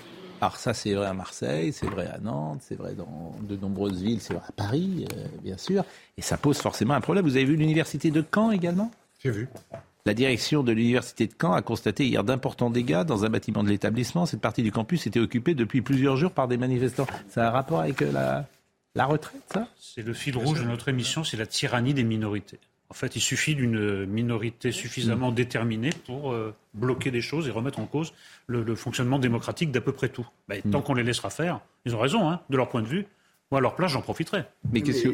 [0.45, 3.99] Alors ça, c'est vrai à Marseille, c'est vrai à Nantes, c'est vrai dans de nombreuses
[3.99, 5.83] villes, c'est vrai à Paris, euh, bien sûr.
[6.19, 7.25] Et ça pose forcément un problème.
[7.25, 8.91] Vous avez vu l'université de Caen également?
[9.23, 9.49] J'ai vu.
[10.05, 13.69] La direction de l'université de Caen a constaté hier d'importants dégâts dans un bâtiment de
[13.69, 14.27] l'établissement.
[14.27, 17.07] Cette partie du campus était occupée depuis plusieurs jours par des manifestants.
[17.27, 18.45] Ça a un rapport avec euh, la...
[18.93, 19.67] La retraite, ça?
[19.79, 22.59] C'est le fil rouge de notre émission, c'est la tyrannie des minorités.
[22.89, 27.79] En fait, il suffit d'une minorité suffisamment déterminée pour euh, bloquer des choses et remettre
[27.79, 28.13] en cause
[28.47, 30.27] le, le fonctionnement démocratique d'à peu près tout.
[30.47, 33.07] Ben, Tant qu'on les laissera faire, ils ont raison, hein, de leur point de vue.
[33.51, 34.43] Moi, à leur place, j'en profiterai.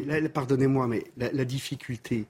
[0.06, 2.26] Mais, Pardonnez-moi, mais la, la difficulté,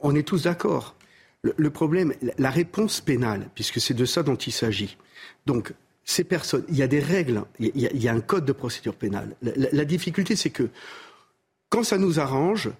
[0.00, 0.94] on est tous d'accord.
[1.42, 4.96] Le, le problème, la- la réponse pénale, puisque c'est de ça dont il s'agit.
[5.46, 5.72] Donc,
[6.04, 8.46] ces personnes, il y a des règles, il y a, il y a un code
[8.46, 9.36] de procédure pénale.
[9.42, 10.70] La, la- la difficulté, c'est que
[11.68, 12.70] quand ça nous arrange,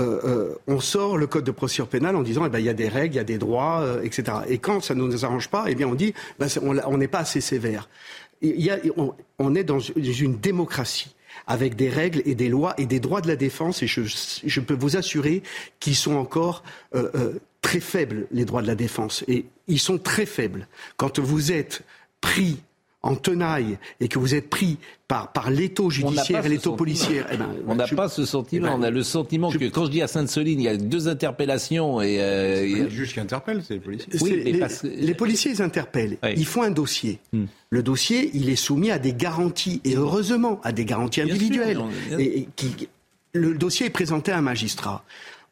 [0.00, 2.68] euh, euh, on sort le code de procédure pénale en disant eh ben, il y
[2.68, 4.38] a des règles, il y a des droits, euh, etc.
[4.48, 7.20] Et quand ça ne nous arrange pas, eh bien on dit ben, on n'est pas
[7.20, 7.88] assez sévère.
[9.38, 11.14] On, est dans une démocratie
[11.46, 14.60] avec des règles et des lois et des droits de la défense et je, je
[14.60, 15.42] peux vous assurer
[15.80, 16.62] qu'ils sont encore
[17.62, 20.68] très faibles les droits de la défense et ils sont très faibles
[20.98, 21.82] quand vous êtes
[22.20, 22.58] pris
[23.04, 27.48] en tenaille et que vous êtes pris par, par l'étau judiciaire et l'étau eh ben,
[27.66, 28.66] On n'a pas ce sentiment.
[28.68, 30.76] eh ben, on a le sentiment que quand je dis à Sainte-Soline, il y a
[30.76, 32.20] deux interpellations et.
[32.20, 34.12] euh, C'est il y pas a- le juge qui interpelle, c'est les policiers.
[34.22, 36.16] Oui, mais les, parce que- les policiers, ils interpellent.
[36.36, 37.18] Ils font un dossier.
[37.32, 37.44] Hmm.
[37.70, 41.80] Le dossier, il est soumis à des garanties, et heureusement, à des garanties sûr, individuelles.
[42.18, 42.88] Et- et qui-
[43.34, 45.04] le dossier est présenté à un magistrat.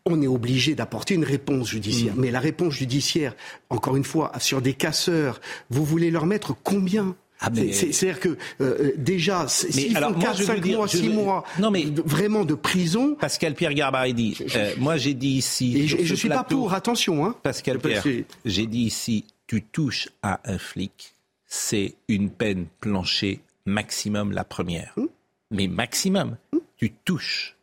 [0.06, 1.72] On est obligé d'apporter une réponse Hmm.
[1.76, 2.14] judiciaire.
[2.16, 3.36] Mais la réponse judiciaire,
[3.70, 8.36] encore une fois, sur des casseurs, vous voulez leur mettre combien Ah, mais- C'est-à-dire que
[8.60, 9.66] euh, déjà, font
[10.10, 12.54] moi, 4, je veux 5 dire- mois, je 6 veux- mois Non, mais- vraiment de
[12.54, 15.76] prison, Pascal Pierre Garbaridi, euh, moi j'ai dit ici.
[15.78, 17.26] et je ne suis pas pour, attention.
[17.26, 17.34] Hein.
[17.42, 18.04] Pascal Pierre,
[18.44, 21.14] j'ai dit ici, tu touches à un flic,
[21.46, 24.92] c'est une peine planchée maximum la première.
[24.96, 25.08] Hum.
[25.50, 26.36] Mais maximum,
[26.78, 27.56] tu touches.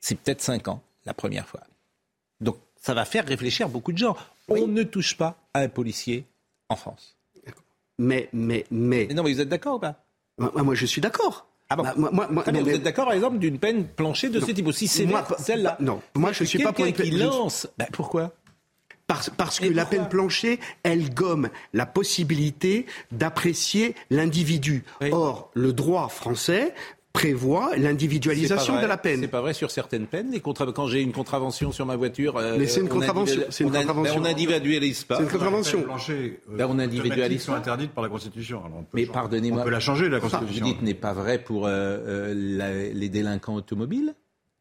[0.00, 1.60] C'est peut-être 5 ans la première fois.
[2.40, 4.16] Donc ça va faire réfléchir beaucoup de gens.
[4.48, 6.24] On ne touche pas à un policier
[6.68, 7.16] en France.
[7.98, 9.08] Mais, mais, mais.
[9.14, 9.96] non, mais vous êtes d'accord ou pas?
[10.38, 11.46] Moi, moi, je suis d'accord.
[11.68, 14.40] Ah bon Bah, moi- moi- Vous mais- êtes d'accord, par exemple, d'une peine planchée de
[14.40, 17.24] ce type aussi sévère, celle-là Non, moi je suis pas pour une qui peine- je-
[17.24, 17.66] lance.
[17.78, 18.32] Ben, pourquoi?
[19.06, 24.84] Parce, parce que la peine planchée, elle gomme la possibilité d'apprécier l'individu.
[25.12, 26.74] Or, le droit français
[27.12, 29.20] prévoit l'individualisation de la peine.
[29.20, 30.30] C'est pas vrai sur certaines peines.
[30.30, 33.42] Les contra- Quand j'ai une contravention sur ma voiture, euh, Mais c'est une on contravention,
[33.50, 34.14] c'est une contravention.
[34.14, 35.16] ben, on n'individualise pas.
[35.16, 35.82] C'est une contravention.
[35.82, 37.58] Planchées, euh, Ben, on individualise sont pas.
[37.58, 38.64] interdites par la Constitution.
[38.64, 39.60] Alors, on peut Mais pardonnez-moi.
[39.60, 40.64] On peut la changer, la Ce que Constitution.
[40.66, 44.14] vous dites n'est pas vrai pour euh, euh, la- les délinquants automobiles?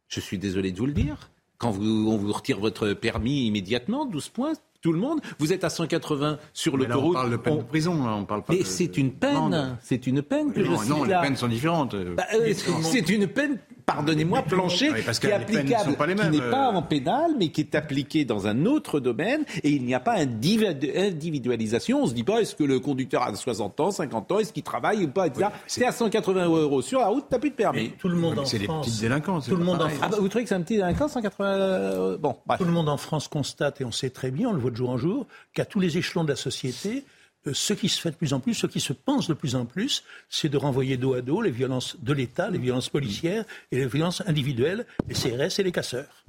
[0.07, 1.29] Je suis désolé de vous le dire.
[1.57, 5.63] Quand vous, on vous retire votre permis immédiatement, 12 points, tout le monde, vous êtes
[5.63, 7.13] à 180 sur Mais là, on l'autoroute.
[7.13, 10.07] parle de peine de prison, là, on parle pas Mais de- c'est une peine, c'est
[10.07, 11.21] une peine que non, je non, les là.
[11.21, 11.95] peines sont différentes.
[11.95, 12.51] Bah, euh,
[12.81, 13.59] c'est une peine,
[13.95, 16.21] pardonnez-moi, planchée, Oui, parce qui que est les peines ne applicable, sont pas les qui
[16.21, 16.75] mêmes, n'est pas euh.
[16.77, 20.17] en pénal, mais qui est appliquée dans un autre domaine, et il n'y a pas
[20.17, 21.99] individu- individualisation.
[21.99, 24.53] On ne se dit pas, est-ce que le conducteur a 60 ans, 50 ans, est-ce
[24.53, 25.49] qu'il travaille ou pas, etc.
[25.67, 27.91] c'est à 180 euros sur la route, t'as plus de permis.
[27.99, 28.85] Tout le monde en C'est les France.
[28.87, 29.41] petites délinquants.
[29.41, 29.97] c'est Tout le monde en pareil.
[30.01, 32.59] Ah bah, vous trouvez que c'est un petit délinquant, 180 euh, Bon, bref.
[32.59, 34.75] Tout le monde en France constate, et on sait très bien, on le voit de
[34.75, 37.05] jour en jour, qu'à tous les échelons de la société,
[37.51, 39.65] ce qui se fait de plus en plus, ce qui se pense de plus en
[39.65, 43.77] plus, c'est de renvoyer dos à dos les violences de l'État, les violences policières et
[43.77, 46.23] les violences individuelles, les CRS et les casseurs.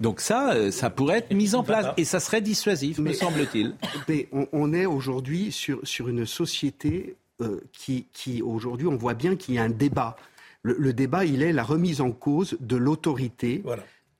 [0.00, 3.74] Donc ça, euh, ça pourrait être mis en place, et ça serait dissuasif, me semble-t-il.
[4.08, 9.14] Mais on, on est aujourd'hui sur, sur une société euh, qui, qui aujourd'hui, on voit
[9.14, 10.16] bien qu'il y a un débat.
[10.62, 13.62] Le, le débat, il est la remise en cause de l'autorité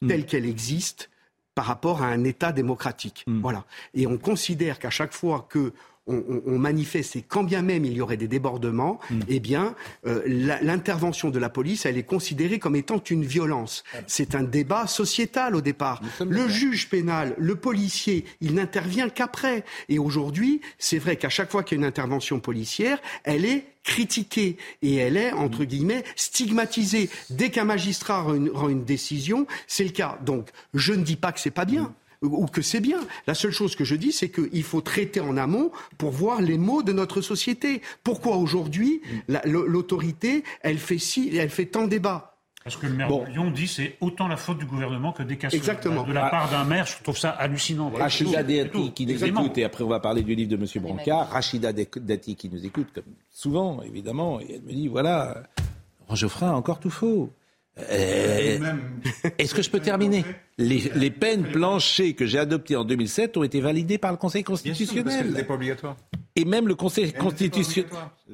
[0.07, 1.11] telle qu'elle existe
[1.55, 3.25] par rapport à un État démocratique.
[3.27, 3.65] Voilà.
[3.95, 5.73] Et on considère qu'à chaque fois que
[6.07, 8.99] on, on- on manifeste et quand bien même il y aurait des débordements,
[9.29, 9.75] eh bien,
[10.07, 10.23] euh,
[10.63, 13.85] l'intervention de la police, elle est considérée comme étant une violence.
[14.07, 16.03] C'est un débat sociétal au départ.
[16.29, 19.65] Le juge pénal, le policier, il n'intervient qu'après.
[19.89, 23.67] Et aujourd'hui, c'est vrai qu'à chaque fois qu'il y a une intervention policière, elle est
[23.83, 27.11] critiquée et elle est, entre guillemets, stigmatisée.
[27.31, 30.19] Dès qu'un magistrat rend une, rend une décision, c'est le cas.
[30.25, 31.95] Donc, je ne dis pas que c'est pas bien
[32.25, 32.99] ou que c'est bien.
[33.27, 36.59] La seule chose que je dis, c'est qu'il faut traiter en amont pour voir les
[36.59, 37.83] maux de notre société.
[38.03, 42.31] Pourquoi aujourd'hui, la- l'autorité, elle fait si, elle fait tant débat
[42.65, 45.37] Parce que le maire de Lyon dit c'est autant la faute du gouvernement que des
[45.37, 45.59] casseurs.
[45.59, 46.03] Exactement.
[46.05, 46.31] De la Ah.
[46.31, 47.91] part d'un maire, je trouve ça hallucinant.
[47.91, 48.05] Voilà.
[48.07, 49.43] Rachida Dati qui nous Exactement.
[49.45, 50.67] écoute, et après on va parler du livre de M.
[50.83, 51.29] Brancard.
[51.29, 55.43] Rachida Dati qui nous écoute, comme souvent, évidemment, et elle me dit voilà,
[56.15, 57.31] Geoffrin a encore tout faux.
[57.91, 58.59] Euh,
[59.39, 60.25] Est-ce que je peux terminer
[60.59, 64.45] les, les peines planchées que j'ai adoptées en 2007 ont été validées par le Conseil
[64.45, 65.27] Bien sûr, parce que constitutionnel.
[65.33, 65.97] c'était pas obligatoire.
[66.37, 67.89] Et même le Conseil constitutionnel,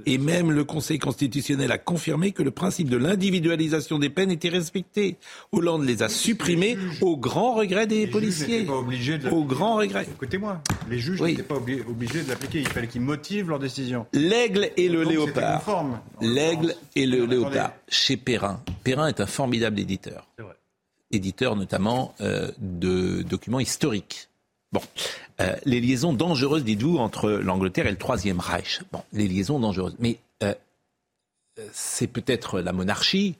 [0.07, 4.49] et même le Conseil constitutionnel a confirmé que le principe de l'individualisation des peines était
[4.49, 5.17] respecté.
[5.53, 8.65] Hollande les a supprimés au grand regret des Les policiers.
[8.65, 10.07] pas obligés de Au grand regret.
[10.11, 11.33] Écoutez-moi, les juges Oui.
[11.33, 12.61] n'étaient pas obli- obligés de l'appliquer.
[12.61, 14.07] Il fallait qu'ils motivent leur décision.
[14.15, 15.93] L'aigle et le Donc, léopard.
[16.23, 17.73] L'aigle et le léopard.
[17.89, 18.63] Chez Perrin.
[18.83, 20.27] Perrin est un formidable éditeur.
[21.13, 24.30] Éditeur notamment euh, de documents historiques.
[24.73, 24.83] Bon,
[25.41, 28.81] Euh, les liaisons dangereuses, dites-vous, entre l'Angleterre et le Troisième Reich.
[28.93, 29.97] Bon, les liaisons dangereuses.
[29.99, 30.55] Mais euh,
[31.59, 33.37] euh, c'est peut-être la monarchie,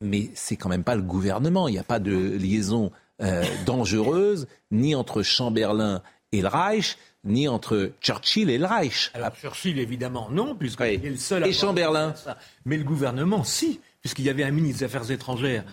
[0.00, 1.68] mais c'est quand même pas le gouvernement.
[1.68, 2.90] Il n'y a pas de liaison
[3.22, 6.02] euh, dangereuse ni entre Chamberlain
[6.32, 9.10] et le Reich, ni entre Churchill et le Reich.
[9.12, 12.38] Alors Churchill, évidemment, non, puisqu'il est le seul à Et Chamberlain ça.
[12.64, 15.64] Mais le gouvernement, si, puisqu'il y avait un ministre des Affaires étrangères,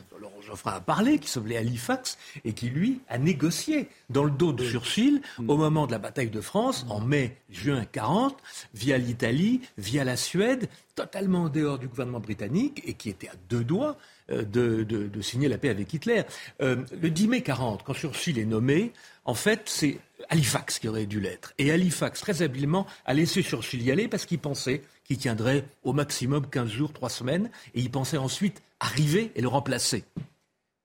[0.54, 4.64] Geoffrin a parlé, qui s'appelait Halifax, et qui, lui, a négocié dans le dos de
[4.64, 8.38] Churchill au moment de la bataille de France, en mai-juin 40,
[8.76, 13.34] via l'Italie, via la Suède, totalement en dehors du gouvernement britannique, et qui était à
[13.50, 13.98] deux doigts
[14.30, 16.22] euh, de, de- de signer la paix avec Hitler.
[16.62, 18.92] Euh, le 10 mai 40, quand Churchill est nommé,
[19.26, 19.98] en fait, c'est
[20.30, 21.54] Halifax qui aurait dû l'être.
[21.58, 25.94] Et Halifax, très habilement, a laissé Churchill y aller parce qu'il pensait qu'il tiendrait au
[25.94, 30.04] maximum 15 jours, 3 semaines, et il pensait ensuite arriver et le remplacer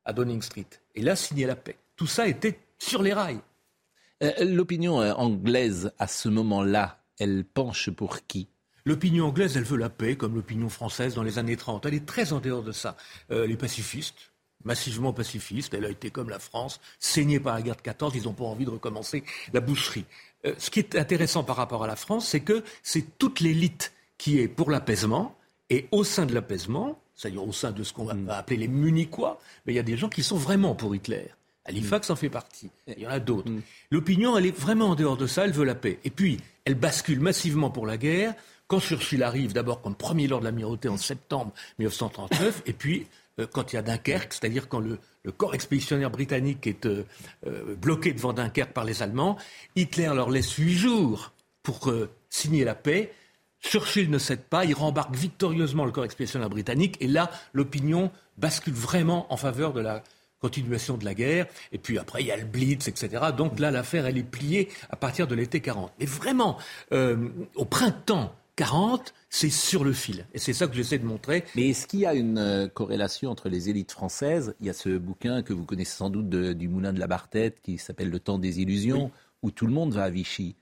[0.08, 0.66] à Downing Street.
[0.94, 1.76] Et là, signer la paix.
[1.94, 3.40] Tout ça était sur les rails.
[4.22, 8.48] Euh, L'opinion euh, anglaise, à ce moment-là, elle penche pour qui?
[8.84, 11.84] L'opinion anglaise, elle veut la paix, comme l'opinion française dans les années 30.
[11.86, 12.96] Elle est très en dehors de ça.
[13.30, 14.32] Euh, les pacifistes,
[14.64, 18.24] massivement pacifistes, elle a été comme la France, saignée par la guerre de 14, ils
[18.24, 20.06] n'ont pas envie de recommencer la boucherie.
[20.46, 23.92] Euh, ce qui est intéressant par rapport à la France, c'est que c'est toute l'élite
[24.16, 25.36] qui est pour l'apaisement,
[25.70, 28.68] et au sein de l'apaisement, c'est-à-dire au sein de ce qu'on va va appeler les
[28.68, 31.26] Munichois, mais il y a des gens qui sont vraiment pour Hitler.
[31.64, 32.70] Halifax en fait partie.
[32.86, 33.50] Il y en a d'autres.
[33.90, 35.98] L'opinion, elle est vraiment en dehors de ça, elle veut la paix.
[36.04, 38.34] Et puis, elle bascule massivement pour la guerre.
[38.68, 43.06] Quand Churchill arrive, d'abord comme premier lord de l'amirauté en septembre 1939, et puis
[43.40, 47.04] euh, quand il y a Dunkerque, c'est-à-dire quand le, le corps expéditionnaire britannique est euh,
[47.46, 49.36] euh, bloqué devant Dunkerque par les Allemands,
[49.74, 51.32] Hitler leur laisse huit jours
[51.62, 51.92] pour
[52.30, 53.12] signer la paix.
[53.60, 58.74] Churchill ne cède pas, il rembarque victorieusement le corps expéditionnaire britannique, et là, l'opinion bascule
[58.74, 60.02] vraiment en faveur de la
[60.40, 61.46] continuation de la guerre.
[61.72, 63.26] Et puis après, il y a le Blitz, etc.
[63.36, 65.92] Donc là, l'affaire, elle est pliée à partir de l'été 40.
[65.98, 66.56] Mais vraiment,
[66.92, 70.24] euh, au printemps 40, c'est sur le fil.
[70.34, 71.44] Et c'est ça que j'essaie de montrer.
[71.56, 74.54] Mais est-ce qu'il y a une euh, corrélation entre les élites françaises?
[74.60, 77.08] Il y a ce bouquin que vous connaissez sans doute de- du Moulin de la
[77.08, 79.10] Barthette qui s'appelle Le temps des illusions,
[79.42, 80.54] où tout le monde va à Vichy.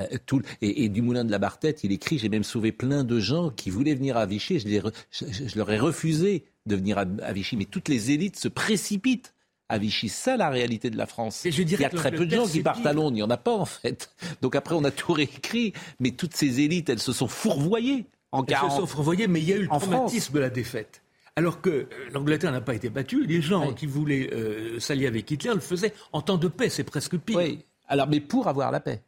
[0.00, 3.04] Euh, tout- et, et du Moulin de la Barthette, il écrit J'ai même sauvé plein
[3.04, 4.58] de gens qui voulaient venir à Vichy.
[4.58, 7.56] Je, les re- je- je- je leur ai refusé de venir à, à Vichy.
[7.56, 9.34] Mais toutes les élites se précipitent
[9.68, 10.08] à Vichy.
[10.08, 11.46] C'est ça la réalité de la France.
[11.46, 13.12] Et je il y a très peu de gens qui partent à Londres.
[13.12, 14.10] Il n'y en a pas en fait.
[14.42, 15.72] Donc après, on a tout réécrit.
[16.00, 18.80] Mais toutes ces élites, elles se sont fourvoyées en Elles se 40.
[18.80, 21.02] sont fourvoyées, mais il y a eu le traumatisme de la défaite.
[21.36, 25.30] Alors que euh, l'Angleterre n'a pas été battue, les gens qui voulaient euh, s'allier avec
[25.30, 27.36] Hitler le faisaient en temps de paix, c'est presque pire.
[27.38, 27.64] Oui.
[27.88, 29.02] Alors, mais pour avoir la paix.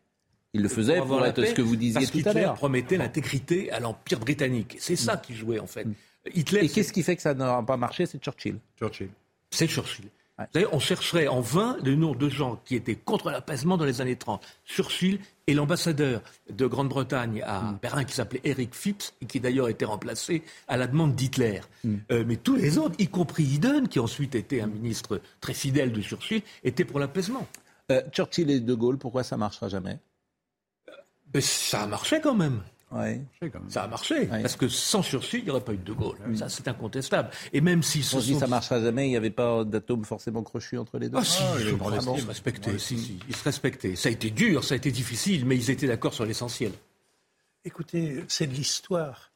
[0.56, 2.54] Il le faisait pour, être paix, ce que vous disiez parce tout à l'heure.
[2.54, 4.76] promettait l'intégrité à l'Empire britannique.
[4.80, 5.86] C'est ça qui jouait en fait.
[6.34, 8.06] Hitler, Et qu'est-ce qui fait que ça n'a pas marché?
[8.06, 8.56] C'est Churchill.
[8.78, 9.10] Churchill.
[9.50, 10.06] c'est Churchill.
[10.38, 13.86] Vous savez, on chercherait en vain le nom de gens qui étaient contre l'apaisement dans
[13.86, 14.46] les années 30.
[14.66, 16.20] Churchill et l'ambassadeur
[16.50, 20.76] de Grande-Bretagne à Berlin qui s'appelait Eric Phipps et qui d'ailleurs a été remplacé à
[20.76, 21.60] la demande d'Hitler.
[22.10, 25.92] Euh, mais tous les autres, y compris Eden, qui ensuite était un ministre très fidèle
[25.92, 27.46] de Churchill, étaient pour l'apaisement.
[27.90, 29.98] Euh, Churchill et De Gaulle, pourquoi ça marchera jamais?
[31.34, 32.60] Mais ça a marché quand même.
[32.92, 33.20] Ouais.
[33.68, 34.26] Ça a marché.
[34.26, 36.16] Parce que sans Churchill, il n'y aurait pas eu de De Gaulle.
[36.36, 37.30] Ça, c'est incontestable.
[37.52, 39.64] Et même si ce On se dit sont- ça marchera jamais, il n'y avait pas
[39.64, 41.18] d'atome forcément crochu entre les deux.
[41.18, 43.96] Ah si, je crois, ils se respectaient, si, si, ils se respectaient.
[43.96, 46.72] Ça a été dur, ça a été difficile, mais ils étaient d'accord sur l'essentiel.
[47.64, 49.32] Écoutez, c'est de l'histoire.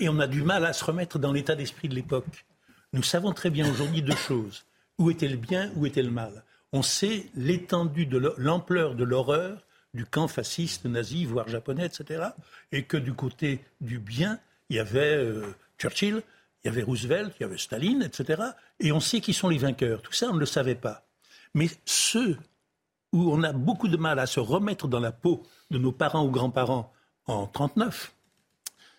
[0.00, 2.44] Et on a du mal à se remettre dans l'état d'esprit de l'époque.
[2.92, 4.64] Nous savons très bien aujourd'hui deux choses.
[4.98, 6.42] Où était le bien, où était le mal?
[6.72, 9.64] On sait l'étendue de l'ampleur de l'horreur
[9.94, 12.24] du camp fasciste, nazi, voire japonais, etc.
[12.72, 14.38] Et que du côté du bien,
[14.68, 16.22] il y avait euh, Churchill,
[16.62, 18.42] il y avait Roosevelt, il y avait Staline, etc.
[18.78, 20.02] Et on sait qui sont les vainqueurs.
[20.02, 21.04] Tout ça, on ne le savait pas.
[21.54, 22.38] Mais ceux
[23.12, 26.24] où on a beaucoup de mal à se remettre dans la peau de nos parents
[26.24, 26.92] ou grands-parents
[27.26, 28.12] en 39,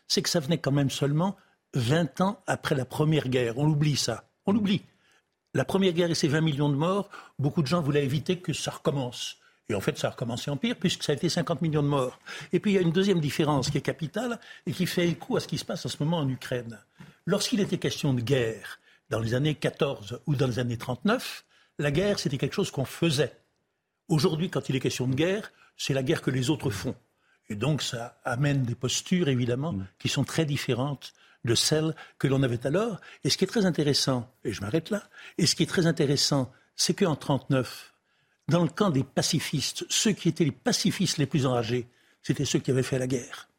[0.07, 1.37] c'est que ça venait quand même seulement
[1.75, 3.57] 20 ans après la Première Guerre.
[3.57, 4.25] On l'oublie ça.
[4.45, 4.81] On l'oublie.
[5.53, 7.09] La Première Guerre et ses 20 millions de morts,
[7.39, 9.37] beaucoup de gens voulaient éviter que ça recommence.
[9.71, 11.87] Et en fait, ça a recommencé en pire, puisque ça a été 50 millions de
[11.87, 12.19] morts.
[12.53, 15.37] Et puis, il y a une deuxième différence qui est capitale et qui fait écho
[15.37, 16.77] à ce qui se passe en ce moment en Ukraine.
[17.25, 18.79] Lorsqu'il était question de guerre,
[19.09, 21.45] dans les années 14 ou dans les années 39,
[21.79, 23.33] la guerre, c'était quelque chose qu'on faisait.
[24.07, 26.95] Aujourd'hui, quand il est question de guerre, c'est la guerre que les autres font.
[27.49, 29.87] Et donc ça amène des postures, évidemment, Mm.
[29.99, 33.01] qui sont très différentes de celles que l'on avait alors.
[33.23, 35.03] Et ce qui est très intéressant, et je m'arrête là,
[35.37, 37.90] et ce qui est très intéressant, c'est qu'en 1939,
[38.51, 41.87] dans le camp des pacifistes, ceux qui étaient les pacifistes les plus enragés,
[42.21, 43.49] c'était ceux qui avaient fait la guerre.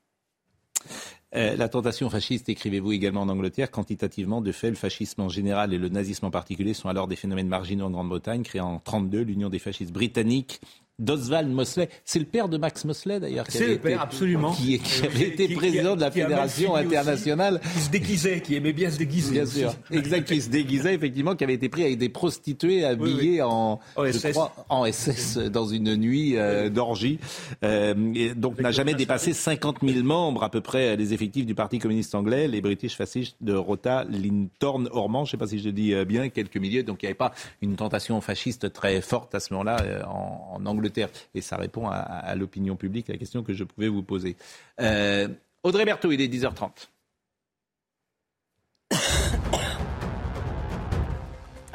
[1.34, 5.72] Euh, la tentation fasciste, écrivez-vous également en Angleterre, quantitativement, de fait, le fascisme en général
[5.72, 9.22] et le nazisme en particulier sont alors des phénomènes marginaux en Grande-Bretagne, créant en 1932
[9.22, 10.60] l'Union des fascistes britanniques.
[10.98, 14.52] D'Oswald Mosley, c'est le père de Max Mosley d'ailleurs, qui C'est le père, été- absolument.
[14.52, 16.96] qui, qui Euh, avait été qui- président de la Fédération fini aussi.
[16.96, 17.60] internationale.
[17.74, 19.32] Qui se déguisait, qui aimait bien se déguiser.
[19.32, 19.58] Bien aussi.
[19.60, 23.42] sûr, exact, qui se déguisait effectivement, qui avait été pris avec des prostituées habillées oui.
[23.42, 24.32] en, SS.
[24.32, 27.18] crois, en SS dans une nuit euh, d'orgie.
[27.64, 31.54] Euh, et donc n'a jamais dépassé 50 000 membres à peu près les effectifs du
[31.54, 35.58] Parti communiste anglais, les British fascistes de Rota, Lintorn, Ormond, je ne sais pas si
[35.58, 36.82] je le dis euh, bien, quelques milliers.
[36.82, 37.32] Donc il n'y avait pas
[37.62, 40.91] une tentation fasciste très forte à ce moment-là euh, en, en Angleterre.
[41.34, 44.36] Et ça répond à, l'opinion publique, la question que je pouvais vous poser.
[44.80, 45.28] Euh,
[45.62, 46.88] Audrey Berthaud, il est 10h30.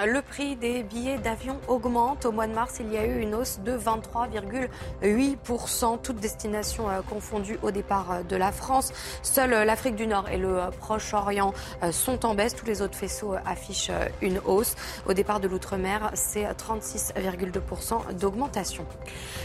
[0.06, 2.28] Le prix des billets d'avion augmente.
[2.28, 7.02] Au mois de mars, il y a eu une hausse de 23,8%, toutes destinations euh,
[7.02, 8.94] confondues au départ euh, de la France.
[9.24, 11.52] Seule euh, l'Afrique du Nord et le Proche-Orient
[11.90, 12.53] sont en baisse.
[12.53, 13.90] Tous les autres faisceaux affichent
[14.22, 14.76] une hausse.
[15.07, 18.86] Au départ de l'outre-mer, c'est 36,2% d'augmentation.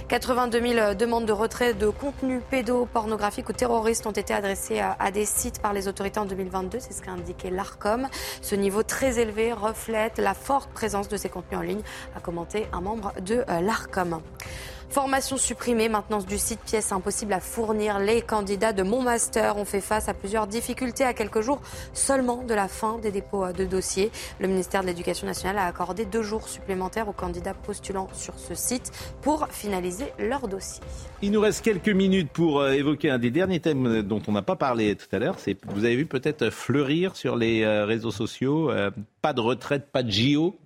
[0.08, 5.24] 82 000 demandes de retrait de contenus pédopornographiques ou terroristes ont été adressées à des
[5.24, 6.78] sites par les autorités en 2022.
[6.80, 8.06] C'est ce qu'a indiqué l'ARCOM.
[8.42, 11.82] Ce niveau très élevé reflète la forte présence de ces contenus en ligne,
[12.16, 14.20] a commenté un membre de euh, l'ARCOM.
[14.92, 17.98] Formation supprimée, maintenance du site, pièces impossibles à fournir.
[17.98, 21.62] Les candidats de mon master ont fait face à plusieurs difficultés à quelques jours
[21.94, 24.10] seulement de la fin des dépôts de dossiers.
[24.38, 28.54] Le ministère de l'Éducation nationale a accordé deux jours supplémentaires aux candidats postulant sur ce
[28.54, 28.92] site
[29.22, 30.82] pour finaliser leur dossier.
[31.22, 34.42] Il nous reste quelques minutes pour euh, évoquer un des derniers thèmes dont on n'a
[34.42, 35.36] pas parlé tout à l'heure.
[35.68, 38.90] Vous avez vu peut-être fleurir sur les euh, réseaux sociaux, euh,
[39.22, 40.58] pas de retraite, pas de JO.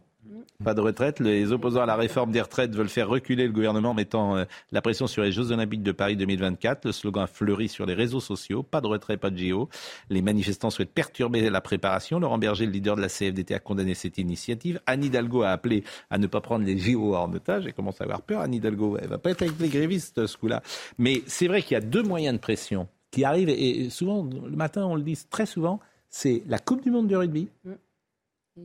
[0.64, 1.20] Pas de retraite.
[1.20, 4.44] Les opposants à la réforme des retraites veulent faire reculer le gouvernement en mettant euh,
[4.72, 6.86] la pression sur les Jeux Olympiques de Paris 2024.
[6.86, 8.62] Le slogan fleurit sur les réseaux sociaux.
[8.62, 9.68] Pas de retraite, pas de JO.
[10.08, 12.18] Les manifestants souhaitent perturber la préparation.
[12.18, 14.80] Laurent Berger, le leader de la CFDT, a condamné cette initiative.
[14.86, 17.66] Anne Hidalgo a appelé à ne pas prendre les JO en otage.
[17.66, 18.40] Elle commence à avoir peur.
[18.40, 20.62] Anne Hidalgo, elle va pas être avec les grévistes ce coup-là.
[20.98, 23.50] Mais c'est vrai qu'il y a deux moyens de pression qui arrivent.
[23.50, 27.16] Et souvent, le matin, on le dit très souvent, c'est la Coupe du Monde de
[27.16, 27.48] rugby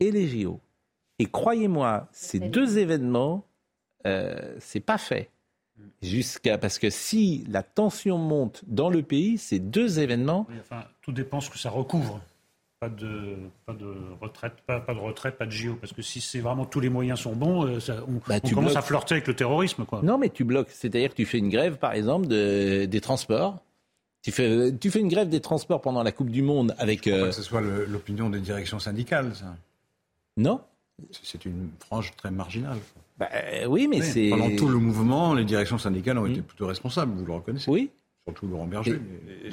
[0.00, 0.60] et les JO.
[1.22, 3.44] Et croyez-moi, ces deux événements,
[4.08, 5.30] euh, c'est pas fait.
[6.02, 10.82] Jusqu'à parce que si la tension monte dans le pays, ces deux événements, Oui, enfin,
[11.00, 12.20] tout dépend ce que ça recouvre.
[12.80, 13.36] Pas de,
[13.66, 15.76] pas de retraite, pas, pas de retraite, pas de JO.
[15.76, 18.48] Parce que si c'est vraiment tous les moyens sont bons, euh, ça- on, Bah, on
[18.48, 18.82] tu commence bloques.
[18.82, 19.84] à flirter avec le terrorisme.
[19.84, 20.00] Quoi.
[20.02, 23.60] non mais tu bloques, c'est-à-dire que tu fais une grève, par exemple, de- des transports.
[24.22, 27.04] Tu fais, tu fais une grève des transports pendant la Coupe du Monde avec.
[27.04, 29.54] Je crois pas euh, que ce soit l'opinion des directions syndicales, ça.
[30.36, 30.60] Non
[31.10, 32.78] C'est une frange très marginale.
[33.18, 34.30] Bah, euh, oui, mais c'est.
[34.30, 37.70] Pendant tout le mouvement, les directions syndicales ont été plutôt responsables, vous le reconnaissez.
[37.70, 37.90] Oui.
[38.24, 39.00] Surtout Laurent Berger.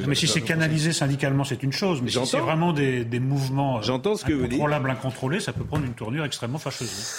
[0.07, 2.01] Mais si c'est canalisé syndicalement, c'est une chose.
[2.03, 2.25] Mais si J'entends.
[2.27, 4.61] c'est vraiment des, des mouvements euh, J'entends ce que vous dites.
[4.61, 7.15] incontrôlés, ça peut prendre une tournure extrêmement fâcheuse.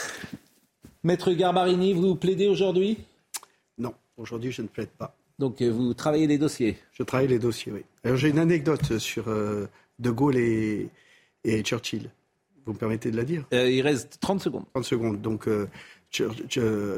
[1.02, 2.98] Maître Garbarini, vous plaidez aujourd'hui?
[3.78, 5.16] Non, aujourd'hui je ne plaide pas.
[5.40, 6.78] Donc euh, vous travaillez les dossiers?
[6.92, 7.80] Je travaille les dossiers, oui.
[8.04, 9.66] Alors j'ai une anecdote sur euh,
[9.98, 10.88] De Gaulle et,
[11.42, 12.10] et Churchill.
[12.66, 14.64] Vous me permettez de la dire Euh, Il reste 30 secondes.
[14.74, 15.20] 30 secondes.
[15.20, 15.66] Donc euh,
[16.10, 16.34] Chur-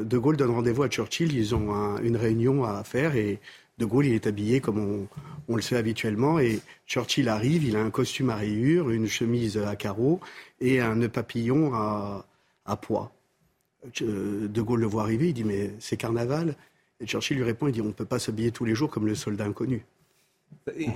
[0.03, 1.33] De Gaulle donne rendez-vous à Churchill.
[1.35, 3.39] Ils ont un- une réunion à faire et
[3.79, 5.07] De Gaulle il est habillé comme on,
[5.47, 6.39] on le fait habituellement.
[6.39, 10.19] Et Churchill arrive, il a un costume à rayures, une chemise à carreaux
[10.61, 12.25] et un nœud papillon à,
[12.65, 12.79] à.
[14.01, 16.55] Euh, De Gaulle le voit arriver, il dit mais c'est carnaval.
[16.99, 19.05] Et Churchill lui répond, il dit on ne peut pas s'habiller tous les jours comme
[19.07, 19.83] le soldat inconnu.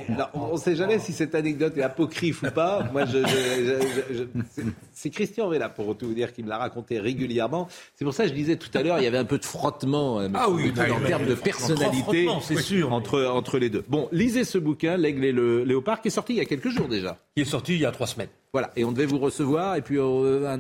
[0.09, 2.87] Alors, on ne sait jamais si cette anecdote est apocryphe ou pas.
[2.91, 4.23] Moi, je, je- je- je-
[4.57, 4.63] je-
[4.93, 7.67] c'est- Christian Vella, pour tout vous dire, qui me l'a raconté régulièrement.
[7.95, 9.45] C'est pour ça que je disais tout à l'heure, il y avait un peu de
[9.45, 12.91] frottement euh, Ah oui, en termes de personnalité c'est sûr.
[12.93, 13.83] entre, entre les deux.
[13.87, 16.69] Bon, lisez ce bouquin, L'Aigle et le Léopard, qui est sorti il y a quelques
[16.69, 17.17] jours déjà.
[17.35, 18.29] Qui est sorti il y a trois semaines.
[18.57, 20.57] Voilà, et on devait vous recevoir, et puis euh,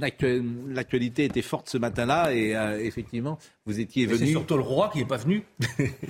[0.69, 4.31] l'actualité était forte ce matin-là, et euh, effectivement, vous étiez Mais C'est venu.
[4.33, 5.43] surtout le roi qui n'est pas venu.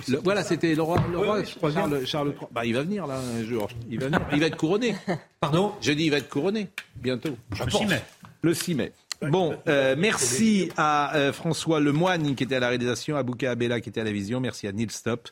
[0.06, 1.72] Le- voilà, c'était le roi, le roi oui.
[1.72, 2.46] Charles, Charles III.
[2.52, 3.68] Bah, il va venir là un jour.
[3.88, 4.20] Il va, venir.
[4.34, 4.96] Il va être couronné.
[5.40, 5.72] Pardon?
[5.80, 7.36] Je dis il va être couronné bientôt.
[7.52, 7.80] Je Le pense.
[7.80, 8.00] 6 mai.
[8.42, 8.92] Le 6 mai.
[9.30, 13.88] Bon, euh, merci à François Lemoine qui était à la réalisation, à Bouka Abella qui
[13.88, 15.28] était à la vision, merci à Neil Stop.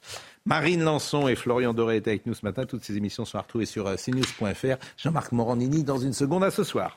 [0.47, 2.64] Marine Lançon et Florian Doré étaient avec nous ce matin.
[2.64, 4.77] Toutes ces émissions sont à retrouver sur euh, cnews.fr.
[4.97, 6.97] Jean-Marc Morandini dans une seconde à ce soir.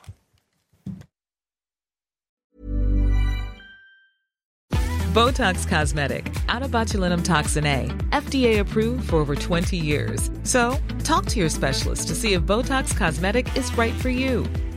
[5.12, 10.30] Botox Cosmetic, out of botulinum toxin A, FDA approved for over 20 years.
[10.44, 14.44] So, talk to your specialist to see if Botox Cosmetic is right for you.